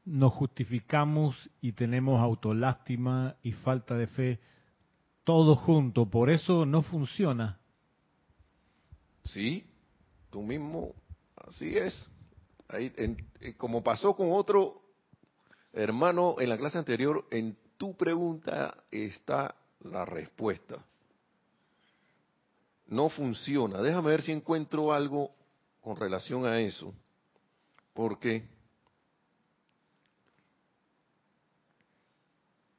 nos 0.04 0.32
justificamos 0.32 1.36
y 1.60 1.70
tenemos 1.74 2.20
autolástima 2.20 3.36
y 3.40 3.52
falta 3.52 3.94
de 3.94 4.08
fe, 4.08 4.40
todo 5.22 5.54
junto, 5.54 6.10
por 6.10 6.28
eso 6.28 6.66
no 6.66 6.82
funciona. 6.82 7.60
Sí, 9.22 9.64
tú 10.28 10.42
mismo, 10.42 10.96
así 11.36 11.76
es. 11.76 12.10
Ahí, 12.68 12.92
como 13.56 13.82
pasó 13.82 14.14
con 14.14 14.32
otro 14.32 14.82
hermano 15.72 16.36
en 16.38 16.48
la 16.48 16.58
clase 16.58 16.78
anterior, 16.78 17.26
en 17.30 17.56
tu 17.76 17.96
pregunta 17.96 18.84
está 18.90 19.54
la 19.80 20.04
respuesta 20.04 20.84
no 22.88 23.08
funciona. 23.08 23.80
Déjame 23.80 24.10
ver 24.10 24.22
si 24.22 24.32
encuentro 24.32 24.92
algo 24.92 25.30
con 25.80 25.96
relación 25.96 26.44
a 26.46 26.60
eso, 26.60 26.92
porque 27.94 28.44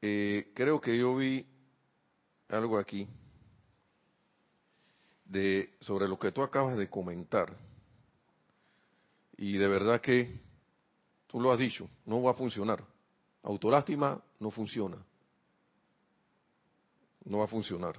eh, 0.01 0.51
creo 0.53 0.81
que 0.81 0.97
yo 0.97 1.15
vi 1.15 1.45
algo 2.49 2.77
aquí 2.77 3.07
de 5.25 5.75
sobre 5.79 6.07
lo 6.07 6.17
que 6.17 6.31
tú 6.31 6.41
acabas 6.41 6.77
de 6.77 6.89
comentar. 6.89 7.55
Y 9.41 9.57
de 9.57 9.69
verdad 9.69 10.01
que 10.01 10.37
tú 11.27 11.39
lo 11.39 11.53
has 11.53 11.59
dicho, 11.59 11.89
no 12.05 12.21
va 12.21 12.31
a 12.31 12.33
funcionar. 12.33 12.83
Autolástima 13.43 14.21
no 14.37 14.51
funciona. 14.51 14.97
No 17.23 17.37
va 17.37 17.45
a 17.45 17.47
funcionar. 17.47 17.97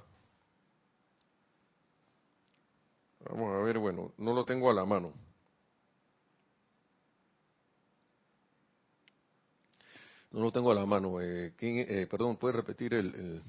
Vamos 3.27 3.55
a 3.55 3.57
ver, 3.63 3.79
bueno, 3.79 4.13
no 4.19 4.33
lo 4.33 4.45
tengo 4.45 4.69
a 4.69 4.73
la 4.75 4.85
mano. 4.85 5.13
No 10.29 10.41
lo 10.41 10.51
tengo 10.51 10.71
a 10.71 10.75
la 10.75 10.85
mano. 10.85 11.19
Eh, 11.21 11.55
eh 11.59 12.07
perdón, 12.07 12.37
¿puede 12.37 12.53
repetir 12.53 12.93
el, 12.93 13.41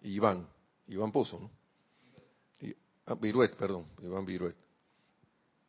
Iván? 0.00 0.48
Iván 0.88 1.12
Pozo, 1.12 1.38
¿no? 1.38 1.50
Ah, 3.04 3.14
Viruet, 3.14 3.54
perdón, 3.56 3.86
Iván 4.02 4.24
Viruet. 4.24 4.65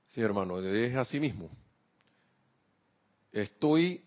Sí, 0.10 0.22
hermano, 0.22 0.60
es 0.60 0.96
así 0.96 1.20
mismo. 1.20 1.50
Estoy 3.32 4.04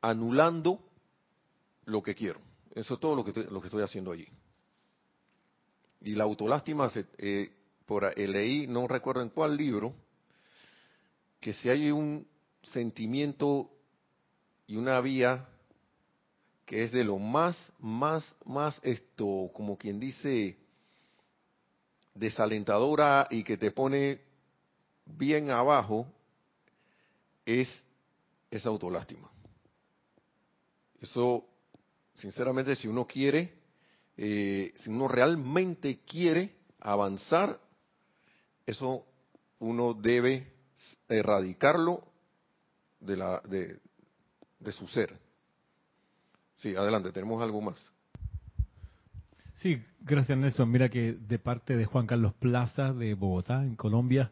anulando 0.00 0.80
lo 1.84 2.02
que 2.02 2.14
quiero. 2.14 2.40
Eso 2.74 2.94
es 2.94 3.00
todo 3.00 3.16
lo 3.16 3.24
que 3.24 3.30
estoy, 3.30 3.46
lo 3.50 3.60
que 3.60 3.66
estoy 3.66 3.82
haciendo 3.82 4.12
allí. 4.12 4.28
Y 6.02 6.14
la 6.14 6.24
autolástima, 6.24 6.90
eh, 7.18 7.50
por 7.84 8.04
eh, 8.04 8.28
leí, 8.28 8.66
no 8.66 8.86
recuerdo 8.86 9.22
en 9.22 9.30
cuál 9.30 9.56
libro, 9.56 9.94
que 11.40 11.52
si 11.52 11.68
hay 11.68 11.90
un 11.90 12.26
sentimiento 12.62 13.70
y 14.66 14.76
una 14.76 15.00
vía 15.00 15.48
que 16.64 16.82
es 16.82 16.92
de 16.92 17.04
lo 17.04 17.18
más, 17.18 17.72
más, 17.78 18.36
más 18.44 18.80
esto, 18.82 19.50
como 19.54 19.78
quien 19.78 20.00
dice, 20.00 20.56
desalentadora 22.14 23.28
y 23.30 23.44
que 23.44 23.56
te 23.56 23.70
pone 23.70 24.20
bien 25.06 25.50
abajo, 25.50 26.06
es 27.44 27.68
esa 28.50 28.68
autolástima. 28.68 29.30
Eso, 31.00 31.46
sinceramente, 32.14 32.74
si 32.76 32.88
uno 32.88 33.06
quiere, 33.06 33.54
eh, 34.16 34.74
si 34.76 34.90
uno 34.90 35.08
realmente 35.08 36.00
quiere 36.00 36.56
avanzar, 36.80 37.60
eso 38.66 39.06
uno 39.60 39.94
debe 39.94 40.52
erradicarlo 41.08 42.04
de, 43.00 43.16
la, 43.16 43.40
de, 43.48 43.78
de 44.58 44.72
su 44.72 44.86
ser. 44.88 45.18
Sí, 46.56 46.74
adelante, 46.74 47.12
tenemos 47.12 47.42
algo 47.42 47.60
más. 47.60 47.92
Sí, 49.56 49.82
gracias 50.00 50.36
Nelson. 50.36 50.70
Mira 50.70 50.88
que 50.88 51.12
de 51.12 51.38
parte 51.38 51.76
de 51.76 51.86
Juan 51.86 52.06
Carlos 52.06 52.34
Plaza 52.34 52.92
de 52.92 53.14
Bogotá, 53.14 53.62
en 53.62 53.76
Colombia, 53.76 54.30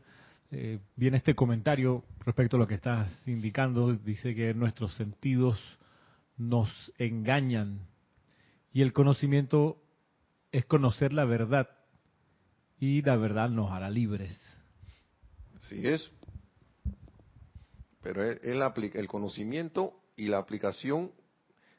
eh, 0.56 0.78
viene 0.94 1.16
este 1.16 1.34
comentario 1.34 2.04
respecto 2.24 2.56
a 2.56 2.60
lo 2.60 2.68
que 2.68 2.74
estás 2.74 3.10
indicando. 3.26 3.92
Dice 3.92 4.36
que 4.36 4.54
nuestros 4.54 4.94
sentidos 4.94 5.60
nos 6.36 6.70
engañan 6.96 7.80
y 8.72 8.82
el 8.82 8.92
conocimiento 8.92 9.82
es 10.52 10.64
conocer 10.64 11.12
la 11.12 11.24
verdad 11.24 11.68
y 12.78 13.02
la 13.02 13.16
verdad 13.16 13.48
nos 13.48 13.72
hará 13.72 13.90
libres. 13.90 14.38
Sí 15.62 15.86
es. 15.88 16.12
Pero 18.00 18.22
el 18.22 19.06
conocimiento 19.08 19.94
y 20.16 20.26
la 20.26 20.38
aplicación, 20.38 21.10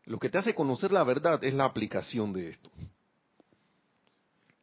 lo 0.04 0.18
que 0.18 0.30
te 0.30 0.40
hace 0.40 0.54
conocer 0.54 0.92
la 0.92 1.06
verdad 1.06 1.42
es 1.46 1.54
la 1.54 1.64
aplicación 1.64 2.34
de 2.34 2.50
esto. 2.50 2.70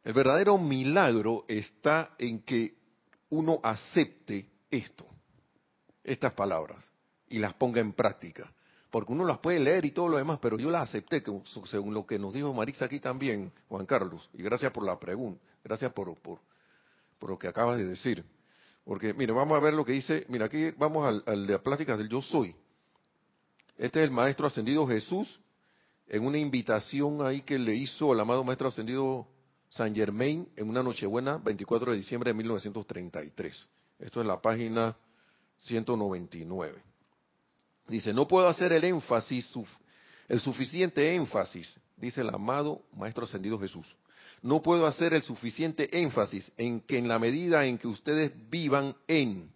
El 0.03 0.13
verdadero 0.13 0.59
milagro 0.59 1.45
está 1.47 2.13
en 2.19 2.43
que 2.43 2.82
uno 3.33 3.59
acepte 3.63 4.47
esto, 4.69 5.05
estas 6.03 6.33
palabras, 6.33 6.85
y 7.29 7.39
las 7.39 7.53
ponga 7.55 7.81
en 7.81 7.93
práctica. 7.93 8.51
Porque 8.91 9.11
uno 9.11 9.25
las 9.25 9.39
puede 9.39 9.59
leer 9.59 9.85
y 9.85 9.91
todo 9.91 10.07
lo 10.07 10.17
demás, 10.17 10.37
pero 10.39 10.59
yo 10.59 10.69
las 10.69 10.89
acepté, 10.89 11.23
según 11.65 11.95
lo 11.95 12.05
que 12.05 12.19
nos 12.19 12.33
dijo 12.33 12.53
Marisa 12.53 12.85
aquí 12.85 12.99
también, 12.99 13.51
Juan 13.67 13.87
Carlos. 13.87 14.29
Y 14.33 14.43
gracias 14.43 14.71
por 14.71 14.85
la 14.85 14.99
pregunta, 14.99 15.41
gracias 15.63 15.91
por, 15.93 16.15
por, 16.19 16.39
lo 17.27 17.39
que 17.39 17.47
acabas 17.47 17.79
de 17.79 17.85
decir. 17.85 18.23
Porque, 18.85 19.15
mire, 19.15 19.33
vamos 19.33 19.57
a 19.57 19.61
ver 19.61 19.73
lo 19.73 19.83
que 19.83 19.93
dice, 19.93 20.25
mira, 20.29 20.45
aquí 20.45 20.69
vamos 20.71 21.07
al, 21.07 21.23
al 21.25 21.47
de 21.47 21.53
las 21.53 21.61
pláticas 21.63 21.97
del 21.97 22.09
yo 22.09 22.21
soy. 22.21 22.55
Este 23.77 23.99
es 23.99 24.05
el 24.05 24.11
maestro 24.11 24.45
ascendido 24.45 24.85
Jesús, 24.85 25.39
en 26.07 26.23
una 26.23 26.37
invitación 26.37 27.25
ahí 27.25 27.41
que 27.41 27.57
le 27.57 27.73
hizo 27.73 28.11
al 28.11 28.19
amado 28.19 28.43
maestro 28.43 28.67
ascendido 28.67 29.27
San 29.73 29.93
Germain 29.95 30.47
en 30.55 30.69
una 30.69 30.83
Nochebuena, 30.83 31.37
24 31.37 31.91
de 31.91 31.97
diciembre 31.97 32.29
de 32.29 32.35
1933. 32.35 33.67
Esto 33.99 34.21
es 34.21 34.27
la 34.27 34.39
página 34.39 34.95
199. 35.61 36.79
Dice, 37.87 38.13
no 38.13 38.27
puedo 38.27 38.47
hacer 38.47 38.71
el 38.71 38.83
énfasis, 38.83 39.51
el 40.27 40.39
suficiente 40.39 41.15
énfasis, 41.15 41.79
dice 41.97 42.21
el 42.21 42.29
amado 42.29 42.83
Maestro 42.95 43.25
Ascendido 43.25 43.59
Jesús. 43.59 43.95
No 44.43 44.61
puedo 44.61 44.85
hacer 44.85 45.15
el 45.15 45.23
suficiente 45.23 45.89
énfasis 46.01 46.51
en 46.57 46.81
que 46.81 46.99
en 46.99 47.07
la 47.07 47.17
medida 47.17 47.65
en 47.65 47.79
que 47.79 47.87
ustedes 47.87 48.31
vivan 48.49 48.95
en 49.07 49.51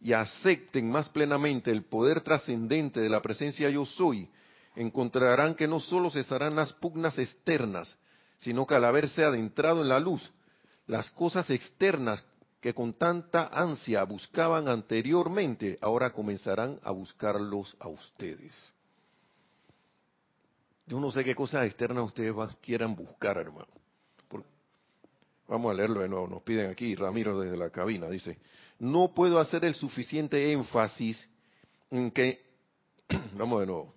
y 0.00 0.12
acepten 0.12 0.90
más 0.90 1.08
plenamente 1.08 1.70
el 1.70 1.84
poder 1.84 2.20
trascendente 2.20 3.00
de 3.00 3.08
la 3.08 3.22
presencia 3.22 3.70
yo 3.70 3.86
soy, 3.86 4.28
encontrarán 4.74 5.54
que 5.54 5.68
no 5.68 5.78
solo 5.78 6.10
cesarán 6.10 6.56
las 6.56 6.72
pugnas 6.72 7.18
externas, 7.18 7.96
sino 8.38 8.66
que 8.66 8.74
al 8.74 8.84
haberse 8.84 9.24
adentrado 9.24 9.82
en 9.82 9.88
la 9.88 10.00
luz, 10.00 10.30
las 10.86 11.10
cosas 11.10 11.50
externas 11.50 12.24
que 12.60 12.74
con 12.74 12.94
tanta 12.94 13.48
ansia 13.52 14.02
buscaban 14.04 14.68
anteriormente, 14.68 15.78
ahora 15.80 16.12
comenzarán 16.12 16.78
a 16.82 16.90
buscarlos 16.90 17.76
a 17.78 17.88
ustedes. 17.88 18.52
Yo 20.86 21.00
no 21.00 21.10
sé 21.10 21.24
qué 21.24 21.34
cosas 21.34 21.66
externas 21.66 22.04
ustedes 22.04 22.34
quieran 22.60 22.94
buscar, 22.94 23.38
hermano. 23.38 23.68
vamos 25.48 25.70
a 25.70 25.74
leerlo 25.74 26.00
de 26.00 26.08
nuevo, 26.08 26.26
nos 26.26 26.42
piden 26.42 26.70
aquí, 26.70 26.94
Ramiro 26.94 27.38
desde 27.38 27.56
la 27.56 27.70
cabina, 27.70 28.08
dice, 28.08 28.38
no 28.78 29.12
puedo 29.14 29.38
hacer 29.38 29.64
el 29.64 29.74
suficiente 29.74 30.52
énfasis 30.52 31.28
en 31.90 32.10
que, 32.10 32.44
vamos 33.34 33.60
de 33.60 33.66
nuevo, 33.66 33.94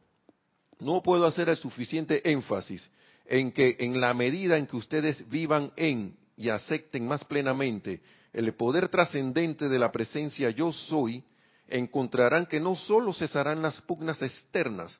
no 0.80 1.02
puedo 1.02 1.26
hacer 1.26 1.50
el 1.50 1.58
suficiente 1.58 2.32
énfasis 2.32 2.90
en 3.30 3.52
que 3.52 3.78
en 3.80 4.02
la 4.02 4.14
medida 4.14 4.58
en 4.58 4.66
que 4.66 4.76
ustedes 4.76 5.30
vivan 5.30 5.72
en 5.78 6.18
y 6.36 6.50
acepten 6.50 7.08
más 7.08 7.24
plenamente 7.26 8.02
el 8.34 8.54
poder 8.54 8.90
trascendente 8.90 9.70
de 9.70 9.80
la 9.80 9.92
presencia 9.92 10.50
yo 10.50 10.72
soy, 10.72 11.24
encontrarán 11.68 12.48
que 12.48 12.60
no 12.60 12.76
solo 12.76 13.14
cesarán 13.14 13.62
las 13.62 13.82
pugnas 13.82 14.22
externas, 14.22 15.00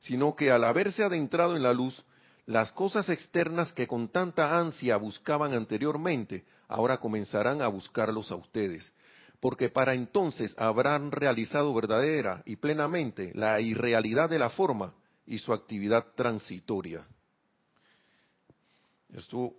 sino 0.00 0.36
que 0.36 0.52
al 0.52 0.64
haberse 0.64 1.02
adentrado 1.02 1.56
en 1.56 1.62
la 1.62 1.72
luz, 1.72 2.04
las 2.46 2.70
cosas 2.72 3.08
externas 3.08 3.72
que 3.72 3.88
con 3.88 4.08
tanta 4.08 4.58
ansia 4.58 4.96
buscaban 4.96 5.52
anteriormente, 5.52 6.44
ahora 6.68 6.98
comenzarán 6.98 7.60
a 7.60 7.68
buscarlos 7.68 8.30
a 8.30 8.36
ustedes, 8.36 8.92
porque 9.40 9.68
para 9.68 9.94
entonces 9.94 10.54
habrán 10.58 11.10
realizado 11.10 11.74
verdadera 11.74 12.42
y 12.44 12.56
plenamente 12.56 13.32
la 13.34 13.60
irrealidad 13.60 14.30
de 14.30 14.38
la 14.38 14.50
forma 14.50 14.94
y 15.26 15.38
su 15.38 15.52
actividad 15.52 16.04
transitoria. 16.14 17.06
Esto 19.14 19.54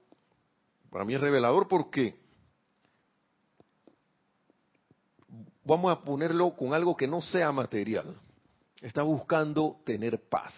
para 0.89 1.05
mí 1.05 1.15
es 1.15 1.21
revelador 1.21 1.67
porque 1.67 2.15
vamos 5.63 5.91
a 5.91 6.01
ponerlo 6.01 6.55
con 6.55 6.73
algo 6.73 6.95
que 6.95 7.07
no 7.07 7.21
sea 7.21 7.51
material. 7.51 8.19
Está 8.81 9.01
buscando 9.03 9.81
tener 9.85 10.21
paz. 10.27 10.53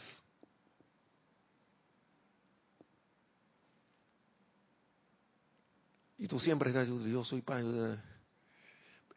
Y 6.18 6.28
tú 6.28 6.40
siempre 6.40 6.72
estás, 6.72 6.88
yo 6.88 7.24
soy 7.24 7.42
paz. 7.42 7.64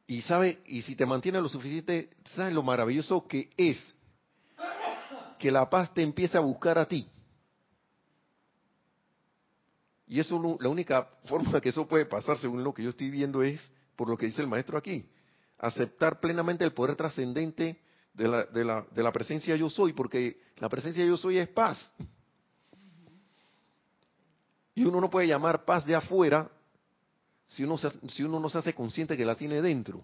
Y 0.07 0.21
sabe, 0.23 0.61
y 0.66 0.83
si 0.83 0.95
te 0.95 1.07
mantiene 1.07 1.40
lo 1.40 1.49
suficiente, 1.49 2.11
¿sabes 2.35 2.53
lo 2.53 2.62
maravilloso 2.62 3.27
que 3.27 3.51
es? 3.57 3.97
Que 5.38 5.51
la 5.51 5.71
paz 5.71 5.95
te 5.95 6.03
empiece 6.03 6.37
a 6.37 6.40
buscar 6.40 6.79
a 6.79 6.87
ti. 6.87 7.09
Y 10.11 10.18
eso, 10.18 10.59
la 10.59 10.68
única 10.68 11.09
forma 11.27 11.61
que 11.61 11.68
eso 11.68 11.87
puede 11.87 12.05
pasar, 12.05 12.37
según 12.37 12.64
lo 12.64 12.75
que 12.75 12.83
yo 12.83 12.90
estoy 12.90 13.11
viendo, 13.11 13.44
es 13.44 13.73
por 13.94 14.09
lo 14.09 14.16
que 14.16 14.27
dice 14.27 14.42
el 14.42 14.49
maestro 14.49 14.77
aquí. 14.77 15.09
Aceptar 15.57 16.18
plenamente 16.18 16.64
el 16.64 16.73
poder 16.73 16.96
trascendente 16.96 17.81
de 18.12 18.27
la, 18.27 18.44
de, 18.46 18.64
la, 18.64 18.85
de 18.90 19.05
la 19.05 19.12
presencia 19.12 19.55
yo 19.55 19.70
soy, 19.70 19.92
porque 19.92 20.40
la 20.57 20.68
presencia 20.68 21.05
yo 21.05 21.16
soy 21.16 21.38
es 21.38 21.49
paz. 21.51 21.94
Y 24.75 24.85
uno 24.85 25.01
no 25.01 25.09
puede 25.09 25.29
llamar 25.29 25.64
paz 25.64 25.87
de 25.87 25.94
afuera 25.94 26.51
si 27.46 27.62
uno, 27.62 27.77
si 27.79 28.25
uno 28.25 28.40
no 28.40 28.51
se 28.51 28.59
hace 28.59 28.75
consciente 28.75 29.16
que 29.16 29.25
la 29.25 29.37
tiene 29.37 29.62
dentro. 29.62 30.03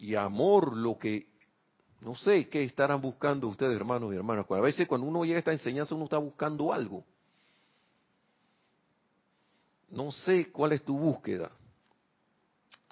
y 0.00 0.14
amor 0.14 0.76
lo 0.76 0.96
que 0.96 1.37
No 2.00 2.14
sé 2.14 2.48
qué 2.48 2.62
estarán 2.62 3.00
buscando 3.00 3.48
ustedes, 3.48 3.74
hermanos 3.76 4.12
y 4.12 4.16
hermanas. 4.16 4.46
A 4.48 4.60
veces 4.60 4.86
cuando 4.86 5.06
uno 5.06 5.24
llega 5.24 5.36
a 5.36 5.40
esta 5.40 5.52
enseñanza, 5.52 5.94
uno 5.94 6.04
está 6.04 6.18
buscando 6.18 6.72
algo. 6.72 7.04
No 9.90 10.12
sé 10.12 10.50
cuál 10.52 10.72
es 10.72 10.84
tu 10.84 10.96
búsqueda. 10.98 11.50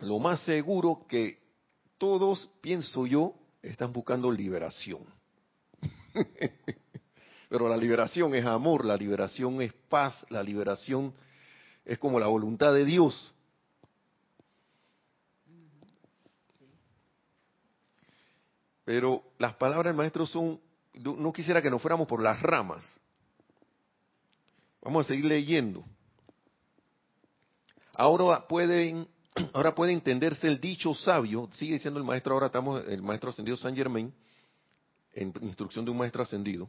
Lo 0.01 0.19
más 0.19 0.41
seguro 0.41 1.07
que 1.09 1.39
todos, 1.99 2.51
pienso 2.61 3.07
yo, 3.07 3.35
están 3.63 3.93
buscando 3.93 4.31
liberación. 4.31 5.01
Pero 7.49 7.69
la 7.69 7.77
liberación 7.77 8.35
es 8.35 8.45
amor, 8.45 8.85
la 8.85 8.97
liberación 8.97 9.63
es 9.63 9.73
paz, 9.89 10.27
la 10.31 10.43
liberación 10.43 11.15
es 11.85 11.99
como 11.99 12.19
la 12.19 12.27
voluntad 12.27 12.75
de 12.75 12.85
Dios. 12.85 13.33
Pero 18.87 19.25
las 19.39 19.55
palabras 19.55 19.87
del 19.87 19.97
maestro 19.97 20.25
son, 20.27 20.61
no 20.95 21.33
quisiera 21.33 21.61
que 21.61 21.69
nos 21.69 21.83
fuéramos 21.83 22.07
por 22.07 22.23
las 22.23 22.41
ramas. 22.41 22.87
Vamos 24.81 25.05
a 25.05 25.09
seguir 25.09 25.25
leyendo. 25.25 25.85
Ahora 27.95 28.47
pueden, 28.47 29.09
ahora 29.53 29.75
puede 29.75 29.93
entenderse 29.93 30.47
el 30.47 30.61
dicho 30.61 30.95
sabio, 30.95 31.49
sigue 31.55 31.75
diciendo 31.75 31.99
el 31.99 32.07
maestro, 32.07 32.35
ahora 32.35 32.47
estamos, 32.47 32.87
el 32.87 33.03
maestro 33.03 33.31
ascendido 33.31 33.57
San 33.57 33.75
Germain, 33.75 34.15
en 35.13 35.33
instrucción 35.41 35.85
de 35.85 35.91
un 35.91 35.99
maestro 35.99 36.23
ascendido, 36.23 36.69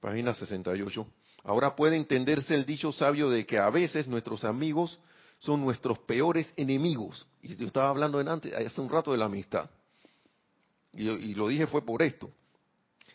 página 0.00 0.32
68. 0.32 1.06
Ahora 1.42 1.76
puede 1.76 1.96
entenderse 1.96 2.54
el 2.54 2.64
dicho 2.64 2.92
sabio 2.92 3.28
de 3.28 3.44
que 3.44 3.58
a 3.58 3.68
veces 3.68 4.08
nuestros 4.08 4.42
amigos 4.42 4.98
son 5.38 5.60
nuestros 5.60 5.98
peores 5.98 6.50
enemigos. 6.56 7.26
Y 7.42 7.56
yo 7.56 7.66
estaba 7.66 7.90
hablando 7.90 8.22
en 8.22 8.28
antes, 8.28 8.54
hace 8.54 8.80
un 8.80 8.88
rato 8.88 9.12
de 9.12 9.18
la 9.18 9.26
amistad. 9.26 9.68
Y, 10.96 11.34
lo 11.34 11.48
dije 11.48 11.66
fue 11.66 11.82
por 11.82 12.02
esto. 12.02 12.30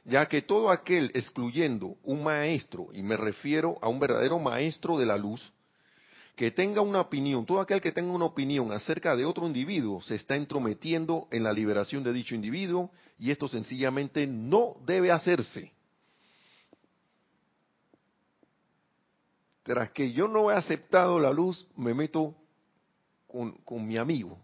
Ya 0.06 0.28
que 0.28 0.42
todo 0.42 0.70
aquel 0.70 1.12
excluyendo 1.14 1.98
un 2.04 2.24
maestro, 2.24 2.88
y 2.94 3.02
me 3.04 3.16
refiero 3.16 3.78
a 3.82 3.90
un 3.90 4.00
verdadero 4.00 4.40
maestro 4.40 4.98
de 4.98 5.06
la 5.06 5.18
luz, 5.18 5.52
que 6.36 6.52
tenga 6.52 6.82
una 6.82 7.02
opinión, 7.02 7.46
todo 7.46 7.60
aquel 7.60 7.82
que 7.82 7.92
tenga 7.92 8.14
una 8.14 8.26
opinión 8.26 8.72
acerca 8.72 9.16
de 9.16 9.26
otro 9.26 9.46
individuo 9.46 10.02
se 10.02 10.16
está 10.16 10.38
entrometiendo 10.38 11.28
en 11.32 11.44
la 11.44 11.52
liberación 11.52 12.02
de 12.02 12.14
dicho 12.14 12.34
individuo 12.34 12.92
y 13.18 13.32
esto 13.32 13.50
sencillamente 13.50 14.26
no 14.26 14.78
debe 14.86 15.12
hacerse. 15.12 15.74
Tras 19.64 19.92
que 19.92 20.14
yo 20.14 20.30
no 20.30 20.50
he 20.50 20.56
aceptado 20.56 21.20
la 21.20 21.32
luz, 21.32 21.68
me 21.76 21.94
meto 21.94 22.34
con, 23.28 23.52
con 23.64 23.86
mi 23.86 23.98
amigo. 23.98 24.40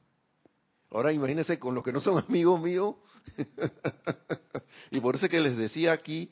Ahora 0.91 1.11
imagínense 1.11 1.57
con 1.57 1.73
los 1.73 1.83
que 1.83 1.93
no 1.93 2.01
son 2.01 2.23
amigos 2.27 2.61
míos. 2.61 2.95
y 4.91 4.99
por 4.99 5.15
eso 5.15 5.27
que 5.29 5.39
les 5.39 5.57
decía 5.57 5.91
aquí, 5.91 6.29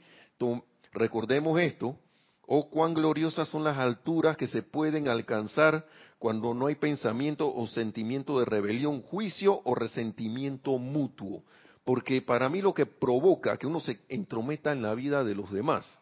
recordemos 0.93 1.60
esto, 1.60 1.97
Oh, 2.45 2.69
cuán 2.69 2.93
gloriosas 2.93 3.47
son 3.47 3.63
las 3.63 3.77
alturas 3.77 4.36
que 4.36 4.47
se 4.47 4.63
pueden 4.63 5.08
alcanzar 5.08 5.88
cuando 6.19 6.53
no 6.53 6.67
hay 6.67 6.75
pensamiento 6.75 7.53
o 7.53 7.67
sentimiento 7.67 8.39
de 8.39 8.45
rebelión, 8.45 9.01
juicio 9.01 9.62
o 9.63 9.75
resentimiento 9.75 10.77
mutuo. 10.77 11.43
Porque 11.86 12.21
para 12.21 12.49
mí 12.49 12.62
lo 12.62 12.73
que 12.73 12.86
provoca 12.86 13.58
que 13.58 13.67
uno 13.67 13.79
se 13.79 14.01
entrometa 14.10 14.71
en 14.71 14.82
la 14.82 14.93
vida 14.93 15.23
de 15.23 15.36
los 15.36 15.51
demás 15.51 15.99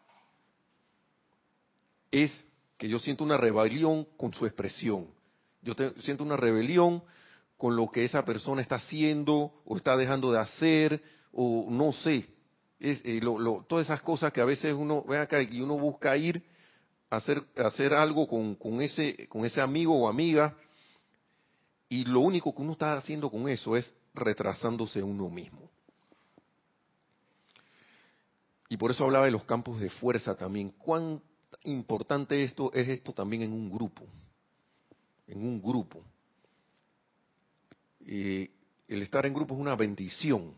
es 2.10 2.46
que 2.76 2.88
yo 2.88 2.98
siento 2.98 3.24
una 3.24 3.36
rebelión 3.36 4.06
con 4.16 4.32
su 4.34 4.44
expresión. 4.44 5.08
Yo 5.62 5.74
siento 6.00 6.24
una 6.24 6.36
rebelión 6.36 7.02
con 7.62 7.76
lo 7.76 7.92
que 7.92 8.04
esa 8.04 8.24
persona 8.24 8.60
está 8.60 8.74
haciendo 8.74 9.52
o 9.64 9.76
está 9.76 9.96
dejando 9.96 10.32
de 10.32 10.40
hacer 10.40 11.00
o 11.30 11.68
no 11.70 11.92
sé 11.92 12.28
es, 12.80 13.00
eh, 13.04 13.20
todas 13.68 13.86
esas 13.86 14.02
cosas 14.02 14.32
que 14.32 14.40
a 14.40 14.44
veces 14.44 14.74
uno 14.76 15.04
ve 15.04 15.16
acá 15.16 15.40
y 15.40 15.60
uno 15.60 15.78
busca 15.78 16.16
ir 16.16 16.42
a 17.08 17.18
hacer, 17.18 17.40
hacer 17.54 17.94
algo 17.94 18.26
con, 18.26 18.56
con, 18.56 18.82
ese, 18.82 19.28
con 19.28 19.44
ese 19.44 19.60
amigo 19.60 19.96
o 19.96 20.08
amiga 20.08 20.56
y 21.88 22.04
lo 22.04 22.18
único 22.18 22.52
que 22.52 22.62
uno 22.62 22.72
está 22.72 22.94
haciendo 22.94 23.30
con 23.30 23.48
eso 23.48 23.76
es 23.76 23.94
retrasándose 24.12 25.00
uno 25.00 25.30
mismo. 25.30 25.70
Y 28.70 28.76
por 28.76 28.90
eso 28.90 29.04
hablaba 29.04 29.26
de 29.26 29.30
los 29.30 29.44
campos 29.44 29.78
de 29.78 29.88
fuerza 29.88 30.34
también. 30.34 30.70
Cuán 30.70 31.22
importante 31.62 32.42
esto 32.42 32.72
es 32.72 32.88
esto 32.88 33.12
también 33.12 33.42
en 33.42 33.52
un 33.52 33.70
grupo. 33.70 34.02
En 35.28 35.46
un 35.46 35.62
grupo. 35.62 36.04
Y 38.06 38.50
el 38.88 39.02
estar 39.02 39.24
en 39.26 39.34
grupo 39.34 39.54
es 39.54 39.60
una 39.60 39.76
bendición 39.76 40.54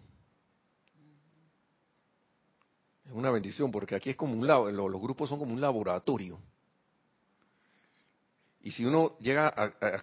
es 3.04 3.12
una 3.12 3.30
bendición 3.30 3.70
porque 3.70 3.94
aquí 3.94 4.10
es 4.10 4.16
como 4.16 4.34
un 4.34 4.46
lado, 4.46 4.70
los, 4.70 5.00
grupos 5.00 5.28
son 5.28 5.38
como 5.38 5.52
un 5.52 5.60
laboratorio. 5.60 6.38
Y 8.62 8.70
si 8.70 8.84
uno 8.84 9.18
llega 9.18 9.48
a, 9.48 9.66
eh, 9.66 10.00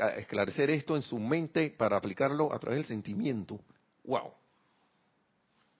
a, 0.00 0.08
esclarecer 0.16 0.70
esto 0.70 0.96
en 0.96 1.02
su 1.02 1.18
mente 1.18 1.68
para 1.70 1.98
aplicarlo 1.98 2.54
a 2.54 2.58
través 2.58 2.78
del 2.78 2.86
sentimiento, 2.86 3.60
wow. 4.04 4.32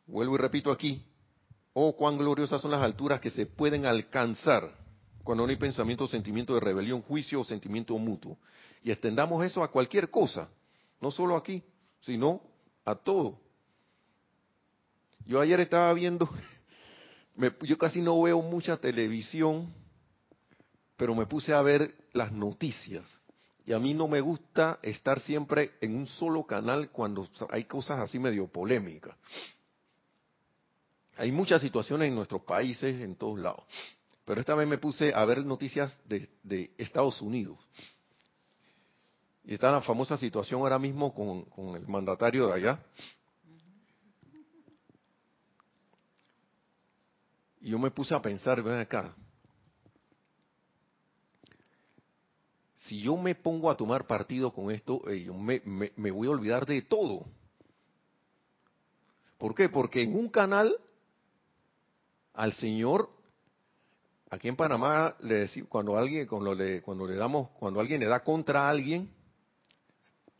Vuelvo 0.06 0.34
y 0.34 0.38
repito 0.38 0.70
aquí, 0.70 1.02
oh, 1.72 1.96
cuán 1.96 2.18
gloriosas 2.18 2.60
son 2.60 2.70
las 2.70 2.82
alturas 2.82 3.20
que 3.20 3.30
se 3.30 3.46
pueden 3.46 3.86
alcanzar 3.86 4.70
cuando 5.24 5.44
no 5.44 5.50
hay 5.50 5.56
pensamiento 5.56 6.06
sentimiento 6.06 6.54
de 6.54 6.60
rebelión, 6.60 7.00
juicio 7.00 7.40
o 7.40 7.44
sentimiento 7.44 7.96
mutuo. 7.96 8.36
Y 8.86 8.92
extendamos 8.92 9.44
eso 9.44 9.64
a 9.64 9.72
cualquier 9.72 10.10
cosa, 10.10 10.48
no 11.00 11.10
solo 11.10 11.34
aquí, 11.34 11.60
sino 11.98 12.40
a 12.84 12.94
todo. 12.94 13.40
Yo 15.24 15.40
ayer 15.40 15.58
estaba 15.58 15.92
viendo, 15.92 16.30
yo 17.62 17.78
casi 17.78 18.00
no 18.00 18.22
veo 18.22 18.40
mucha 18.42 18.76
televisión, 18.76 19.74
pero 20.96 21.16
me 21.16 21.26
puse 21.26 21.52
a 21.52 21.62
ver 21.62 21.96
las 22.12 22.30
noticias. 22.30 23.12
Y 23.64 23.72
a 23.72 23.80
mí 23.80 23.92
no 23.92 24.06
me 24.06 24.20
gusta 24.20 24.78
estar 24.82 25.18
siempre 25.18 25.72
en 25.80 25.96
un 25.96 26.06
solo 26.06 26.44
canal 26.46 26.92
cuando 26.92 27.28
hay 27.50 27.64
cosas 27.64 27.98
así 27.98 28.20
medio 28.20 28.46
polémicas. 28.46 29.16
Hay 31.16 31.32
muchas 31.32 31.60
situaciones 31.60 32.06
en 32.06 32.14
nuestros 32.14 32.42
países, 32.42 33.00
en 33.00 33.16
todos 33.16 33.40
lados. 33.40 33.64
Pero 34.24 34.40
esta 34.40 34.54
vez 34.54 34.68
me 34.68 34.78
puse 34.78 35.12
a 35.12 35.24
ver 35.24 35.44
noticias 35.44 36.00
de, 36.04 36.70
Estados 36.78 37.20
Unidos. 37.20 37.58
Y 39.46 39.54
está 39.54 39.70
la 39.70 39.80
famosa 39.80 40.16
situación 40.16 40.60
ahora 40.60 40.78
mismo 40.78 41.14
con, 41.14 41.44
con 41.44 41.76
el 41.76 41.86
mandatario 41.86 42.48
de 42.48 42.54
allá, 42.54 42.80
Y 47.66 47.70
yo 47.70 47.80
me 47.80 47.90
puse 47.90 48.14
a 48.14 48.22
pensar, 48.22 48.62
ven 48.62 48.78
acá, 48.78 49.12
si 52.76 53.00
yo 53.00 53.16
me 53.16 53.34
pongo 53.34 53.68
a 53.68 53.76
tomar 53.76 54.06
partido 54.06 54.52
con 54.52 54.70
esto, 54.70 55.02
eh, 55.10 55.24
yo 55.24 55.34
me, 55.34 55.60
me, 55.64 56.10
voy 56.12 56.28
a 56.28 56.30
olvidar 56.30 56.64
de 56.64 56.82
todo. 56.82 57.26
¿Por 59.36 59.52
qué? 59.56 59.68
Porque 59.68 60.02
en 60.02 60.14
un 60.14 60.28
canal 60.28 60.78
al 62.34 62.52
Señor, 62.52 63.10
aquí 64.30 64.46
en 64.46 64.54
Panamá, 64.54 65.16
le 65.18 65.34
decimos, 65.34 65.68
cuando 65.68 65.96
alguien, 65.96 66.28
cuando 66.28 66.54
le, 66.54 66.82
cuando 66.82 67.04
le 67.04 67.16
damos, 67.16 67.50
cuando 67.58 67.80
alguien 67.80 67.98
le 67.98 68.06
da 68.06 68.22
contra 68.22 68.68
alguien, 68.68 69.12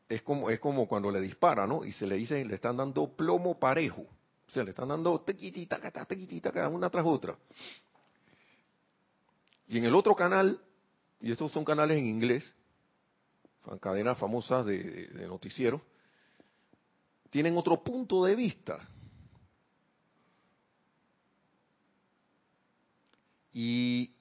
es 0.09 0.23
como, 0.23 0.51
es 0.51 0.61
como 0.61 0.87
cuando 0.87 1.11
le 1.11 1.21
dispara, 1.21 1.67
¿no? 1.67 1.85
Y 1.85 1.93
se 1.93 2.07
le 2.07 2.17
dice, 2.17 2.45
le 2.45 2.55
están 2.55 2.77
dando 2.77 3.09
plomo 3.17 3.59
parejo. 3.59 4.03
O 4.47 4.51
sea, 4.51 4.63
le 4.63 4.71
están 4.71 4.89
dando 4.89 5.21
tequitita, 5.21 5.79
una 6.69 6.89
tras 6.89 7.05
otra. 7.05 7.37
Y 9.67 9.79
en 9.79 9.85
el 9.85 9.95
otro 9.95 10.15
canal, 10.15 10.61
y 11.21 11.33
estos 11.33 11.51
son 11.51 11.65
canales 11.65 11.99
en 11.99 12.07
inglés, 12.07 12.55
cadenas 13.81 14.17
famosas 14.19 14.65
de, 14.65 15.09
de 15.09 15.27
noticiero, 15.27 15.83
tienen 17.31 17.57
otro 17.57 17.83
punto 17.83 18.25
de 18.25 18.37
vista. 18.37 18.89
Y, 23.53 24.13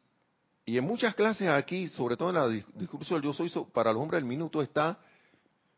y, 0.66 0.78
en 0.78 0.84
muchas 0.84 1.14
clases 1.14 1.50
aquí, 1.50 1.88
sobre 1.90 2.18
todo 2.18 2.30
en 2.30 2.36
la 2.36 2.48
discurso 2.74 3.14
del 3.14 3.24
yo 3.24 3.34
soy, 3.34 3.52
para 3.72 3.92
el 3.92 3.98
hombre 3.98 4.18
del 4.18 4.26
minuto 4.26 4.62
está 4.64 4.98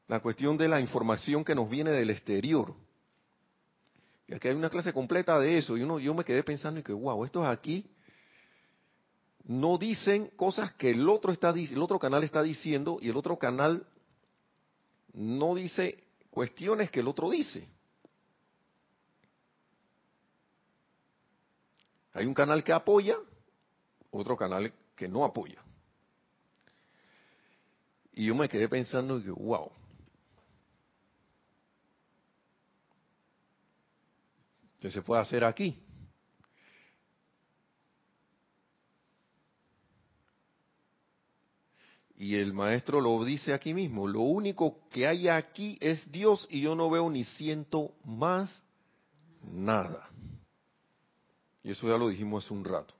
la 0.07 0.19
cuestión 0.21 0.57
de 0.57 0.67
la 0.67 0.79
información 0.79 1.43
que 1.43 1.55
nos 1.55 1.69
viene 1.69 1.91
del 1.91 2.09
exterior. 2.09 2.73
Y 4.27 4.35
aquí 4.35 4.47
hay 4.47 4.55
una 4.55 4.69
clase 4.69 4.93
completa 4.93 5.39
de 5.39 5.57
eso. 5.57 5.77
Y 5.77 5.83
uno, 5.83 5.99
yo 5.99 6.13
me 6.13 6.23
quedé 6.23 6.43
pensando 6.43 6.79
y 6.79 6.83
que, 6.83 6.93
wow, 6.93 7.23
estos 7.25 7.45
aquí 7.45 7.85
no 9.45 9.77
dicen 9.77 10.27
cosas 10.35 10.73
que 10.73 10.91
el 10.91 11.07
otro, 11.07 11.31
está, 11.31 11.51
el 11.51 11.81
otro 11.81 11.99
canal 11.99 12.23
está 12.23 12.43
diciendo 12.43 12.99
y 13.01 13.09
el 13.09 13.17
otro 13.17 13.37
canal 13.37 13.85
no 15.13 15.55
dice 15.55 16.03
cuestiones 16.29 16.91
que 16.91 16.99
el 16.99 17.07
otro 17.07 17.29
dice. 17.29 17.67
Hay 22.13 22.25
un 22.25 22.33
canal 22.33 22.63
que 22.63 22.73
apoya, 22.73 23.15
otro 24.11 24.35
canal 24.35 24.73
que 24.95 25.07
no 25.07 25.23
apoya. 25.23 25.61
Y 28.11 28.25
yo 28.25 28.35
me 28.35 28.49
quedé 28.49 28.67
pensando 28.67 29.21
que, 29.21 29.29
wow, 29.29 29.71
que 34.87 34.93
se 34.93 35.01
puede 35.01 35.21
hacer 35.21 35.43
aquí. 35.43 35.83
Y 42.15 42.35
el 42.35 42.53
maestro 42.53 43.01
lo 43.01 43.23
dice 43.25 43.53
aquí 43.53 43.73
mismo, 43.73 44.07
lo 44.07 44.21
único 44.21 44.87
que 44.89 45.05
hay 45.05 45.27
aquí 45.27 45.77
es 45.81 46.09
Dios 46.11 46.47
y 46.49 46.61
yo 46.61 46.73
no 46.73 46.89
veo 46.89 47.09
ni 47.09 47.25
siento 47.25 47.91
más 48.05 48.63
nada. 49.43 50.09
Y 51.63 51.71
eso 51.71 51.87
ya 51.87 51.97
lo 51.97 52.07
dijimos 52.07 52.45
hace 52.45 52.53
un 52.53 52.63
rato. 52.63 52.95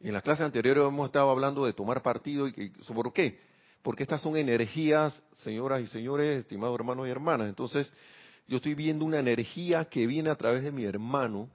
En 0.00 0.12
las 0.12 0.22
clases 0.22 0.44
anteriores 0.44 0.84
hemos 0.84 1.06
estado 1.06 1.30
hablando 1.30 1.64
de 1.64 1.72
tomar 1.72 2.02
partido 2.02 2.48
y 2.48 2.70
¿por 2.92 3.12
qué? 3.12 3.40
Porque 3.82 4.02
estas 4.02 4.20
son 4.20 4.36
energías, 4.36 5.22
señoras 5.36 5.80
y 5.80 5.86
señores, 5.86 6.40
estimados 6.40 6.74
hermanos 6.74 7.06
y 7.06 7.10
hermanas. 7.10 7.48
Entonces, 7.48 7.90
yo 8.48 8.56
estoy 8.56 8.74
viendo 8.74 9.04
una 9.04 9.18
energía 9.18 9.86
que 9.86 10.06
viene 10.06 10.30
a 10.30 10.36
través 10.36 10.62
de 10.62 10.70
mi 10.70 10.84
hermano. 10.84 11.50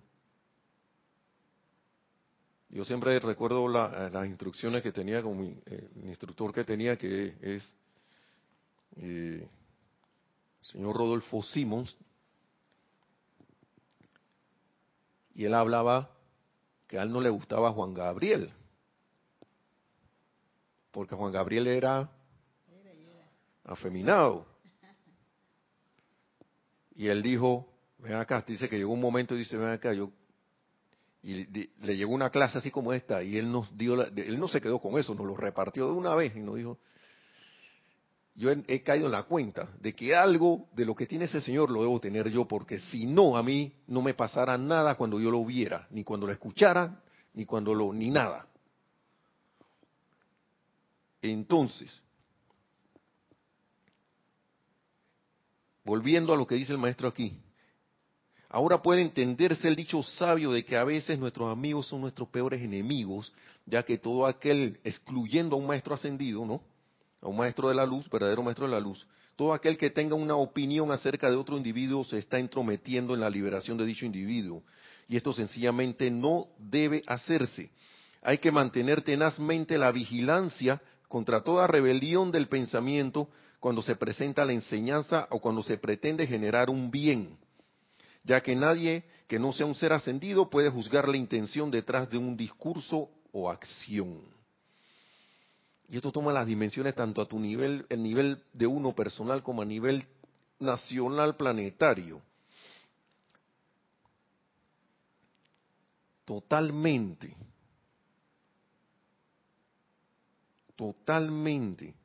Yo 2.69 2.83
siempre 2.85 3.17
recuerdo 3.19 3.67
las 3.67 4.25
instrucciones 4.27 4.81
que 4.83 4.91
tenía 4.91 5.21
con 5.21 5.37
mi 5.37 5.57
eh, 5.65 5.89
instructor 6.03 6.53
que 6.53 6.63
tenía, 6.63 6.97
que 6.97 7.35
es 7.41 7.75
eh, 8.97 9.47
el 10.59 10.65
señor 10.65 10.95
Rodolfo 10.95 11.43
Simons, 11.43 11.97
y 15.33 15.45
él 15.45 15.53
hablaba 15.53 16.09
que 16.87 16.99
a 16.99 17.03
él 17.03 17.11
no 17.11 17.21
le 17.21 17.29
gustaba 17.29 17.71
Juan 17.71 17.93
Gabriel, 17.93 18.53
porque 20.91 21.15
Juan 21.15 21.31
Gabriel 21.31 21.67
era 21.67 22.09
afeminado. 23.63 24.50
Y 26.95 27.07
él 27.07 27.21
dijo, 27.21 27.67
ven 27.99 28.13
acá, 28.13 28.43
dice 28.45 28.67
que 28.67 28.77
llegó 28.77 28.93
un 28.93 29.01
momento 29.01 29.35
y 29.35 29.39
dice, 29.39 29.57
ven 29.57 29.69
acá, 29.69 29.93
yo 29.93 30.11
y 31.23 31.45
le 31.45 31.97
llegó 31.97 32.13
una 32.13 32.31
clase 32.31 32.57
así 32.57 32.71
como 32.71 32.93
esta 32.93 33.21
y 33.21 33.37
él 33.37 33.51
nos 33.51 33.77
dio, 33.77 34.03
él 34.03 34.39
no 34.39 34.47
se 34.47 34.59
quedó 34.59 34.79
con 34.79 34.97
eso, 34.97 35.13
nos 35.13 35.27
lo 35.27 35.35
repartió 35.35 35.85
de 35.85 35.93
una 35.93 36.15
vez 36.15 36.35
y 36.35 36.39
nos 36.39 36.55
dijo, 36.55 36.79
yo 38.33 38.49
he, 38.49 38.81
caído 38.81 39.05
en 39.05 39.11
la 39.11 39.23
cuenta 39.23 39.69
de 39.79 39.93
que 39.93 40.15
algo 40.15 40.67
de 40.73 40.85
lo 40.85 40.95
que 40.95 41.05
tiene 41.05 41.25
ese 41.25 41.41
señor 41.41 41.69
lo 41.69 41.81
debo 41.81 41.99
tener 41.99 42.29
yo, 42.29 42.47
porque 42.47 42.79
si 42.79 43.05
no, 43.05 43.37
a 43.37 43.43
mí 43.43 43.73
no 43.87 44.01
me 44.01 44.13
pasara 44.13 44.57
nada 44.57 44.95
cuando 44.95 45.19
yo 45.19 45.29
lo 45.29 45.45
viera, 45.45 45.87
ni 45.91 46.03
cuando 46.03 46.25
lo 46.25 46.33
escuchara, 46.33 47.03
ni 47.33 47.45
cuando 47.45 47.75
lo, 47.75 47.93
ni 47.93 48.09
nada. 48.09 48.47
Entonces, 51.21 52.01
volviendo 55.83 56.33
a 56.33 56.37
lo 56.37 56.45
que 56.45 56.55
dice 56.55 56.71
el 56.71 56.77
maestro 56.77 57.07
aquí, 57.07 57.37
ahora 58.49 58.81
puede 58.81 59.01
entenderse 59.01 59.67
el 59.67 59.75
dicho 59.75 60.03
sabio 60.03 60.51
de 60.51 60.65
que 60.65 60.77
a 60.77 60.83
veces 60.83 61.17
nuestros 61.17 61.51
amigos 61.51 61.87
son 61.87 62.01
nuestros 62.01 62.27
peores 62.29 62.61
enemigos, 62.61 63.33
ya 63.65 63.83
que 63.83 63.97
todo 63.97 64.25
aquel, 64.25 64.79
excluyendo 64.83 65.55
a 65.55 65.59
un 65.59 65.67
maestro 65.67 65.95
ascendido, 65.95 66.45
¿no? 66.45 66.61
a 67.21 67.27
un 67.27 67.37
maestro 67.37 67.69
de 67.69 67.75
la 67.75 67.85
luz, 67.85 68.09
verdadero 68.09 68.43
maestro 68.43 68.65
de 68.65 68.71
la 68.71 68.79
luz, 68.79 69.05
todo 69.35 69.53
aquel 69.53 69.77
que 69.77 69.89
tenga 69.89 70.15
una 70.15 70.35
opinión 70.35 70.91
acerca 70.91 71.29
de 71.29 71.35
otro 71.35 71.57
individuo 71.57 72.03
se 72.03 72.17
está 72.17 72.39
entrometiendo 72.39 73.13
en 73.13 73.21
la 73.21 73.29
liberación 73.29 73.77
de 73.77 73.85
dicho 73.85 74.05
individuo. 74.05 74.63
Y 75.07 75.17
esto 75.17 75.33
sencillamente 75.33 76.11
no 76.11 76.47
debe 76.57 77.03
hacerse. 77.07 77.71
Hay 78.21 78.37
que 78.37 78.51
mantener 78.51 79.01
tenazmente 79.01 79.77
la 79.77 79.91
vigilancia 79.91 80.81
contra 81.07 81.43
toda 81.43 81.67
rebelión 81.67 82.31
del 82.31 82.47
pensamiento 82.47 83.29
cuando 83.61 83.83
se 83.83 83.95
presenta 83.95 84.43
la 84.43 84.53
enseñanza 84.53 85.27
o 85.29 85.39
cuando 85.39 85.61
se 85.61 85.77
pretende 85.77 86.25
generar 86.25 86.71
un 86.71 86.89
bien, 86.89 87.37
ya 88.23 88.41
que 88.41 88.55
nadie 88.55 89.03
que 89.27 89.37
no 89.37 89.53
sea 89.53 89.67
un 89.67 89.75
ser 89.75 89.93
ascendido 89.93 90.49
puede 90.49 90.71
juzgar 90.71 91.07
la 91.07 91.15
intención 91.15 91.69
detrás 91.69 92.09
de 92.09 92.17
un 92.17 92.35
discurso 92.35 93.11
o 93.31 93.51
acción. 93.51 94.19
Y 95.87 95.95
esto 95.95 96.11
toma 96.11 96.33
las 96.33 96.47
dimensiones 96.47 96.95
tanto 96.95 97.21
a 97.21 97.27
tu 97.27 97.39
nivel, 97.39 97.85
el 97.89 98.01
nivel 98.01 98.43
de 98.51 98.65
uno 98.65 98.95
personal 98.95 99.43
como 99.43 99.61
a 99.61 99.65
nivel 99.65 100.07
nacional 100.57 101.35
planetario. 101.35 102.19
Totalmente. 106.25 107.35
Totalmente. 110.75 112.00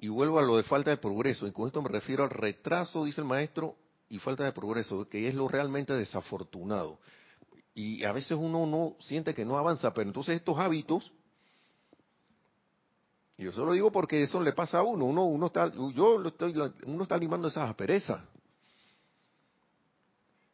Y 0.00 0.08
vuelvo 0.08 0.38
a 0.38 0.42
lo 0.42 0.56
de 0.56 0.62
falta 0.64 0.90
de 0.90 0.96
progreso. 0.96 1.46
Y 1.46 1.52
con 1.52 1.66
esto 1.66 1.82
me 1.82 1.88
refiero 1.88 2.24
al 2.24 2.30
retraso, 2.30 3.04
dice 3.04 3.20
el 3.20 3.26
maestro, 3.26 3.76
y 4.08 4.18
falta 4.18 4.44
de 4.44 4.52
progreso, 4.52 5.08
que 5.08 5.28
es 5.28 5.34
lo 5.34 5.46
realmente 5.46 5.92
desafortunado 5.94 6.98
y 7.74 8.04
a 8.04 8.12
veces 8.12 8.36
uno 8.38 8.66
no 8.66 8.96
siente 9.00 9.34
que 9.34 9.44
no 9.44 9.56
avanza, 9.56 9.94
pero 9.94 10.08
entonces 10.08 10.36
estos 10.36 10.58
hábitos, 10.58 11.12
y 13.38 13.44
yo 13.44 13.52
solo 13.52 13.72
digo 13.72 13.90
porque 13.90 14.22
eso 14.22 14.40
le 14.40 14.52
pasa 14.52 14.78
a 14.78 14.82
uno, 14.82 15.06
uno, 15.06 15.24
uno 15.24 15.46
está, 15.46 15.72
yo 15.94 16.22
estoy, 16.26 16.54
uno 16.84 17.02
está 17.02 17.14
animando 17.14 17.48
esas 17.48 17.70
asperezas. 17.70 18.20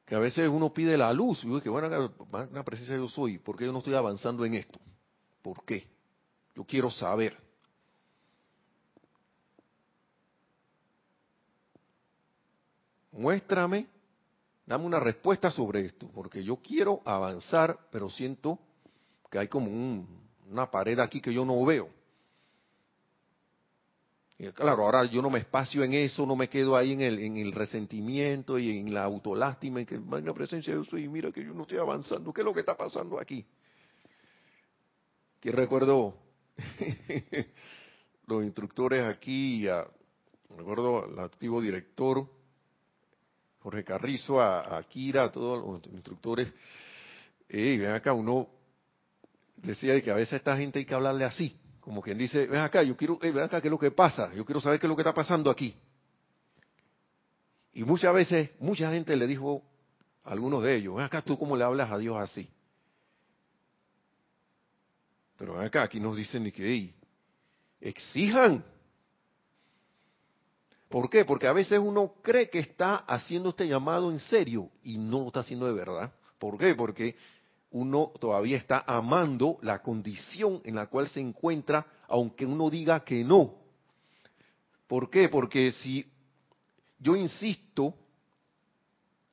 Que 0.05 0.14
a 0.14 0.20
veces 0.20 0.49
uno 0.49 0.72
pide 0.72 0.97
la 0.97 1.12
luz, 1.12 1.42
y 1.42 1.49
digo 1.49 1.61
que 1.61 1.68
bueno, 1.68 2.14
una 2.30 2.62
presencia 2.62 2.94
yo 2.97 3.09
soy, 3.09 3.38
¿por 3.38 3.57
qué 3.57 3.64
yo 3.64 3.72
no 3.72 3.78
estoy 3.78 3.94
avanzando 3.94 4.44
en 4.44 4.55
esto? 4.55 4.78
¿Por 5.42 5.64
qué? 5.64 5.88
Yo 6.55 6.64
quiero 6.64 6.90
saber. 6.90 7.36
Muéstrame 13.16 13.86
Dame 14.66 14.84
una 14.84 14.98
respuesta 14.98 15.48
sobre 15.48 15.86
esto, 15.86 16.10
porque 16.12 16.42
yo 16.42 16.56
quiero 16.56 17.00
avanzar, 17.04 17.78
pero 17.92 18.10
siento 18.10 18.58
que 19.30 19.38
hay 19.38 19.46
como 19.46 19.70
una 20.50 20.68
pared 20.72 20.98
aquí 20.98 21.20
que 21.20 21.32
yo 21.32 21.44
no 21.44 21.64
veo. 21.64 21.88
Y 24.38 24.48
claro, 24.48 24.84
ahora 24.84 25.04
yo 25.04 25.22
no 25.22 25.30
me 25.30 25.38
espacio 25.38 25.84
en 25.84 25.94
eso, 25.94 26.26
no 26.26 26.34
me 26.34 26.48
quedo 26.48 26.76
ahí 26.76 26.92
en 26.92 27.00
el, 27.00 27.20
en 27.20 27.36
el 27.36 27.52
resentimiento 27.52 28.58
y 28.58 28.76
en 28.76 28.92
la 28.92 29.04
autolástima, 29.04 29.80
en 29.80 29.86
que 29.86 29.94
en 29.94 30.26
la 30.26 30.34
presencia 30.34 30.74
de 30.74 30.80
Dios 30.80 30.92
y 31.00 31.08
mira 31.08 31.30
que 31.30 31.44
yo 31.44 31.54
no 31.54 31.62
estoy 31.62 31.78
avanzando, 31.78 32.32
¿qué 32.32 32.40
es 32.40 32.44
lo 32.44 32.52
que 32.52 32.60
está 32.60 32.76
pasando 32.76 33.20
aquí? 33.20 33.46
Que 35.40 35.52
recuerdo 35.52 36.18
los 38.26 38.42
instructores 38.42 39.04
aquí, 39.04 39.68
recuerdo 40.56 41.04
al 41.04 41.20
activo 41.20 41.62
director, 41.62 42.28
Jorge 43.66 43.82
Carrizo, 43.82 44.40
a, 44.40 44.80
Kira, 44.88 45.24
a 45.24 45.32
todos 45.32 45.82
los 45.82 45.92
instructores, 45.92 46.52
y 47.48 47.78
ven 47.78 47.90
acá, 47.90 48.12
uno 48.12 48.46
decía 49.56 50.00
que 50.00 50.08
a 50.08 50.14
veces 50.14 50.34
a 50.34 50.36
esta 50.36 50.56
gente 50.56 50.78
hay 50.78 50.84
que 50.84 50.94
hablarle 50.94 51.24
así, 51.24 51.58
como 51.80 52.00
quien 52.00 52.16
dice, 52.16 52.46
ven 52.46 52.60
acá, 52.60 52.84
yo 52.84 52.96
quiero, 52.96 53.18
ven 53.18 53.40
acá, 53.40 53.60
¿qué 53.60 53.66
es 53.66 53.72
lo 53.72 53.78
que 53.80 53.90
pasa? 53.90 54.32
Yo 54.34 54.44
quiero 54.44 54.60
saber 54.60 54.78
qué 54.78 54.86
es 54.86 54.88
lo 54.88 54.94
que 54.94 55.02
está 55.02 55.12
pasando 55.12 55.50
aquí. 55.50 55.74
Y 57.72 57.82
muchas 57.82 58.14
veces, 58.14 58.50
mucha 58.60 58.88
gente 58.92 59.16
le 59.16 59.26
dijo 59.26 59.64
a 60.22 60.30
algunos 60.30 60.62
de 60.62 60.76
ellos, 60.76 60.94
ven 60.94 61.04
acá, 61.04 61.22
¿tú 61.22 61.36
cómo 61.36 61.56
le 61.56 61.64
hablas 61.64 61.90
a 61.90 61.98
Dios 61.98 62.16
así? 62.20 62.48
Pero 65.36 65.54
ven 65.54 65.66
acá, 65.66 65.82
aquí 65.82 65.98
nos 65.98 66.16
dicen 66.16 66.52
que, 66.52 66.94
exijan, 67.80 68.64
¿Por 70.89 71.11
qué? 71.11 71.24
Porque 71.24 71.47
a 71.47 71.53
veces 71.53 71.78
uno 71.78 72.14
cree 72.22 72.49
que 72.49 72.61
está 72.61 72.97
haciendo 72.97 73.51
este 73.51 73.66
llamado 73.66 74.11
en 74.11 74.20
serio 74.20 74.70
y 74.82 74.99
no 74.99 75.20
lo 75.20 75.26
está 75.28 75.41
haciendo 75.41 75.66
de 75.66 75.72
verdad. 75.72 76.12
¿Por 76.39 76.59
qué? 76.59 76.74
Porque 76.74 77.16
uno 77.70 78.12
todavía 78.20 78.57
está 78.57 78.84
amando 78.87 79.59
la 79.62 79.82
condición 79.82 80.61
en 80.64 80.76
la 80.76 80.87
cual 80.87 81.09
se 81.09 81.20
encuentra, 81.20 81.87
aunque 82.09 82.47
uno 82.47 82.70
diga 82.70 83.05
que 83.05 83.24
no. 83.24 83.55
¿Por 84.87 85.11
qué? 85.11 85.28
Porque 85.28 85.72
si 85.72 86.07
yo 86.99 87.16
insisto 87.16 87.95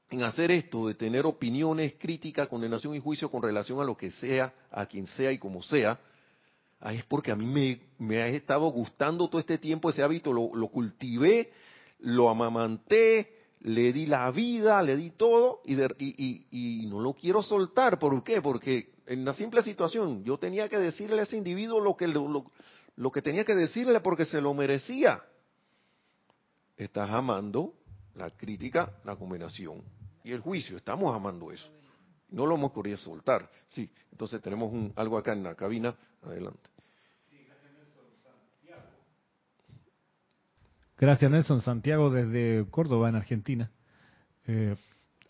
en 0.10 0.24
hacer 0.24 0.52
esto, 0.52 0.88
de 0.88 0.96
tener 0.96 1.26
opiniones, 1.26 1.94
críticas, 2.00 2.48
condenación 2.48 2.96
y 2.96 3.00
juicio 3.00 3.30
con 3.30 3.42
relación 3.42 3.80
a 3.80 3.84
lo 3.84 3.96
que 3.96 4.12
sea, 4.12 4.54
a 4.72 4.86
quien 4.86 5.06
sea 5.08 5.32
y 5.32 5.38
como 5.38 5.62
sea, 5.62 6.00
es 6.92 7.06
porque 7.06 7.32
a 7.32 7.36
mí 7.36 7.80
me, 7.98 8.22
ha 8.22 8.28
estado 8.28 8.68
gustando 8.68 9.30
todo 9.30 9.40
este 9.40 9.58
tiempo 9.58 9.90
ese 9.90 10.04
hábito, 10.04 10.34
lo, 10.34 10.68
cultivé, 10.68 11.52
lo 12.00 12.30
amamanté, 12.30 13.44
le 13.62 13.94
di 13.94 14.06
la 14.06 14.30
vida, 14.32 14.82
le 14.84 14.98
di 14.98 15.12
todo 15.12 15.62
y, 15.64 15.76
y, 16.52 16.86
no 16.88 17.00
lo 17.00 17.14
quiero 17.14 17.42
soltar. 17.42 18.00
¿Por 18.00 18.22
qué? 18.24 18.42
Porque 18.42 18.96
en 19.06 19.24
la 19.24 19.34
simple 19.34 19.62
situación 19.62 20.24
yo 20.26 20.38
tenía 20.38 20.68
que 20.68 20.78
decirle 20.78 21.22
a 21.22 21.24
ese 21.24 21.38
individuo 21.38 21.80
lo 21.80 21.96
que, 21.96 22.08
lo, 22.08 22.52
lo 22.98 23.12
que 23.12 23.22
tenía 23.22 23.46
que 23.46 23.56
decirle 23.56 24.02
porque 24.02 24.26
se 24.26 24.42
lo 24.42 24.54
merecía. 24.54 25.24
Estás 26.76 27.10
amando 27.12 27.76
la 28.16 28.30
crítica, 28.32 28.92
la 29.06 29.16
condenación 29.16 29.84
y 30.24 30.32
el 30.32 30.42
juicio. 30.42 30.76
Estamos 30.76 31.16
amando 31.16 31.52
eso. 31.52 31.70
No 32.30 32.46
lo 32.46 32.56
hemos 32.56 32.74
querido 32.74 32.98
soltar. 32.98 33.50
Sí, 33.68 33.90
entonces 34.12 34.42
tenemos 34.42 34.74
un, 34.74 34.92
algo 34.98 35.18
acá 35.18 35.32
en 35.32 35.44
la 35.44 35.56
cabina. 35.56 35.96
Adelante. 36.24 36.73
Gracias, 40.98 41.30
Nelson. 41.30 41.62
Santiago 41.62 42.10
desde 42.10 42.66
Córdoba, 42.70 43.10
en 43.10 43.16
Argentina. 43.16 43.72
Eh, 44.46 44.76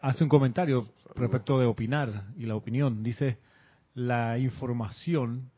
hace 0.02 0.24
un 0.24 0.30
comentario 0.30 0.88
respecto 1.16 1.60
de 1.60 1.66
opinar 1.66 2.26
y 2.38 2.46
la 2.46 2.56
opinión. 2.56 3.04
Dice, 3.04 3.38
la 3.94 4.38
información 4.38 5.52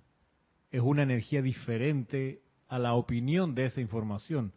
es 0.72 0.82
una 0.82 1.04
energía 1.04 1.42
diferente 1.42 2.42
a 2.68 2.80
la 2.80 2.94
opinión 2.94 3.56
de 3.56 3.66
esa 3.66 3.82
información. 3.82 4.54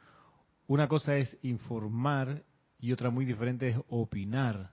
Una 0.66 0.88
cosa 0.88 1.16
es 1.16 1.36
informar 1.42 2.42
y 2.78 2.92
otra 2.92 3.10
muy 3.10 3.24
diferente 3.24 3.68
es 3.68 3.76
opinar. 3.88 4.72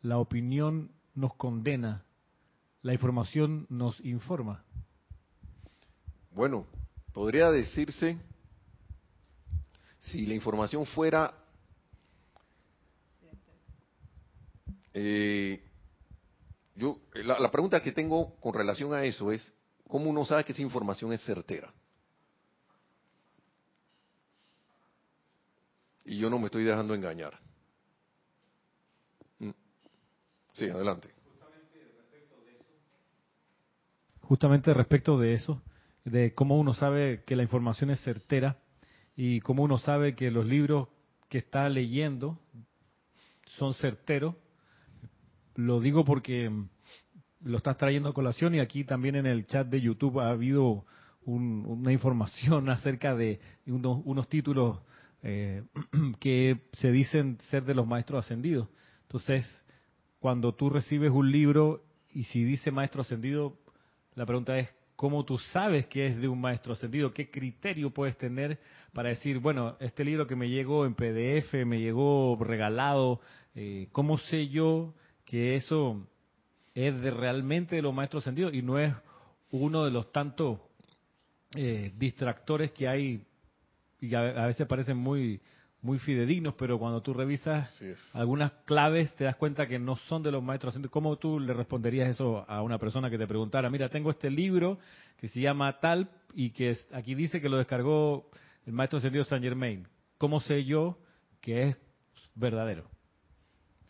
La 0.00 0.18
opinión 0.18 0.90
nos 1.14 1.34
condena, 1.34 2.04
la 2.80 2.94
información 2.94 3.66
nos 3.68 4.00
informa. 4.04 4.64
Bueno, 6.30 6.66
podría 7.12 7.50
decirse, 7.50 8.18
si 10.02 10.26
la 10.26 10.34
información 10.34 10.84
fuera 10.86 11.34
eh, 14.94 15.62
yo 16.76 17.00
la, 17.14 17.38
la, 17.38 17.50
pregunta 17.50 17.80
que 17.80 17.92
tengo 17.92 18.36
con 18.40 18.54
relación 18.54 18.94
a 18.94 19.04
eso 19.04 19.32
es 19.32 19.54
cómo 19.88 20.10
uno 20.10 20.24
sabe 20.24 20.44
que 20.44 20.52
esa 20.52 20.62
información 20.62 21.12
es 21.12 21.22
certera 21.22 21.72
y 26.04 26.18
yo 26.18 26.28
no 26.28 26.38
me 26.38 26.46
estoy 26.46 26.64
dejando 26.64 26.94
engañar. 26.94 27.38
Mm. 29.38 29.50
sí 30.54 30.68
adelante. 30.68 31.08
Justamente 34.20 34.72
respecto 34.72 35.18
de 35.18 35.34
eso 35.34 35.62
de 36.04 36.34
cómo 36.34 36.58
uno 36.58 36.74
sabe 36.74 37.22
que 37.24 37.36
la 37.36 37.42
información 37.42 37.90
es 37.90 38.00
certera 38.00 38.58
y 39.16 39.40
cómo 39.40 39.62
uno 39.62 39.78
sabe 39.78 40.14
que 40.14 40.30
los 40.30 40.46
libros 40.46 40.88
que 41.28 41.38
está 41.38 41.68
leyendo 41.68 42.38
son 43.58 43.74
certeros. 43.74 44.34
Lo 45.54 45.80
digo 45.80 46.04
porque 46.04 46.50
lo 47.40 47.58
estás 47.58 47.76
trayendo 47.76 48.08
a 48.08 48.14
colación 48.14 48.54
y 48.54 48.60
aquí 48.60 48.84
también 48.84 49.16
en 49.16 49.26
el 49.26 49.46
chat 49.46 49.66
de 49.66 49.80
YouTube 49.80 50.20
ha 50.20 50.30
habido 50.30 50.84
una 51.24 51.92
información 51.92 52.68
acerca 52.70 53.14
de 53.14 53.40
unos, 53.66 54.00
unos 54.04 54.28
títulos 54.28 54.80
eh, 55.22 55.62
que 56.20 56.68
se 56.72 56.90
dicen 56.90 57.38
ser 57.50 57.64
de 57.64 57.74
los 57.74 57.86
maestros 57.86 58.24
ascendidos. 58.24 58.68
Entonces, 59.02 59.46
cuando 60.18 60.54
tú 60.54 60.70
recibes 60.70 61.10
un 61.10 61.30
libro 61.30 61.84
y 62.10 62.24
si 62.24 62.44
dice 62.44 62.70
maestro 62.70 63.02
ascendido, 63.02 63.58
la 64.14 64.26
pregunta 64.26 64.58
es, 64.58 64.68
¿cómo 65.02 65.24
tú 65.24 65.36
sabes 65.36 65.88
que 65.88 66.06
es 66.06 66.20
de 66.20 66.28
un 66.28 66.40
maestro 66.40 66.74
ascendido? 66.74 67.12
¿Qué 67.12 67.28
criterio 67.28 67.90
puedes 67.90 68.16
tener 68.16 68.60
para 68.92 69.08
decir, 69.08 69.40
bueno, 69.40 69.76
este 69.80 70.04
libro 70.04 70.28
que 70.28 70.36
me 70.36 70.48
llegó 70.48 70.86
en 70.86 70.94
PDF, 70.94 71.54
me 71.66 71.80
llegó 71.80 72.38
regalado, 72.40 73.20
eh, 73.56 73.88
¿cómo 73.90 74.16
sé 74.16 74.46
yo 74.46 74.94
que 75.24 75.56
eso 75.56 76.06
es 76.72 77.00
de 77.00 77.10
realmente 77.10 77.74
de 77.74 77.82
los 77.82 77.92
maestros 77.92 78.22
ascendidos 78.22 78.54
y 78.54 78.62
no 78.62 78.78
es 78.78 78.94
uno 79.50 79.84
de 79.84 79.90
los 79.90 80.12
tantos 80.12 80.60
eh, 81.56 81.90
distractores 81.96 82.70
que 82.70 82.86
hay 82.86 83.26
y 84.00 84.14
a, 84.14 84.46
veces 84.46 84.68
parecen 84.68 84.98
muy 84.98 85.40
muy 85.82 85.98
fidedignos, 85.98 86.54
pero 86.54 86.78
cuando 86.78 87.02
tú 87.02 87.12
revisas 87.12 87.68
algunas 88.14 88.52
claves 88.64 89.12
te 89.16 89.24
das 89.24 89.34
cuenta 89.34 89.66
que 89.66 89.80
no 89.80 89.96
son 89.96 90.22
de 90.22 90.30
los 90.30 90.42
maestros. 90.42 90.78
¿Cómo 90.90 91.16
tú 91.16 91.40
le 91.40 91.52
responderías 91.52 92.08
eso 92.08 92.48
a 92.48 92.62
una 92.62 92.78
persona 92.78 93.10
que 93.10 93.18
te 93.18 93.26
preguntara, 93.26 93.68
mira, 93.68 93.88
tengo 93.88 94.10
este 94.10 94.30
libro 94.30 94.78
que 95.18 95.26
se 95.26 95.40
llama 95.40 95.80
tal 95.80 96.08
y 96.34 96.50
que 96.50 96.76
aquí 96.92 97.16
dice 97.16 97.40
que 97.40 97.48
lo 97.48 97.58
descargó 97.58 98.30
el 98.64 98.72
maestro 98.72 98.98
ascendido 98.98 99.24
Saint 99.24 99.44
Germain? 99.44 99.88
¿Cómo 100.18 100.40
sé 100.40 100.64
yo 100.64 100.98
que 101.40 101.70
es 101.70 101.76
verdadero? 102.36 102.88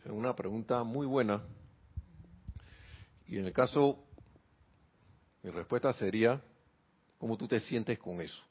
Es 0.02 0.10
una 0.10 0.34
pregunta 0.34 0.82
muy 0.84 1.06
buena. 1.06 1.42
Y 3.26 3.36
en 3.36 3.44
el 3.44 3.52
caso, 3.52 4.02
mi 5.42 5.50
respuesta 5.50 5.92
sería, 5.92 6.40
¿cómo 7.18 7.36
tú 7.36 7.46
te 7.46 7.60
sientes 7.60 7.98
con 7.98 8.22
eso? 8.22 8.42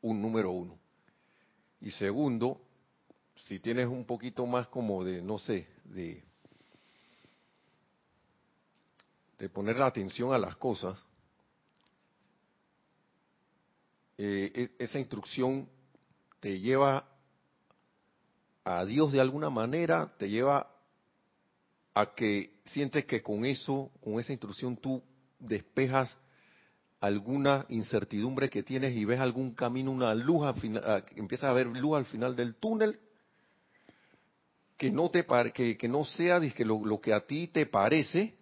Un 0.00 0.22
número 0.22 0.52
uno. 0.52 0.81
Y 1.82 1.90
segundo, 1.90 2.60
si 3.34 3.58
tienes 3.58 3.88
un 3.88 4.04
poquito 4.04 4.46
más 4.46 4.68
como 4.68 5.04
de, 5.04 5.20
no 5.20 5.36
sé, 5.38 5.66
de, 5.84 6.22
poner 9.52 9.76
la 9.76 9.86
atención 9.86 10.32
a 10.32 10.38
las 10.38 10.56
cosas, 10.56 10.96
eh, 14.16 14.52
e, 14.78 14.84
esa 14.84 15.00
instrucción 15.00 15.68
te 16.38 16.60
lleva 16.60 17.04
a 18.64 18.84
Dios 18.84 19.10
de 19.10 19.20
alguna 19.20 19.50
manera, 19.50 20.14
te 20.18 20.30
lleva 20.30 20.72
a 21.94 22.14
que 22.14 22.60
sientes 22.64 23.06
que 23.06 23.24
con 23.24 23.44
eso, 23.44 23.90
con 24.00 24.20
esa 24.20 24.30
instrucción 24.30 24.76
tú 24.76 25.02
despejas 25.40 26.16
alguna 27.02 27.66
incertidumbre 27.68 28.48
que 28.48 28.62
tienes 28.62 28.96
y 28.96 29.04
ves 29.04 29.18
algún 29.18 29.54
camino, 29.54 29.90
una 29.90 30.14
luz, 30.14 30.44
al 30.44 30.54
final, 30.54 31.04
empiezas 31.16 31.50
a 31.50 31.52
ver 31.52 31.66
luz 31.66 31.96
al 31.96 32.04
final 32.04 32.36
del 32.36 32.54
túnel, 32.54 33.00
que 34.76 34.92
no 34.92 35.10
te 35.10 35.26
que, 35.52 35.76
que 35.76 35.88
no 35.88 36.04
sea 36.04 36.40
lo, 36.58 37.00
que 37.00 37.12
a 37.12 37.26
ti 37.26 37.48
te 37.48 37.66
parece, 37.66 38.36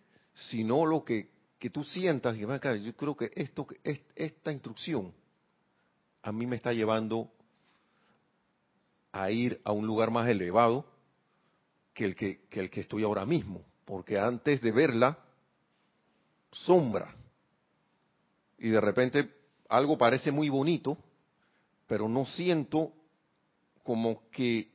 sino 0.50 0.84
lo 0.84 1.02
que, 1.06 1.30
que 1.58 1.70
tú 1.70 1.82
sientas. 1.84 2.36
Y 2.36 2.40
yo 2.40 2.94
creo 2.96 3.16
que 3.16 3.30
esto, 3.34 3.66
esta 4.14 4.52
instrucción 4.52 5.14
a 6.22 6.30
mí 6.30 6.46
me 6.46 6.56
está 6.56 6.74
llevando 6.74 7.32
a 9.11 9.30
ir 9.30 9.58
a 9.64 9.72
un 9.72 9.86
lugar 9.86 10.11
más 10.11 10.28
elevado 10.28 10.84
que 11.94 12.04
el 12.04 12.14
que, 12.14 12.42
que 12.50 12.61
el 12.61 12.68
que 12.68 12.80
estoy 12.80 13.04
ahora 13.04 13.24
mismo, 13.24 13.64
porque 13.86 14.18
antes 14.18 14.61
de 14.61 14.70
verla, 14.70 15.18
sombra 16.52 17.16
y 18.61 18.68
de 18.68 18.80
repente 18.80 19.30
algo 19.68 19.96
parece 19.96 20.30
muy 20.30 20.48
bonito, 20.48 20.98
pero 21.86 22.08
no 22.08 22.26
siento 22.26 22.92
como 23.82 24.22
que, 24.30 24.70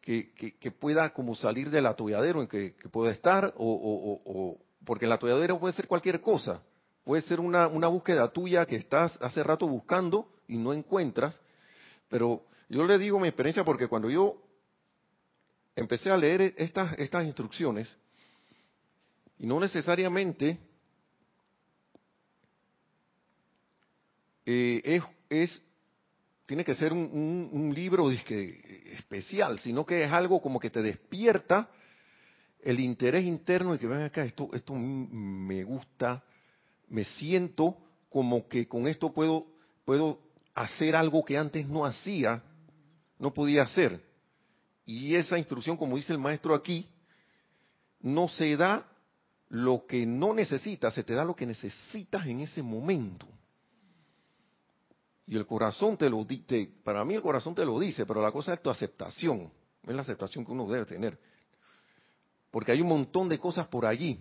que, 0.00 0.70
pueda 0.78 1.12
como 1.12 1.34
salir 1.34 1.70
del 1.70 1.86
atolladero 1.86 2.42
en 2.42 2.46
que, 2.46 2.74
pueda 2.92 3.10
estar, 3.10 3.54
o, 3.56 4.20
o, 4.24 4.58
porque 4.84 5.06
el 5.06 5.12
atolladero 5.12 5.58
puede 5.58 5.74
ser 5.74 5.88
cualquier 5.88 6.20
cosa, 6.20 6.62
puede 7.04 7.22
ser 7.22 7.40
una, 7.40 7.66
una 7.68 7.88
búsqueda 7.88 8.30
tuya 8.30 8.66
que 8.66 8.76
estás 8.76 9.18
hace 9.20 9.42
rato 9.42 9.66
buscando 9.66 10.28
y 10.46 10.58
no 10.58 10.72
encuentras, 10.72 11.40
pero 12.08 12.44
yo 12.68 12.84
le 12.84 12.98
digo 12.98 13.18
mi 13.18 13.28
experiencia 13.28 13.64
porque 13.64 13.88
cuando 13.88 14.10
yo 14.10 14.36
empecé 15.74 16.10
a 16.10 16.16
leer 16.16 16.54
estas, 16.58 16.98
estas 16.98 17.24
instrucciones, 17.24 17.94
y 19.38 19.46
no 19.46 19.60
necesariamente 19.60 20.58
Eh, 24.50 25.02
es, 25.28 25.62
tiene 26.46 26.64
que 26.64 26.74
ser 26.74 26.94
un, 26.94 27.70
libro 27.74 28.10
especial, 28.10 29.58
sino 29.58 29.84
que 29.84 30.04
es 30.04 30.10
algo 30.10 30.40
como 30.40 30.58
que 30.58 30.70
te 30.70 30.80
despierta 30.80 31.68
el 32.62 32.80
interés 32.80 33.26
interno 33.26 33.74
y 33.74 33.78
que 33.78 33.86
ven 33.86 34.00
acá, 34.00 34.24
esto, 34.24 34.48
esto 34.54 34.72
me 34.74 35.64
gusta, 35.64 36.24
me 36.88 37.04
siento 37.04 37.76
como 38.08 38.48
que 38.48 38.66
con 38.66 38.88
esto 38.88 39.12
puedo, 39.12 39.48
puedo 39.84 40.18
hacer 40.54 40.96
algo 40.96 41.26
que 41.26 41.36
antes 41.36 41.68
no 41.68 41.84
hacía, 41.84 42.42
no 43.18 43.34
podía 43.34 43.64
hacer. 43.64 44.02
Y 44.86 45.14
esa 45.14 45.36
instrucción, 45.36 45.76
como 45.76 45.96
dice 45.96 46.14
el 46.14 46.18
maestro 46.18 46.54
aquí, 46.54 46.88
no 48.00 48.28
se 48.28 48.56
da 48.56 48.90
lo 49.50 49.84
que 49.84 50.06
no 50.06 50.32
necesitas, 50.32 50.94
se 50.94 51.04
te 51.04 51.12
da 51.12 51.26
lo 51.26 51.36
que 51.36 51.44
necesitas 51.44 52.26
en 52.26 52.40
ese 52.40 52.62
momento. 52.62 53.28
Y 55.28 55.36
el 55.36 55.46
corazón 55.46 55.98
te 55.98 56.08
lo 56.08 56.24
dice, 56.24 56.70
para 56.82 57.04
mí 57.04 57.14
el 57.14 57.20
corazón 57.20 57.54
te 57.54 57.62
lo 57.62 57.78
dice, 57.78 58.06
pero 58.06 58.22
la 58.22 58.32
cosa 58.32 58.54
es 58.54 58.62
tu 58.62 58.70
aceptación, 58.70 59.52
es 59.86 59.94
la 59.94 60.00
aceptación 60.00 60.42
que 60.42 60.52
uno 60.52 60.66
debe 60.66 60.86
tener. 60.86 61.18
Porque 62.50 62.72
hay 62.72 62.80
un 62.80 62.88
montón 62.88 63.28
de 63.28 63.38
cosas 63.38 63.66
por 63.66 63.84
allí. 63.84 64.18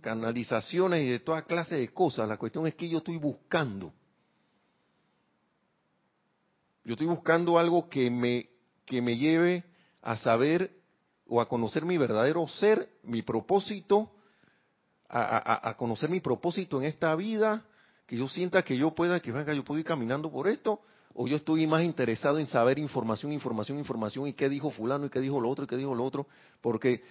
Canalizaciones 0.00 1.04
y 1.04 1.10
de 1.10 1.18
toda 1.20 1.42
clase 1.42 1.76
de 1.76 1.92
cosas. 1.92 2.26
La 2.26 2.38
cuestión 2.38 2.66
es 2.66 2.74
que 2.74 2.88
yo 2.88 2.98
estoy 2.98 3.18
buscando. 3.18 3.92
Yo 6.84 6.92
estoy 6.92 7.08
buscando 7.08 7.58
algo 7.58 7.86
que 7.90 8.08
me, 8.10 8.48
que 8.86 9.02
me 9.02 9.18
lleve 9.18 9.62
a 10.00 10.16
saber 10.16 10.74
o 11.28 11.38
a 11.38 11.48
conocer 11.50 11.84
mi 11.84 11.98
verdadero 11.98 12.48
ser, 12.48 12.88
mi 13.02 13.20
propósito, 13.20 14.10
a, 15.06 15.68
a 15.68 15.76
conocer 15.76 16.08
mi 16.08 16.20
propósito 16.20 16.80
en 16.80 16.86
esta 16.86 17.14
vida, 17.14 17.66
que 18.06 18.16
yo 18.16 18.28
sienta 18.28 18.62
que 18.62 18.76
yo 18.76 18.94
pueda, 18.94 19.20
que 19.20 19.32
venga, 19.32 19.52
yo 19.52 19.64
puedo 19.64 19.80
ir 19.80 19.86
caminando 19.86 20.30
por 20.30 20.48
esto, 20.48 20.80
o 21.14 21.26
yo 21.26 21.36
estoy 21.36 21.66
más 21.66 21.82
interesado 21.82 22.38
en 22.38 22.46
saber 22.46 22.78
información, 22.78 23.32
información, 23.32 23.78
información, 23.78 24.28
y 24.28 24.34
qué 24.34 24.48
dijo 24.48 24.70
fulano, 24.70 25.06
y 25.06 25.10
qué 25.10 25.20
dijo 25.20 25.40
lo 25.40 25.48
otro, 25.48 25.64
y 25.64 25.68
qué 25.68 25.76
dijo 25.76 25.94
lo 25.94 26.04
otro, 26.04 26.26
porque 26.60 27.02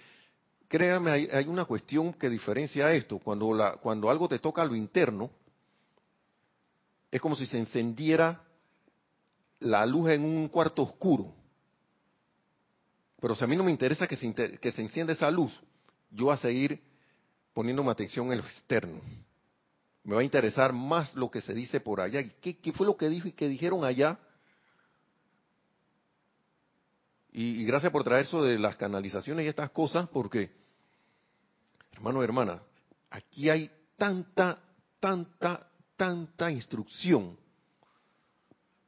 créame, 0.68 1.10
hay, 1.10 1.46
una 1.48 1.64
cuestión 1.64 2.12
que 2.14 2.30
diferencia 2.30 2.92
esto, 2.92 3.18
cuando, 3.18 3.52
la, 3.52 3.76
cuando 3.76 4.10
algo 4.10 4.28
te 4.28 4.38
toca 4.38 4.62
a 4.62 4.64
lo 4.64 4.74
interno, 4.74 5.30
es 7.10 7.20
como 7.20 7.36
si 7.36 7.46
se 7.46 7.58
encendiera 7.58 8.42
la 9.60 9.84
luz 9.86 10.10
en 10.10 10.24
un 10.24 10.48
cuarto 10.48 10.82
oscuro. 10.82 11.32
Pero 13.20 13.34
si 13.34 13.44
a 13.44 13.46
mí 13.46 13.56
no 13.56 13.64
me 13.64 13.70
interesa 13.70 14.06
que 14.06 14.16
se, 14.16 14.32
que 14.58 14.72
se 14.72 14.82
encienda 14.82 15.12
esa 15.12 15.30
luz, 15.30 15.58
yo 16.10 16.26
voy 16.26 16.34
a 16.34 16.38
seguir 16.38 16.80
poniéndome 17.52 17.90
atención 17.90 18.30
en 18.32 18.38
lo 18.38 18.44
externo. 18.44 19.00
Me 20.06 20.14
va 20.14 20.20
a 20.20 20.24
interesar 20.24 20.72
más 20.72 21.16
lo 21.16 21.28
que 21.32 21.40
se 21.40 21.52
dice 21.52 21.80
por 21.80 22.00
allá. 22.00 22.22
¿Qué, 22.40 22.58
qué 22.58 22.72
fue 22.72 22.86
lo 22.86 22.96
que 22.96 23.08
dijo 23.08 23.26
y 23.26 23.32
que 23.32 23.48
dijeron 23.48 23.84
allá? 23.84 24.16
Y, 27.32 27.62
y, 27.62 27.64
gracias 27.64 27.90
por 27.90 28.04
traer 28.04 28.24
eso 28.24 28.40
de 28.40 28.56
las 28.56 28.76
canalizaciones 28.76 29.44
y 29.44 29.48
estas 29.48 29.70
cosas, 29.72 30.08
porque, 30.10 30.52
hermano 31.90 32.20
y 32.20 32.24
hermana, 32.24 32.62
aquí 33.10 33.50
hay 33.50 33.68
tanta, 33.96 34.62
tanta, 35.00 35.68
tanta 35.96 36.52
instrucción 36.52 37.36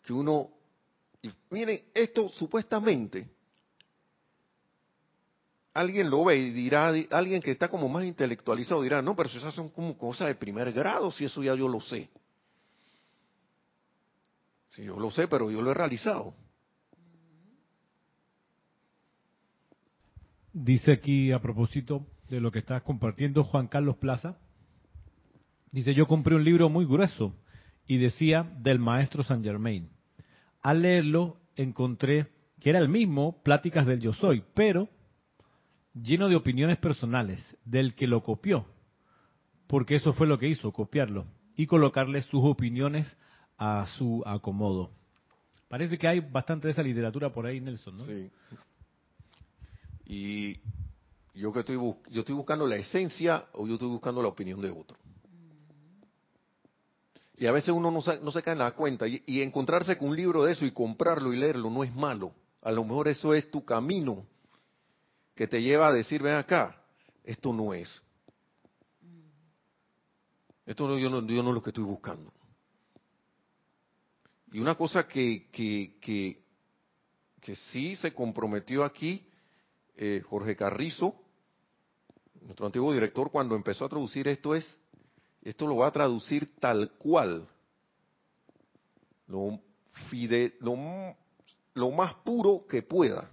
que 0.04 0.12
uno, 0.12 0.52
y 1.20 1.32
miren, 1.50 1.82
esto 1.94 2.28
supuestamente, 2.28 3.28
alguien 5.79 6.11
lo 6.11 6.24
ve 6.24 6.37
y 6.37 6.51
dirá, 6.51 6.93
alguien 7.11 7.41
que 7.41 7.53
está 7.53 7.68
como 7.68 7.89
más 7.89 8.05
intelectualizado 8.05 8.83
dirá, 8.83 9.01
no, 9.01 9.14
pero 9.14 9.29
esas 9.29 9.55
son 9.55 9.68
como 9.68 9.97
cosas 9.97 10.26
de 10.26 10.35
primer 10.35 10.72
grado, 10.72 11.12
si 11.12 11.24
eso 11.24 11.41
ya 11.41 11.55
yo 11.55 11.68
lo 11.68 11.81
sé. 11.81 12.09
Si 14.70 14.83
yo 14.85 14.99
lo 14.99 15.11
sé, 15.12 15.29
pero 15.29 15.51
yo 15.53 15.62
lo 15.62 15.70
he 15.70 15.74
realizado. 15.74 16.35
Dice 20.53 20.93
aquí 20.93 21.31
a 21.31 21.41
propósito 21.41 22.05
de 22.29 22.41
lo 22.41 22.51
que 22.51 22.59
estás 22.59 22.83
compartiendo 22.83 23.45
Juan 23.45 23.68
Carlos 23.68 23.99
Plaza, 23.99 24.37
dice, 25.70 25.95
yo 25.95 26.09
compré 26.09 26.35
un 26.35 26.45
libro 26.45 26.68
muy 26.68 26.87
grueso 26.87 27.37
y 27.87 27.99
decía 27.99 28.43
del 28.59 28.81
maestro 28.81 29.22
Saint 29.22 29.45
Germain. 29.45 29.89
Al 30.61 30.83
leerlo 30.83 31.37
encontré 31.55 32.26
que 32.59 32.70
era 32.70 32.81
el 32.81 32.89
mismo 32.89 33.41
Pláticas 33.45 33.87
del 33.87 34.01
Yo 34.01 34.12
Soy, 34.12 34.43
pero 34.55 34.89
lleno 36.03 36.28
de 36.28 36.36
opiniones 36.36 36.78
personales 36.78 37.40
del 37.64 37.94
que 37.94 38.07
lo 38.07 38.22
copió, 38.22 38.66
porque 39.66 39.96
eso 39.96 40.12
fue 40.12 40.26
lo 40.26 40.38
que 40.38 40.49
hizo, 40.49 40.72
copiarlo 40.72 41.26
y 41.57 41.66
colocarle 41.66 42.22
sus 42.22 42.44
opiniones 42.44 43.16
a 43.57 43.86
su 43.96 44.22
acomodo. 44.24 44.90
Parece 45.68 45.99
que 45.99 46.09
hay 46.09 46.20
bastante 46.20 46.68
de 46.68 46.72
esa 46.72 46.82
literatura 46.82 47.32
por 47.32 47.46
ahí, 47.46 47.61
Nelson, 47.61 47.96
¿no? 47.96 48.05
Sí. 48.05 48.30
Y 50.07 50.61
yo 51.34 51.53
que 51.53 51.61
estoy 51.61 51.76
yo 51.76 52.20
estoy 52.20 52.34
buscando 52.34 52.66
la 52.66 52.76
esencia 52.76 53.46
o 53.53 53.66
yo 53.66 53.74
estoy 53.74 53.88
buscando 53.88 54.22
la 54.22 54.28
opinión 54.28 54.61
de 54.61 54.70
otro. 54.70 54.96
Y 57.36 57.46
a 57.46 57.53
veces 57.53 57.70
uno 57.70 57.90
no 57.90 58.01
se, 58.01 58.20
no 58.20 58.32
se 58.32 58.42
cae 58.42 58.55
en 58.55 58.59
la 58.59 58.72
cuenta 58.72 59.07
y, 59.07 59.22
y 59.26 59.42
encontrarse 59.42 59.96
con 59.96 60.09
un 60.09 60.16
libro 60.16 60.42
de 60.44 60.53
eso 60.53 60.64
y 60.64 60.72
comprarlo 60.72 61.32
y 61.32 61.36
leerlo 61.36 61.70
no 61.70 61.84
es 61.84 61.94
malo. 61.94 62.32
A 62.62 62.72
lo 62.72 62.82
mejor 62.82 63.07
eso 63.07 63.34
es 63.34 63.49
tu 63.51 63.64
camino 63.64 64.26
que 65.39 65.47
te 65.47 65.62
lleva 65.62 65.86
a 65.86 65.93
decir, 65.93 66.20
ven 66.20 66.34
acá, 66.34 66.82
esto 67.22 67.53
no 67.53 67.72
es. 67.72 68.03
Esto 70.66 70.89
no, 70.89 70.99
yo, 70.99 71.09
no, 71.09 71.24
yo 71.24 71.45
no 71.45 71.51
es 71.51 71.55
lo 71.55 71.62
que 71.62 71.70
estoy 71.70 71.84
buscando. 71.84 72.32
Y 74.51 74.59
una 74.59 74.74
cosa 74.74 75.07
que, 75.07 75.49
que, 75.53 75.97
que, 76.01 76.43
que 77.41 77.55
sí 77.55 77.95
se 77.95 78.12
comprometió 78.12 78.82
aquí 78.82 79.28
eh, 79.97 80.24
Jorge 80.28 80.57
Carrizo, 80.57 81.14
nuestro 82.41 82.66
antiguo 82.66 82.93
director, 82.93 83.30
cuando 83.30 83.55
empezó 83.55 83.84
a 83.84 83.89
traducir 83.89 84.26
esto 84.26 84.57
es, 84.57 84.80
esto 85.43 85.68
lo 85.68 85.76
va 85.76 85.86
a 85.86 85.93
traducir 85.93 86.57
tal 86.57 86.91
cual, 86.99 87.47
lo, 89.28 89.61
fide, 90.11 90.57
lo, 90.59 90.76
lo 91.74 91.91
más 91.93 92.14
puro 92.24 92.66
que 92.66 92.82
pueda. 92.82 93.30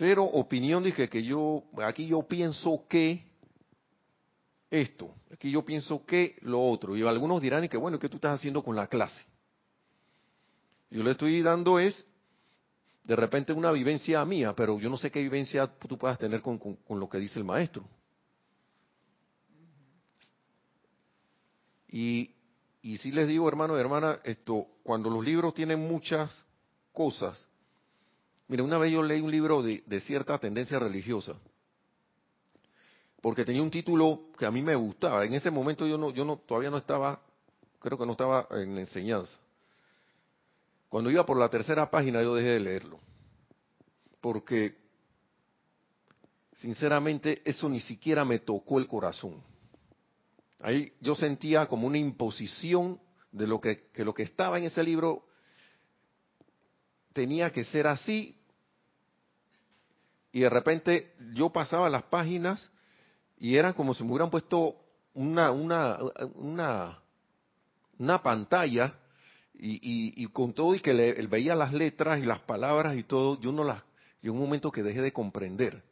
Cero 0.00 0.24
opinión, 0.24 0.82
dije 0.82 1.10
que 1.10 1.22
yo, 1.22 1.62
aquí 1.84 2.06
yo 2.06 2.22
pienso 2.22 2.86
que 2.88 3.22
esto, 4.70 5.14
aquí 5.30 5.50
yo 5.50 5.62
pienso 5.62 6.06
que 6.06 6.38
lo 6.40 6.58
otro. 6.58 6.96
Y 6.96 7.06
algunos 7.06 7.42
dirán, 7.42 7.68
que 7.68 7.76
bueno, 7.76 7.98
¿qué 7.98 8.08
tú 8.08 8.16
estás 8.16 8.38
haciendo 8.38 8.64
con 8.64 8.74
la 8.74 8.86
clase? 8.86 9.22
Yo 10.90 11.02
le 11.02 11.10
estoy 11.10 11.42
dando 11.42 11.78
es, 11.78 12.06
de 13.04 13.14
repente, 13.14 13.52
una 13.52 13.72
vivencia 13.72 14.24
mía, 14.24 14.54
pero 14.56 14.80
yo 14.80 14.88
no 14.88 14.96
sé 14.96 15.10
qué 15.10 15.20
vivencia 15.20 15.66
tú 15.66 15.98
puedas 15.98 16.18
tener 16.18 16.40
con, 16.40 16.56
con 16.56 16.98
lo 16.98 17.06
que 17.06 17.18
dice 17.18 17.38
el 17.38 17.44
maestro. 17.44 17.84
Y, 21.88 22.34
y 22.80 22.96
sí 22.96 23.10
les 23.10 23.28
digo, 23.28 23.46
hermano 23.46 23.76
y 23.76 23.80
hermana, 23.80 24.18
esto, 24.24 24.66
cuando 24.82 25.10
los 25.10 25.22
libros 25.22 25.52
tienen 25.52 25.78
muchas 25.78 26.34
cosas, 26.90 27.46
Mira, 28.50 28.64
una 28.64 28.78
vez 28.78 28.90
yo 28.90 29.00
leí 29.00 29.20
un 29.20 29.30
libro 29.30 29.62
de, 29.62 30.00
cierta 30.00 30.36
tendencia 30.36 30.76
religiosa, 30.76 31.36
porque 33.22 33.44
tenía 33.44 33.62
un 33.62 33.70
título 33.70 34.22
que 34.36 34.44
a 34.44 34.50
mí 34.50 34.60
me 34.60 34.74
gustaba. 34.74 35.24
En 35.24 35.34
ese 35.34 35.52
momento 35.52 35.86
yo 35.86 35.96
no, 35.96 36.10
yo 36.10 36.24
no, 36.24 36.38
todavía 36.38 36.68
no 36.68 36.78
estaba, 36.78 37.22
creo 37.78 37.96
que 37.96 38.04
no 38.04 38.10
estaba 38.10 38.48
en 38.50 38.76
enseñanza. 38.76 39.38
Cuando 40.88 41.12
iba 41.12 41.24
por 41.24 41.38
la 41.38 41.48
tercera 41.48 41.88
página 41.88 42.22
yo 42.22 42.34
dejé 42.34 42.48
de 42.48 42.58
leerlo, 42.58 42.98
porque 44.20 44.76
sinceramente 46.56 47.42
eso 47.44 47.68
ni 47.68 47.78
siquiera 47.78 48.24
me 48.24 48.40
tocó 48.40 48.80
el 48.80 48.88
corazón. 48.88 49.40
Ahí 50.58 50.92
yo 51.00 51.14
sentía 51.14 51.68
como 51.68 51.86
una 51.86 51.98
imposición 51.98 53.00
de 53.30 53.46
lo 53.46 53.60
que, 53.60 53.90
que 53.92 54.04
lo 54.04 54.12
que 54.12 54.24
estaba 54.24 54.58
en 54.58 54.64
ese 54.64 54.82
libro 54.82 55.24
tenía 57.12 57.52
que 57.52 57.62
ser 57.62 57.86
así 57.86 58.39
y 60.32 60.40
de 60.40 60.50
repente 60.50 61.14
yo 61.34 61.50
pasaba 61.50 61.90
las 61.90 62.04
páginas 62.04 62.70
y 63.38 63.56
eran 63.56 63.72
como 63.72 63.94
si 63.94 64.04
me 64.04 64.10
hubieran 64.10 64.30
puesto 64.30 64.76
una, 65.14 65.50
una, 65.50 65.98
una, 66.34 66.98
una 67.98 68.22
pantalla 68.22 68.94
y, 69.54 70.22
y, 70.22 70.26
con 70.28 70.54
todo 70.54 70.74
y 70.74 70.80
que 70.80 70.94
le, 70.94 71.12
veía 71.26 71.54
las 71.54 71.72
letras 71.72 72.18
y 72.20 72.26
las 72.26 72.40
palabras 72.40 72.96
y 72.96 73.02
todo, 73.02 73.38
yo 73.40 73.52
no 73.52 73.62
las, 73.64 73.82
y 74.22 74.28
un 74.28 74.38
momento 74.38 74.70
que 74.70 74.82
dejé 74.82 75.02
de 75.02 75.12
comprender. 75.12 75.82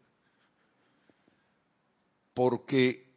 Porque 2.32 3.09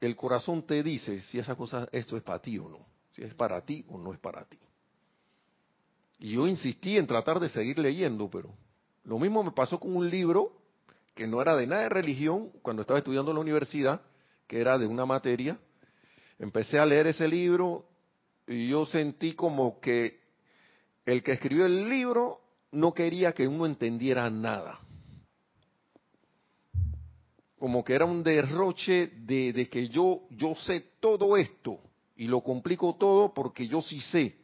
el 0.00 0.14
corazón 0.14 0.62
te 0.66 0.82
dice 0.82 1.20
si 1.22 1.38
esa 1.38 1.56
cosa, 1.56 1.88
esto 1.90 2.16
es 2.16 2.22
para 2.22 2.40
ti 2.40 2.58
o 2.58 2.68
no, 2.68 2.86
si 3.10 3.22
es 3.22 3.34
para 3.34 3.64
ti 3.64 3.84
o 3.88 3.98
no 3.98 4.12
es 4.12 4.20
para 4.20 4.44
ti. 4.44 4.58
Y 6.24 6.30
yo 6.30 6.46
insistí 6.48 6.96
en 6.96 7.06
tratar 7.06 7.38
de 7.38 7.50
seguir 7.50 7.78
leyendo, 7.78 8.30
pero 8.30 8.56
lo 9.04 9.18
mismo 9.18 9.44
me 9.44 9.50
pasó 9.50 9.78
con 9.78 9.94
un 9.94 10.08
libro 10.08 10.52
que 11.14 11.26
no 11.26 11.42
era 11.42 11.54
de 11.54 11.66
nada 11.66 11.82
de 11.82 11.90
religión 11.90 12.50
cuando 12.62 12.80
estaba 12.80 12.98
estudiando 12.98 13.30
en 13.30 13.34
la 13.34 13.42
universidad, 13.42 14.00
que 14.46 14.58
era 14.58 14.78
de 14.78 14.86
una 14.86 15.04
materia. 15.04 15.58
Empecé 16.38 16.78
a 16.78 16.86
leer 16.86 17.08
ese 17.08 17.28
libro 17.28 17.84
y 18.46 18.68
yo 18.68 18.86
sentí 18.86 19.34
como 19.34 19.78
que 19.80 20.18
el 21.04 21.22
que 21.22 21.32
escribió 21.32 21.66
el 21.66 21.90
libro 21.90 22.40
no 22.72 22.94
quería 22.94 23.34
que 23.34 23.46
uno 23.46 23.66
entendiera 23.66 24.30
nada. 24.30 24.80
Como 27.58 27.84
que 27.84 27.92
era 27.92 28.06
un 28.06 28.22
derroche 28.22 29.08
de, 29.08 29.52
de 29.52 29.68
que 29.68 29.90
yo, 29.90 30.22
yo 30.30 30.54
sé 30.54 30.86
todo 31.00 31.36
esto 31.36 31.80
y 32.16 32.28
lo 32.28 32.40
complico 32.40 32.96
todo 32.98 33.34
porque 33.34 33.68
yo 33.68 33.82
sí 33.82 34.00
sé. 34.00 34.43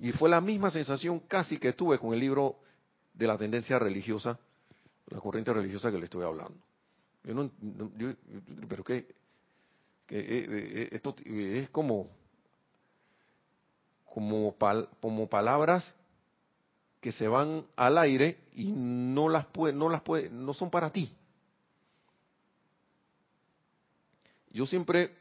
Y 0.00 0.12
fue 0.12 0.28
la 0.30 0.40
misma 0.40 0.70
sensación 0.70 1.20
casi 1.20 1.58
que 1.58 1.74
tuve 1.74 1.98
con 1.98 2.14
el 2.14 2.20
libro 2.20 2.56
de 3.12 3.26
la 3.26 3.36
tendencia 3.36 3.78
religiosa, 3.78 4.38
la 5.08 5.20
corriente 5.20 5.52
religiosa 5.52 5.90
que 5.90 5.98
le 5.98 6.04
estoy 6.04 6.24
hablando. 6.24 6.58
Yo 7.22 7.34
no, 7.34 7.50
pero 8.66 8.82
que, 8.82 9.06
que 10.06 10.18
eh, 10.18 10.46
eh, 10.48 10.88
esto 10.92 11.14
es 11.26 11.68
como 11.70 12.08
como, 14.10 14.54
como 15.00 15.28
palabras 15.28 15.94
que 17.00 17.12
se 17.12 17.28
van 17.28 17.64
al 17.76 17.96
aire 17.98 18.38
y 18.54 18.72
no 18.72 19.28
las 19.28 19.46
puede, 19.46 19.72
no 19.72 19.88
las 19.88 20.02
puede, 20.02 20.28
no 20.28 20.52
son 20.52 20.70
para 20.70 20.90
ti. 20.90 21.14
Yo 24.50 24.66
siempre 24.66 25.14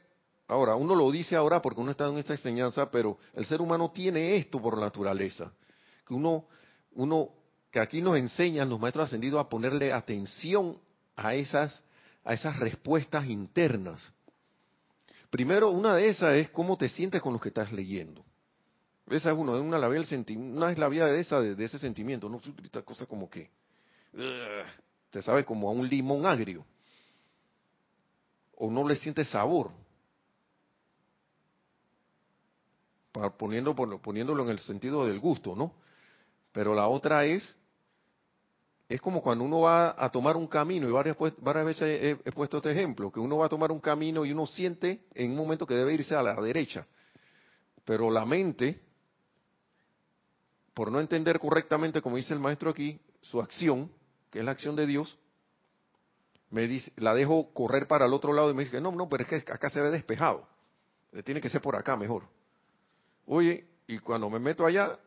Ahora, 0.49 0.75
uno 0.75 0.95
lo 0.95 1.11
dice 1.11 1.35
ahora 1.35 1.61
porque 1.61 1.79
uno 1.79 1.91
está 1.91 2.07
en 2.07 2.17
esta 2.17 2.33
enseñanza, 2.33 2.89
pero 2.89 3.19
el 3.35 3.45
ser 3.45 3.61
humano 3.61 3.91
tiene 3.91 4.35
esto 4.35 4.59
por 4.59 4.79
naturaleza. 4.79 5.53
Que 6.07 6.15
uno, 6.15 6.47
uno, 6.93 7.29
que 7.69 7.79
aquí 7.79 8.01
nos 8.01 8.17
enseñan 8.17 8.67
los 8.67 8.79
maestros 8.79 9.05
ascendidos 9.05 9.39
a 9.39 9.47
ponerle 9.47 9.93
atención 9.93 10.79
a 11.15 11.35
esas, 11.35 11.83
a 12.23 12.33
esas 12.33 12.57
respuestas 12.57 13.27
internas. 13.27 14.11
Primero, 15.29 15.69
una 15.69 15.95
de 15.95 16.09
esas 16.09 16.33
es 16.33 16.49
cómo 16.49 16.77
te 16.77 16.89
sientes 16.89 17.21
con 17.21 17.33
lo 17.33 17.39
que 17.39 17.49
estás 17.49 17.71
leyendo. 17.71 18.25
Esa 19.07 19.31
es 19.31 19.37
una, 19.37 19.51
una, 19.51 19.77
la 19.77 19.87
vía 19.87 20.01
una 20.35 20.71
es 20.71 20.79
la 20.79 20.89
vía 20.89 21.05
de, 21.05 21.19
esa, 21.19 21.41
de, 21.41 21.63
ese 21.63 21.77
sentimiento, 21.77 22.27
no 22.27 22.41
esta 22.63 22.81
cosa 22.81 23.05
como 23.05 23.29
que, 23.29 23.51
te 25.11 25.21
sabe 25.21 25.45
como 25.45 25.69
a 25.69 25.73
un 25.73 25.87
limón 25.87 26.25
agrio 26.25 26.65
o 28.55 28.71
no 28.71 28.87
le 28.87 28.95
siente 28.95 29.23
sabor. 29.23 29.69
Poniéndolo, 33.11 34.01
poniéndolo 34.01 34.43
en 34.43 34.49
el 34.49 34.59
sentido 34.59 35.05
del 35.05 35.19
gusto, 35.19 35.55
¿no? 35.55 35.73
Pero 36.51 36.73
la 36.73 36.87
otra 36.87 37.25
es, 37.25 37.55
es 38.87 39.01
como 39.01 39.21
cuando 39.21 39.43
uno 39.43 39.61
va 39.61 39.95
a 39.97 40.09
tomar 40.11 40.35
un 40.35 40.47
camino, 40.47 40.87
y 40.87 40.91
varias, 40.91 41.15
varias 41.37 41.65
veces 41.65 42.17
he, 42.23 42.31
puesto 42.31 42.57
este 42.57 42.71
ejemplo, 42.71 43.11
que 43.11 43.19
uno 43.19 43.37
va 43.37 43.45
a 43.45 43.49
tomar 43.49 43.71
un 43.71 43.79
camino 43.79 44.25
y 44.25 44.31
uno 44.31 44.45
siente 44.45 45.05
en 45.13 45.31
un 45.31 45.37
momento 45.37 45.65
que 45.67 45.75
debe 45.75 45.93
irse 45.93 46.15
a 46.15 46.23
la 46.23 46.33
derecha, 46.35 46.87
pero 47.85 48.09
la 48.09 48.25
mente, 48.25 48.81
por 50.73 50.91
no 50.91 50.99
entender 50.99 51.39
correctamente, 51.39 52.01
como 52.01 52.17
dice 52.17 52.33
el 52.33 52.39
maestro 52.39 52.71
aquí, 52.71 52.99
su 53.21 53.39
acción, 53.41 53.91
que 54.31 54.39
es 54.39 54.45
la 54.45 54.51
acción 54.51 54.75
de 54.75 54.87
Dios, 54.87 55.17
me 56.49 56.67
dice, 56.67 56.91
la 56.95 57.13
dejo 57.13 57.53
correr 57.53 57.87
para 57.87 58.05
el 58.05 58.13
otro 58.13 58.33
lado 58.33 58.49
y 58.49 58.55
me 58.55 58.63
dice, 58.63 58.81
no, 58.81 58.91
no, 58.91 59.07
pero 59.07 59.23
es 59.23 59.43
que 59.43 59.51
acá 59.51 59.69
se 59.69 59.81
ve 59.81 59.91
despejado, 59.91 60.47
tiene 61.23 61.41
que 61.41 61.49
ser 61.49 61.61
por 61.61 61.75
acá 61.75 61.95
mejor. 61.95 62.23
Oye, 63.31 63.63
y 63.85 63.99
cuando 63.99 64.27
me 64.27 64.39
meto 64.39 64.65
allá, 64.65 64.97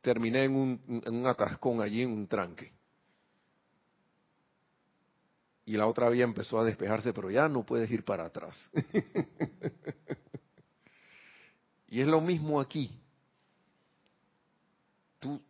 terminé 0.00 0.42
en 0.42 0.56
un, 0.56 1.02
en 1.06 1.24
atascón 1.24 1.80
allí, 1.80 2.02
en 2.02 2.10
un 2.10 2.26
tranque. 2.26 2.72
Y 5.66 5.76
la 5.76 5.86
otra 5.86 6.10
vía 6.10 6.24
empezó 6.24 6.58
a 6.58 6.64
despejarse, 6.64 7.12
pero 7.12 7.30
ya 7.30 7.48
no 7.48 7.64
puedes 7.64 7.88
ir 7.92 8.04
para 8.04 8.24
atrás. 8.24 8.68
y 11.86 12.00
es 12.00 12.08
lo 12.08 12.20
mismo 12.20 12.60
aquí. 12.60 12.90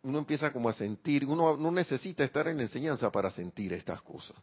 Uno 0.03 0.19
empieza 0.19 0.53
como 0.53 0.69
a 0.69 0.73
sentir, 0.73 1.25
uno 1.25 1.57
no 1.57 1.71
necesita 1.71 2.23
estar 2.23 2.49
en 2.49 2.59
enseñanza 2.59 3.11
para 3.11 3.31
sentir 3.31 3.73
estas 3.73 3.99
cosas. 4.03 4.37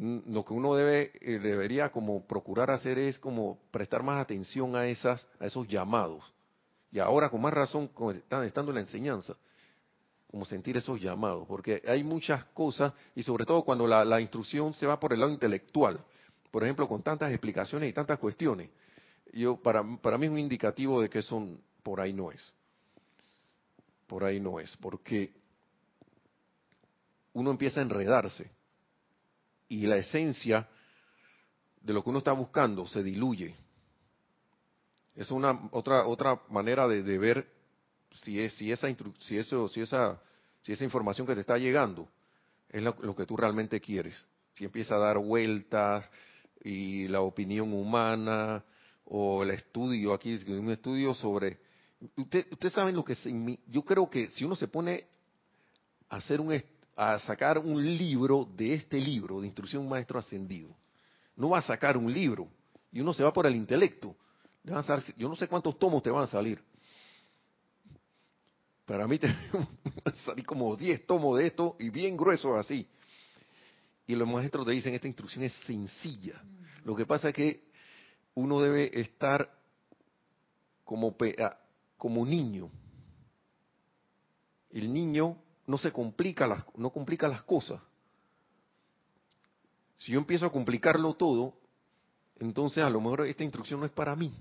Lo 0.00 0.44
que 0.44 0.52
uno 0.54 0.74
debe 0.74 1.12
eh, 1.20 1.38
debería 1.38 1.90
como 1.90 2.24
procurar 2.26 2.70
hacer 2.70 2.98
es 2.98 3.18
como 3.18 3.58
prestar 3.70 4.02
más 4.02 4.20
atención 4.20 4.76
a 4.76 4.86
esas 4.86 5.26
a 5.40 5.46
esos 5.46 5.66
llamados. 5.66 6.22
Y 6.90 7.00
ahora 7.00 7.28
con 7.28 7.40
más 7.40 7.52
razón 7.52 7.90
están 8.14 8.44
estando 8.44 8.70
en 8.70 8.76
la 8.76 8.80
enseñanza 8.82 9.36
como 10.30 10.44
sentir 10.44 10.76
esos 10.76 11.00
llamados 11.00 11.46
porque 11.48 11.82
hay 11.86 12.04
muchas 12.04 12.44
cosas 12.46 12.92
y 13.14 13.22
sobre 13.22 13.44
todo 13.44 13.62
cuando 13.62 13.86
la, 13.86 14.04
la 14.04 14.20
instrucción 14.20 14.72
se 14.74 14.86
va 14.86 15.00
por 15.00 15.12
el 15.12 15.20
lado 15.20 15.32
intelectual. 15.32 15.98
Por 16.50 16.62
ejemplo 16.62 16.88
con 16.88 17.02
tantas 17.02 17.30
explicaciones 17.30 17.90
y 17.90 17.92
tantas 17.92 18.18
cuestiones 18.18 18.70
yo 19.32 19.56
para 19.56 19.84
para 19.98 20.16
mí 20.16 20.26
es 20.26 20.32
un 20.32 20.38
indicativo 20.38 21.02
de 21.02 21.10
que 21.10 21.18
eso 21.18 21.46
por 21.82 22.00
ahí 22.00 22.12
no 22.12 22.30
es. 22.30 22.52
Por 24.06 24.24
ahí 24.24 24.38
no 24.40 24.60
es 24.60 24.76
porque 24.76 25.32
uno 27.32 27.50
empieza 27.50 27.80
a 27.80 27.82
enredarse 27.82 28.57
y 29.68 29.86
la 29.86 29.96
esencia 29.96 30.68
de 31.80 31.92
lo 31.92 32.02
que 32.02 32.10
uno 32.10 32.18
está 32.18 32.32
buscando 32.32 32.86
se 32.86 33.02
diluye. 33.02 33.54
Es 35.14 35.30
una 35.30 35.68
otra 35.72 36.06
otra 36.06 36.40
manera 36.48 36.86
de, 36.86 37.18
ver 37.18 37.48
si 38.22 38.40
es 38.40 38.52
si 38.54 38.70
esa 38.72 38.88
si 39.18 39.38
eso 39.38 39.68
si 39.68 39.80
esa 39.80 40.20
si 40.62 40.72
esa 40.72 40.84
información 40.84 41.26
que 41.26 41.34
te 41.34 41.40
está 41.40 41.58
llegando 41.58 42.08
es 42.68 42.82
lo, 42.82 43.16
que 43.16 43.26
tú 43.26 43.36
realmente 43.36 43.80
quieres. 43.80 44.14
Si 44.54 44.64
empieza 44.64 44.96
a 44.96 44.98
dar 44.98 45.18
vueltas 45.18 46.04
y 46.62 47.08
la 47.08 47.20
opinión 47.20 47.72
humana 47.72 48.64
o 49.04 49.42
el 49.42 49.50
estudio 49.50 50.12
aquí 50.12 50.38
un 50.48 50.70
estudio 50.70 51.14
sobre 51.14 51.58
usted 52.16 52.46
ustedes 52.50 52.74
saben 52.74 52.94
lo 52.94 53.04
que 53.04 53.16
yo 53.66 53.82
creo 53.82 54.10
que 54.10 54.28
si 54.28 54.44
uno 54.44 54.54
se 54.54 54.68
pone 54.68 55.06
a 56.08 56.16
hacer 56.16 56.40
un 56.40 56.52
a 56.98 57.16
sacar 57.20 57.58
un 57.58 57.80
libro 57.96 58.44
de 58.56 58.74
este 58.74 58.98
libro 58.98 59.40
de 59.40 59.46
instrucción 59.46 59.88
maestro 59.88 60.18
ascendido. 60.18 60.74
No 61.36 61.50
va 61.50 61.58
a 61.58 61.62
sacar 61.62 61.96
un 61.96 62.12
libro 62.12 62.48
y 62.90 63.00
uno 63.00 63.12
se 63.12 63.22
va 63.22 63.32
por 63.32 63.46
el 63.46 63.54
intelecto. 63.54 64.16
yo 65.16 65.28
no 65.28 65.36
sé 65.36 65.46
cuántos 65.46 65.78
tomos 65.78 66.02
te 66.02 66.10
van 66.10 66.24
a 66.24 66.26
salir. 66.26 66.60
Para 68.84 69.06
mí 69.06 69.16
te 69.20 69.32
salir 70.24 70.44
como 70.44 70.74
10 70.74 71.06
tomos 71.06 71.38
de 71.38 71.46
esto 71.46 71.76
y 71.78 71.88
bien 71.88 72.16
gruesos 72.16 72.58
así. 72.58 72.84
Y 74.08 74.16
los 74.16 74.26
maestros 74.26 74.66
te 74.66 74.72
dicen, 74.72 74.92
esta 74.92 75.06
instrucción 75.06 75.44
es 75.44 75.52
sencilla. 75.66 76.42
Lo 76.82 76.96
que 76.96 77.06
pasa 77.06 77.28
es 77.28 77.34
que 77.34 77.68
uno 78.34 78.60
debe 78.60 78.98
estar 79.00 79.56
como, 80.82 81.14
como 81.96 82.26
niño. 82.26 82.72
El 84.70 84.92
niño 84.92 85.36
no 85.68 85.76
se 85.76 85.92
complica 85.92 86.46
las, 86.46 86.64
no 86.76 86.90
complica 86.90 87.28
las 87.28 87.42
cosas. 87.42 87.78
Si 89.98 90.12
yo 90.12 90.18
empiezo 90.18 90.46
a 90.46 90.50
complicarlo 90.50 91.12
todo, 91.14 91.52
entonces 92.38 92.82
a 92.82 92.88
lo 92.88 93.02
mejor 93.02 93.26
esta 93.26 93.44
instrucción 93.44 93.80
no 93.80 93.86
es 93.86 93.92
para 93.92 94.16
mí. 94.16 94.34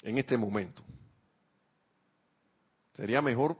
En 0.00 0.16
este 0.16 0.38
momento. 0.38 0.82
Sería 2.94 3.20
mejor 3.20 3.58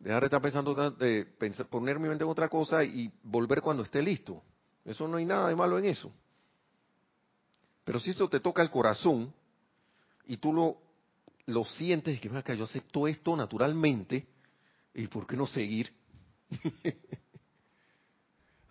dejar 0.00 0.22
de 0.22 0.26
estar 0.26 0.42
pensando, 0.42 0.74
de 0.90 1.26
poner 1.70 2.00
mi 2.00 2.08
mente 2.08 2.24
en 2.24 2.30
otra 2.30 2.48
cosa 2.48 2.82
y 2.82 3.12
volver 3.22 3.62
cuando 3.62 3.84
esté 3.84 4.02
listo. 4.02 4.42
Eso 4.84 5.06
no 5.06 5.18
hay 5.18 5.24
nada 5.24 5.48
de 5.48 5.54
malo 5.54 5.78
en 5.78 5.84
eso. 5.84 6.12
Pero 7.84 8.00
si 8.00 8.10
eso 8.10 8.28
te 8.28 8.40
toca 8.40 8.62
el 8.62 8.70
corazón 8.70 9.32
y 10.26 10.38
tú 10.38 10.52
lo 10.52 10.83
lo 11.46 11.64
sientes 11.64 12.16
y 12.16 12.20
que 12.20 12.36
acá, 12.36 12.54
yo 12.54 12.64
acepto 12.64 13.06
esto 13.06 13.36
naturalmente, 13.36 14.26
¿y 14.94 15.06
por 15.06 15.26
qué 15.26 15.36
no 15.36 15.46
seguir? 15.46 15.92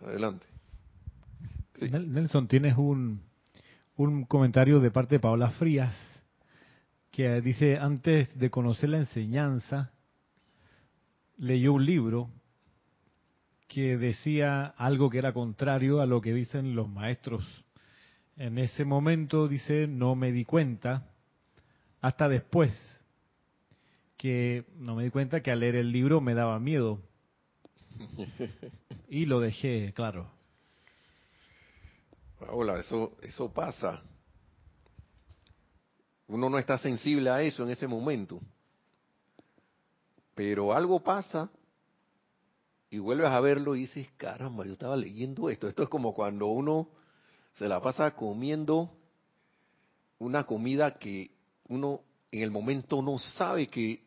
Adelante. 0.00 0.46
Nelson, 1.80 2.46
tienes 2.46 2.76
un, 2.76 3.22
un 3.96 4.24
comentario 4.24 4.80
de 4.80 4.90
parte 4.90 5.16
de 5.16 5.20
Paola 5.20 5.50
Frías 5.50 5.94
que 7.10 7.40
dice, 7.40 7.78
antes 7.78 8.36
de 8.36 8.50
conocer 8.50 8.90
la 8.90 8.98
enseñanza, 8.98 9.92
leyó 11.36 11.72
un 11.74 11.86
libro 11.86 12.30
que 13.68 13.96
decía 13.96 14.66
algo 14.66 15.10
que 15.10 15.18
era 15.18 15.32
contrario 15.32 16.00
a 16.00 16.06
lo 16.06 16.20
que 16.20 16.34
dicen 16.34 16.74
los 16.74 16.88
maestros. 16.88 17.44
En 18.36 18.58
ese 18.58 18.84
momento, 18.84 19.46
dice, 19.46 19.86
no 19.86 20.16
me 20.16 20.32
di 20.32 20.44
cuenta 20.44 21.13
hasta 22.04 22.28
después 22.28 22.70
que 24.18 24.66
no 24.76 24.94
me 24.94 25.04
di 25.04 25.10
cuenta 25.10 25.42
que 25.42 25.50
al 25.50 25.60
leer 25.60 25.76
el 25.76 25.90
libro 25.90 26.20
me 26.20 26.34
daba 26.34 26.60
miedo. 26.60 27.00
y 29.08 29.24
lo 29.24 29.40
dejé, 29.40 29.90
claro. 29.94 30.30
Hola, 32.50 32.78
eso, 32.78 33.16
eso 33.22 33.50
pasa. 33.50 34.02
Uno 36.28 36.50
no 36.50 36.58
está 36.58 36.76
sensible 36.76 37.30
a 37.30 37.40
eso 37.40 37.64
en 37.64 37.70
ese 37.70 37.86
momento. 37.86 38.38
Pero 40.34 40.74
algo 40.74 41.02
pasa 41.02 41.48
y 42.90 42.98
vuelves 42.98 43.28
a 43.28 43.40
verlo 43.40 43.76
y 43.76 43.80
dices, 43.80 44.10
caramba, 44.18 44.66
yo 44.66 44.72
estaba 44.72 44.94
leyendo 44.94 45.48
esto. 45.48 45.68
Esto 45.68 45.82
es 45.82 45.88
como 45.88 46.12
cuando 46.12 46.48
uno 46.48 46.90
se 47.54 47.66
la 47.66 47.80
pasa 47.80 48.14
comiendo 48.14 48.94
una 50.18 50.44
comida 50.44 50.98
que 50.98 51.33
uno 51.68 52.00
en 52.30 52.42
el 52.42 52.50
momento 52.50 53.02
no 53.02 53.18
sabe 53.18 53.68
que 53.68 54.02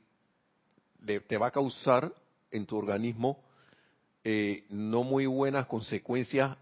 te 1.27 1.37
va 1.37 1.47
a 1.47 1.51
causar 1.51 2.13
en 2.51 2.65
tu 2.65 2.77
organismo 2.77 3.43
eh, 4.29 4.65
no 4.69 5.03
muy 5.03 5.25
buenas 5.25 5.67
consecuencias 5.67 6.57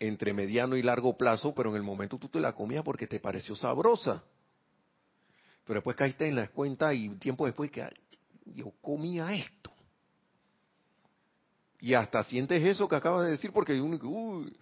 entre 0.00 0.32
mediano 0.32 0.76
y 0.76 0.82
largo 0.82 1.16
plazo, 1.16 1.54
pero 1.54 1.70
en 1.70 1.76
el 1.76 1.84
momento 1.84 2.18
tú 2.18 2.28
te 2.28 2.40
la 2.40 2.54
comías 2.54 2.82
porque 2.82 3.06
te 3.06 3.20
pareció 3.20 3.54
sabrosa. 3.54 4.24
Pero 5.64 5.76
después 5.76 5.96
caíste 5.96 6.26
en 6.26 6.34
la 6.34 6.48
cuenta 6.48 6.92
y 6.92 7.08
tiempo 7.20 7.46
después 7.46 7.70
que 7.70 7.88
yo 8.46 8.72
comía 8.80 9.32
esto. 9.32 9.70
Y 11.78 11.94
hasta 11.94 12.24
sientes 12.24 12.60
eso 12.66 12.88
que 12.88 12.96
acabas 12.96 13.26
de 13.26 13.30
decir 13.30 13.52
porque 13.52 13.80
uno 13.80 13.96
uy. 14.02 14.56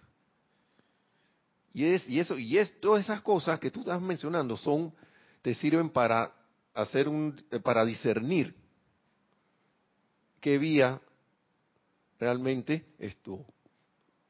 Y 1.73 1.85
es 1.85 2.07
y 2.07 2.19
eso 2.19 2.37
y 2.37 2.59
es 2.59 2.79
todas 2.79 3.03
esas 3.03 3.21
cosas 3.21 3.59
que 3.59 3.71
tú 3.71 3.79
estás 3.79 3.99
mencionando 3.99 4.55
son 4.57 4.93
te 5.41 5.53
sirven 5.55 5.89
para 5.89 6.33
hacer 6.73 7.07
un, 7.07 7.35
eh, 7.51 7.59
para 7.59 7.85
discernir 7.85 8.55
qué 10.39 10.57
vía 10.57 11.01
realmente 12.19 12.85
esto 12.99 13.45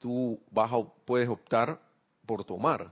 tú 0.02 0.42
vas 0.50 0.72
puedes 1.06 1.30
optar 1.30 1.80
por 2.26 2.44
tomar. 2.44 2.92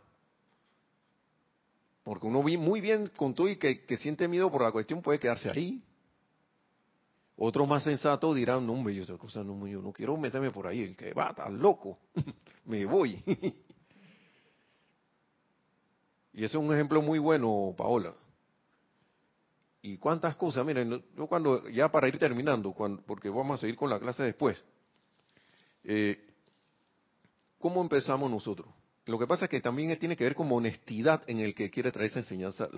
Porque 2.03 2.27
uno 2.27 2.41
muy 2.41 2.79
bien 2.79 3.07
con 3.17 3.33
tú 3.33 3.47
y 3.47 3.57
que, 3.57 3.97
siente 3.97 4.27
miedo 4.27 4.49
por 4.49 4.61
la 4.61 4.71
cuestión 4.71 5.01
puede 5.01 5.19
quedarse 5.19 5.49
ahí. 5.49 5.83
Otros 7.35 7.67
más 7.67 7.83
sensatos 7.83 8.35
dirán, 8.35 8.65
no, 8.65 8.73
hombre, 8.73 8.93
yo, 8.93 9.17
cosa 9.17 9.43
no, 9.43 9.65
yo 9.65 9.81
no 9.81 9.91
quiero 9.91 10.17
meterme 10.17 10.51
por 10.51 10.67
ahí, 10.67 10.81
el 10.81 10.95
que 10.95 11.13
va, 11.13 11.33
tan 11.33 11.57
loco, 11.59 11.97
me 12.65 12.85
voy. 12.85 13.23
Y 16.39 16.45
ese 16.45 16.57
es 16.57 16.63
un 16.63 16.73
ejemplo 16.73 17.01
muy 17.01 17.19
bueno, 17.19 17.75
Paola. 17.77 18.13
y 19.81 19.97
cuántas 19.97 20.37
cosas. 20.37 20.65
Miren, 20.65 21.03
yo 21.17 21.27
cuando, 21.27 21.67
ya 21.67 21.91
para 21.91 22.07
ir 22.07 22.17
terminando, 22.17 22.71
cuando, 22.71 23.01
porque 23.01 23.27
vamos 23.27 23.59
a 23.59 23.61
seguir 23.61 23.75
con 23.75 23.89
la 23.89 23.99
clase 23.99 24.23
después, 24.23 24.63
eh, 25.83 26.17
¿cómo 27.57 27.81
empezamos 27.81 28.31
nosotros? 28.31 28.69
Lo 29.05 29.19
que 29.19 29.27
pasa 29.27 29.45
es 29.45 29.51
que 29.51 29.59
también 29.59 29.99
tiene 29.99 30.15
que 30.15 30.23
ver 30.23 30.33
con 30.33 30.49
honestidad 30.49 31.23
en 31.27 31.41
el 31.41 31.53
que 31.53 31.69
quiere 31.69 31.91
traer 31.91 32.09
esa 32.09 32.19
enseñanza, 32.19 32.69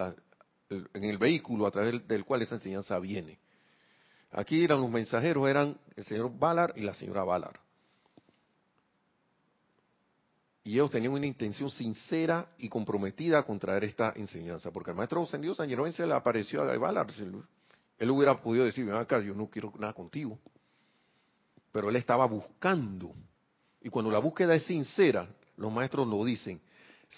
en 0.69 1.03
el 1.03 1.19
vehículo 1.19 1.67
a 1.67 1.71
través 1.71 2.07
del 2.07 2.25
cual 2.25 2.41
esa 2.41 2.55
enseñanza 2.55 2.97
viene. 2.97 3.37
Aquí 4.31 4.63
eran 4.63 4.81
los 4.81 4.89
mensajeros, 4.89 5.47
eran 5.47 5.77
el 5.95 6.05
señor 6.05 6.31
Valar 6.35 6.73
y 6.75 6.81
la 6.81 6.95
señora 6.95 7.23
Valar. 7.23 7.59
Y 10.63 10.73
ellos 10.73 10.91
tenían 10.91 11.13
una 11.13 11.25
intención 11.25 11.71
sincera 11.71 12.47
y 12.57 12.69
comprometida 12.69 13.43
con 13.43 13.57
traer 13.57 13.83
esta 13.83 14.13
enseñanza, 14.15 14.71
porque 14.71 14.91
el 14.91 14.97
maestro 14.97 15.23
ascendido 15.23 15.55
San 15.55 15.69
se 15.93 16.05
le 16.05 16.13
apareció 16.13 16.61
a 16.61 16.77
Valar. 16.77 17.07
Él 17.97 18.09
hubiera 18.09 18.39
podido 18.39 18.65
decir, 18.65 18.85
ven 18.85 18.95
acá, 18.95 19.19
yo 19.19 19.33
no 19.33 19.49
quiero 19.49 19.73
nada 19.79 19.93
contigo. 19.93 20.39
Pero 21.71 21.89
él 21.89 21.95
estaba 21.95 22.25
buscando. 22.27 23.13
Y 23.81 23.89
cuando 23.89 24.11
la 24.11 24.19
búsqueda 24.19 24.53
es 24.53 24.63
sincera, 24.63 25.27
los 25.57 25.71
maestros 25.71 26.07
lo 26.07 26.23
dicen, 26.23 26.61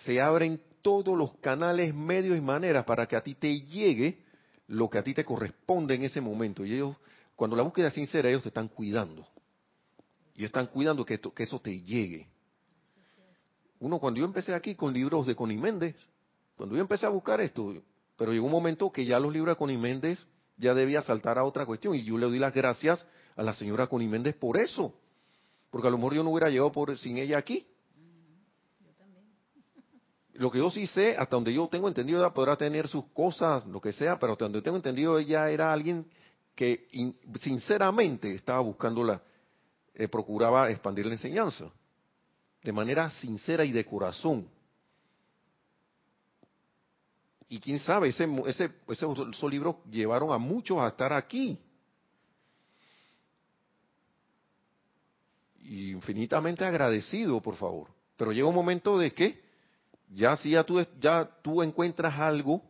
se 0.06 0.22
abren 0.22 0.62
todos 0.82 1.18
los 1.18 1.36
canales, 1.38 1.94
medios 1.94 2.38
y 2.38 2.42
maneras 2.42 2.86
para 2.86 3.08
que 3.08 3.16
a 3.16 3.24
ti 3.24 3.36
te 3.36 3.62
llegue 3.62 4.24
lo 4.68 4.90
que 4.90 4.98
a 4.98 5.04
ti 5.04 5.14
te 5.14 5.26
corresponde 5.26 5.96
en 5.96 6.04
ese 6.04 6.22
momento. 6.22 6.66
Y 6.66 6.76
ellos, 6.76 6.96
cuando 7.36 7.58
la 7.58 7.64
búsqueda 7.64 7.88
es 7.88 7.94
sincera, 7.94 8.30
ellos 8.30 8.44
te 8.44 8.50
están 8.50 8.70
cuidando. 8.70 9.28
Y 10.36 10.46
están 10.46 10.68
cuidando 10.68 11.06
que 11.06 11.20
eso 11.38 11.60
te 11.60 11.82
llegue. 11.82 12.28
Uno, 13.84 14.00
cuando 14.00 14.22
yo 14.22 14.26
empecé 14.26 14.54
aquí 14.54 14.76
con 14.76 14.94
libros 14.94 15.28
de 15.28 15.36
Connie 15.36 15.58
Méndez, 15.58 15.94
cuando 16.56 16.74
yo 16.74 16.82
empecé 16.82 17.06
a 17.06 17.10
buscar 17.10 17.42
esto, 17.42 17.74
pero 18.16 18.32
llegó 18.32 18.46
un 18.46 18.52
momento 18.54 18.90
que 18.90 19.04
ya 19.04 19.20
los 19.20 19.34
libros 19.34 19.56
de 19.56 19.58
Connie 19.58 19.78
Méndez 19.78 20.26
ya 20.56 20.74
debía 20.74 21.02
saltar 21.02 21.38
a 21.38 21.44
otra 21.44 21.66
cuestión. 21.66 21.94
Y 21.94 22.02
yo 22.02 22.18
le 22.18 22.28
doy 22.28 22.40
las 22.40 22.54
gracias 22.54 23.06
a 23.36 23.44
la 23.44 23.54
señora 23.54 23.88
Connie 23.88 24.08
Méndez 24.08 24.38
por 24.38 24.56
eso. 24.56 24.94
Porque 25.70 25.90
a 25.90 25.92
lo 25.92 25.98
mejor 25.98 26.14
yo 26.14 26.24
no 26.24 26.30
hubiera 26.30 26.50
llegado 26.50 26.72
por, 26.72 26.98
sin 26.98 27.18
ella 27.18 27.38
aquí. 27.38 27.68
Lo 30.36 30.50
que 30.50 30.60
yo 30.60 30.70
sí 30.70 30.88
sé, 30.88 31.18
hasta 31.18 31.36
donde 31.36 31.54
yo 31.54 31.68
tengo 31.68 31.90
entendido, 31.90 32.22
ella 32.22 32.34
podrá 32.34 32.56
tener 32.56 32.88
sus 32.88 33.04
cosas, 33.08 33.66
lo 33.68 33.82
que 33.82 33.92
sea, 33.92 34.18
pero 34.18 34.32
hasta 34.32 34.46
donde 34.46 34.62
tengo 34.62 34.78
entendido, 34.78 35.20
ella 35.20 35.50
era 35.50 35.74
alguien 35.74 36.06
que 36.56 36.88
sinceramente 37.42 38.34
estaba 38.34 38.62
buscando 38.62 39.04
la, 39.04 39.22
eh, 39.94 40.08
procuraba 40.08 40.72
expandir 40.72 41.06
la 41.06 41.16
enseñanza 41.16 41.70
de 42.64 42.72
manera 42.72 43.10
sincera 43.10 43.66
y 43.66 43.72
de 43.72 43.86
corazón. 43.86 44.48
Y 47.50 47.60
quién 47.60 47.78
sabe, 47.80 48.08
ese, 48.08 48.28
ese, 48.48 48.72
esos 48.88 49.52
libros 49.52 49.76
llevaron 49.92 50.32
a 50.32 50.38
muchos 50.38 50.80
a 50.80 50.88
estar 50.88 51.14
aquí. 51.14 51.60
Infinitamente 55.60 56.66
agradecido, 56.66 57.42
por 57.42 57.56
favor. 57.56 57.90
Pero 58.18 58.32
llega 58.32 58.48
un 58.48 58.56
momento 58.56 58.98
de 58.98 59.14
que 59.14 59.44
ya 60.10 60.36
si 60.38 60.52
ya 60.52 60.64
tú, 60.64 60.84
ya 61.00 61.30
tú 61.42 61.62
encuentras 61.62 62.18
algo, 62.18 62.62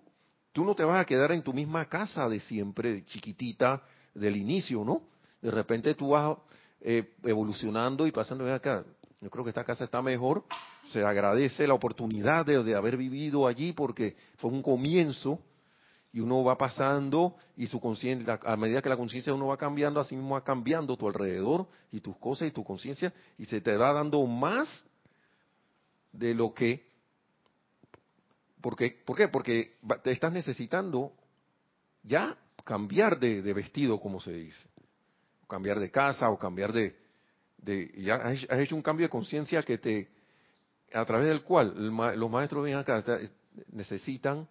tú 0.52 0.66
no 0.66 0.76
te 0.76 0.84
vas 0.84 1.02
a 1.02 1.06
quedar 1.06 1.32
en 1.32 1.44
tu 1.44 1.54
misma 1.54 1.88
casa 1.88 2.28
de 2.28 2.40
siempre, 2.40 3.04
chiquitita, 3.06 3.84
del 4.14 4.36
inicio, 4.38 4.84
¿no? 4.84 5.04
De 5.42 5.52
repente 5.52 5.96
tú 5.96 6.10
vas 6.10 6.38
eh, 6.82 7.16
evolucionando 7.24 8.06
y 8.06 8.12
pasando 8.12 8.52
acá. 8.54 8.86
Yo 9.24 9.30
creo 9.30 9.46
que 9.46 9.52
esta 9.52 9.64
casa 9.64 9.86
está 9.86 10.02
mejor. 10.02 10.44
Se 10.92 11.02
agradece 11.02 11.66
la 11.66 11.74
oportunidad 11.74 12.46
de, 12.46 12.76
haber 12.76 12.98
vivido 12.98 13.48
allí 13.48 13.72
porque 13.72 14.18
fue 14.36 14.52
un 14.52 14.62
comienzo 14.62 15.40
y 16.12 16.20
uno 16.20 16.44
va 16.44 16.58
pasando 16.58 17.38
y 17.56 17.68
su 17.68 17.80
conciencia, 17.80 18.38
a 18.44 18.58
medida 18.58 18.82
que 18.82 18.90
la 18.90 18.98
conciencia 18.98 19.32
de 19.32 19.38
uno 19.38 19.48
va 19.48 19.58
cambiando, 19.58 20.02
así 20.02 20.16
mismo 20.16 20.36
va 20.36 20.44
cambiando 20.44 20.98
tu 20.98 21.08
alrededor 21.08 21.68
y 21.90 22.02
tus 22.02 22.18
cosas 22.18 22.50
y 22.50 22.52
tu 22.52 22.66
conciencia 22.66 23.14
y 23.38 23.46
se 23.46 23.62
te 23.62 23.78
va 23.78 23.94
dando 23.94 24.26
más 24.28 24.86
de 26.12 26.36
lo 26.36 26.54
que... 26.54 26.86
Porque, 28.60 29.02
¿Por 29.06 29.16
qué? 29.16 29.30
Porque 29.30 29.78
te 30.04 30.12
estás 30.12 30.34
necesitando 30.34 31.14
ya 32.04 32.38
cambiar 32.66 33.20
de 33.20 33.54
vestido, 33.54 34.02
como 34.02 34.20
se 34.20 34.34
dice. 34.34 34.68
Cambiar 35.48 35.80
de 35.80 35.92
casa 35.92 36.30
o 36.30 36.38
cambiar 36.38 36.72
de, 36.72 37.03
ya 37.98 38.16
has, 38.16 38.60
hecho 38.60 38.76
un 38.76 38.82
cambio 38.82 39.06
de 39.06 39.10
conciencia 39.10 39.64
que 39.64 39.78
te, 39.78 40.10
a 40.94 41.06
través 41.06 41.28
del 41.28 41.42
cual 41.44 41.74
los 41.76 42.32
maestros 42.32 42.64
ven 42.64 42.76
acá, 42.76 43.04
necesitan 43.72 44.48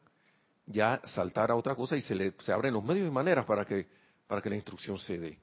ya 0.66 1.00
saltar 1.06 1.50
a 1.50 1.56
otra 1.56 1.74
cosa 1.74 1.96
y 1.96 2.02
se, 2.02 2.14
le, 2.14 2.34
se 2.40 2.52
abren 2.52 2.74
los 2.74 2.84
medios 2.84 3.08
y 3.08 3.10
maneras 3.10 3.44
para 3.44 3.64
que, 3.64 3.86
para 4.26 4.40
que 4.40 4.50
la 4.50 4.56
instrucción 4.56 4.98
se 4.98 5.18
dé. 5.18 5.38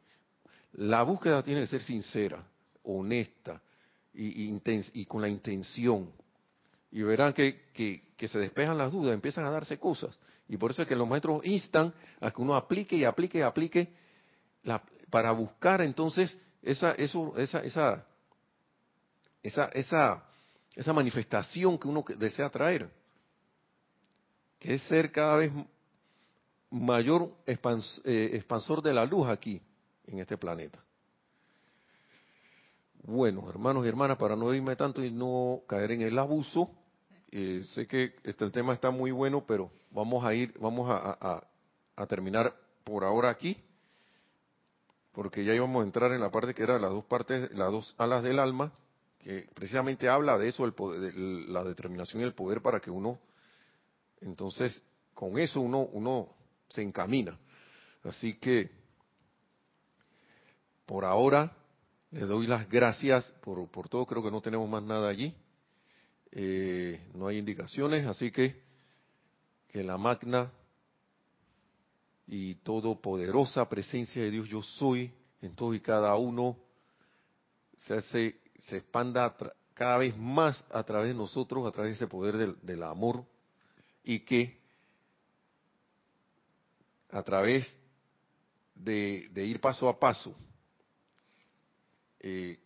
La 0.73 1.03
búsqueda 1.03 1.43
tiene 1.43 1.61
que 1.61 1.67
ser 1.67 1.81
sincera, 1.81 2.43
honesta 2.83 3.61
y, 4.13 4.51
y 4.93 5.05
con 5.05 5.21
la 5.21 5.29
intención. 5.29 6.11
Y 6.91 7.03
verán 7.03 7.33
que, 7.33 7.67
que, 7.73 8.01
que, 8.17 8.27
se 8.27 8.39
despejan 8.39 8.77
las 8.77 8.91
dudas, 8.91 9.13
empiezan 9.13 9.45
a 9.45 9.51
darse 9.51 9.77
cosas. 9.77 10.19
Y 10.47 10.57
por 10.57 10.71
eso 10.71 10.81
es 10.81 10.87
que 10.87 10.95
los 10.95 11.07
maestros 11.07 11.45
instan 11.45 11.93
a 12.19 12.31
que 12.31 12.41
uno 12.41 12.55
aplique 12.55 12.95
y 12.95 13.03
aplique 13.03 13.39
y 13.39 13.41
aplique 13.41 13.93
la, 14.63 14.81
para 15.09 15.31
buscar 15.31 15.81
entonces 15.81 16.35
esa, 16.61 16.91
eso, 16.91 17.33
esa, 17.37 17.59
esa, 17.59 18.05
esa, 19.41 19.65
esa, 19.67 20.23
esa 20.75 20.93
manifestación 20.93 21.77
que 21.77 21.87
uno 21.87 22.03
desea 22.17 22.49
traer, 22.49 22.89
que 24.59 24.73
es 24.73 24.81
ser 24.83 25.11
cada 25.11 25.37
vez 25.37 25.51
mayor 26.69 27.31
eh, 27.45 28.29
expansor 28.33 28.81
de 28.81 28.93
la 28.93 29.05
luz 29.05 29.27
aquí, 29.27 29.61
en 30.05 30.19
este 30.19 30.37
planeta. 30.37 30.83
Bueno, 33.03 33.49
hermanos 33.49 33.85
y 33.85 33.89
hermanas, 33.89 34.17
para 34.17 34.35
no 34.35 34.53
irme 34.53 34.75
tanto 34.75 35.03
y 35.03 35.09
no 35.09 35.61
caer 35.67 35.91
en 35.91 36.01
el 36.01 36.19
abuso, 36.19 36.69
eh, 37.31 37.63
sé 37.73 37.87
que 37.87 38.15
este, 38.23 38.49
tema 38.49 38.73
está 38.73 38.91
muy 38.91 39.11
bueno, 39.11 39.45
pero 39.47 39.71
vamos 39.91 40.23
a 40.25 40.33
ir, 40.33 40.53
vamos 40.59 40.89
a, 40.89 41.43
a 41.95 42.07
terminar 42.07 42.53
por 42.83 43.03
ahora 43.03 43.29
aquí 43.29 43.57
porque 45.11 45.43
ya 45.43 45.53
íbamos 45.53 45.81
a 45.81 45.85
entrar 45.85 46.11
en 46.13 46.21
la 46.21 46.31
parte 46.31 46.53
que 46.53 46.63
era 46.63 46.79
las 46.79 46.91
dos 46.91 47.05
partes, 47.05 47.51
las 47.51 47.71
dos 47.71 47.95
alas 47.97 48.23
del 48.23 48.39
alma, 48.39 48.71
que 49.19 49.47
precisamente 49.53 50.07
habla 50.07 50.37
de 50.37 50.49
eso, 50.49 50.65
el 50.65 50.73
poder, 50.73 51.13
de 51.13 51.47
la 51.51 51.63
determinación 51.63 52.21
y 52.21 52.25
el 52.25 52.33
poder 52.33 52.61
para 52.61 52.79
que 52.79 52.91
uno, 52.91 53.19
entonces, 54.21 54.81
con 55.13 55.37
eso 55.39 55.61
uno, 55.61 55.81
uno 55.91 56.29
se 56.69 56.81
encamina. 56.81 57.37
Así 58.03 58.35
que, 58.35 58.69
por 60.85 61.05
ahora, 61.05 61.55
les 62.11 62.27
doy 62.27 62.47
las 62.47 62.69
gracias 62.69 63.25
por, 63.41 63.69
por 63.69 63.89
todo, 63.89 64.05
creo 64.05 64.23
que 64.23 64.31
no 64.31 64.41
tenemos 64.41 64.69
más 64.69 64.83
nada 64.83 65.09
allí, 65.09 65.35
eh, 66.31 67.09
no 67.13 67.27
hay 67.27 67.37
indicaciones, 67.37 68.05
así 68.05 68.31
que 68.31 68.69
que 69.69 69.83
la 69.83 69.97
magna 69.97 70.51
y 72.31 72.55
todopoderosa 72.55 73.67
presencia 73.67 74.21
de 74.21 74.29
Dios 74.29 74.47
yo 74.47 74.61
soy 74.61 75.11
en 75.41 75.55
todo 75.55 75.73
y 75.73 75.79
cada 75.79 76.15
uno. 76.15 76.57
Se 77.77 77.95
hace, 77.95 78.39
se 78.59 78.77
expanda 78.77 79.35
cada 79.73 79.97
vez 79.97 80.15
más 80.15 80.63
a 80.71 80.83
través 80.83 81.09
de 81.09 81.15
nosotros, 81.15 81.65
a 81.65 81.71
través 81.71 81.91
de 81.91 81.95
ese 81.95 82.07
poder 82.07 82.55
del, 82.57 82.83
amor. 82.83 83.25
Y 84.03 84.19
que 84.19 84.59
a 87.09 87.23
través 87.23 87.67
de, 88.75 89.29
ir 89.35 89.59
paso 89.59 89.89
a 89.89 89.99
paso, 89.99 90.35
eh, 92.19 92.59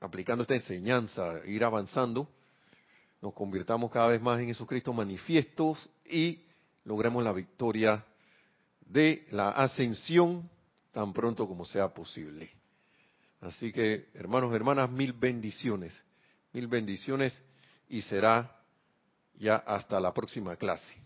aplicando 0.00 0.42
esta 0.42 0.54
enseñanza, 0.54 1.40
ir 1.46 1.64
avanzando, 1.64 2.28
nos 3.22 3.32
convirtamos 3.32 3.90
cada 3.90 4.08
vez 4.08 4.20
más 4.20 4.38
en 4.38 4.50
esos 4.50 4.68
Cristos 4.68 4.94
manifiestos 4.94 5.88
y 6.04 6.44
logremos 6.84 7.24
la 7.24 7.32
victoria 7.32 8.04
de 8.88 9.26
la 9.30 9.50
ascensión 9.50 10.48
tan 10.92 11.12
pronto 11.12 11.46
como 11.46 11.64
sea 11.64 11.88
posible. 11.88 12.50
Así 13.40 13.72
que, 13.72 14.08
hermanos, 14.14 14.54
hermanas, 14.54 14.90
mil 14.90 15.12
bendiciones, 15.12 16.02
mil 16.52 16.66
bendiciones 16.66 17.40
y 17.88 18.02
será 18.02 18.56
ya 19.34 19.56
hasta 19.56 20.00
la 20.00 20.12
próxima 20.12 20.56
clase. 20.56 20.96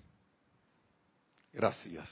Gracias. 1.53 2.09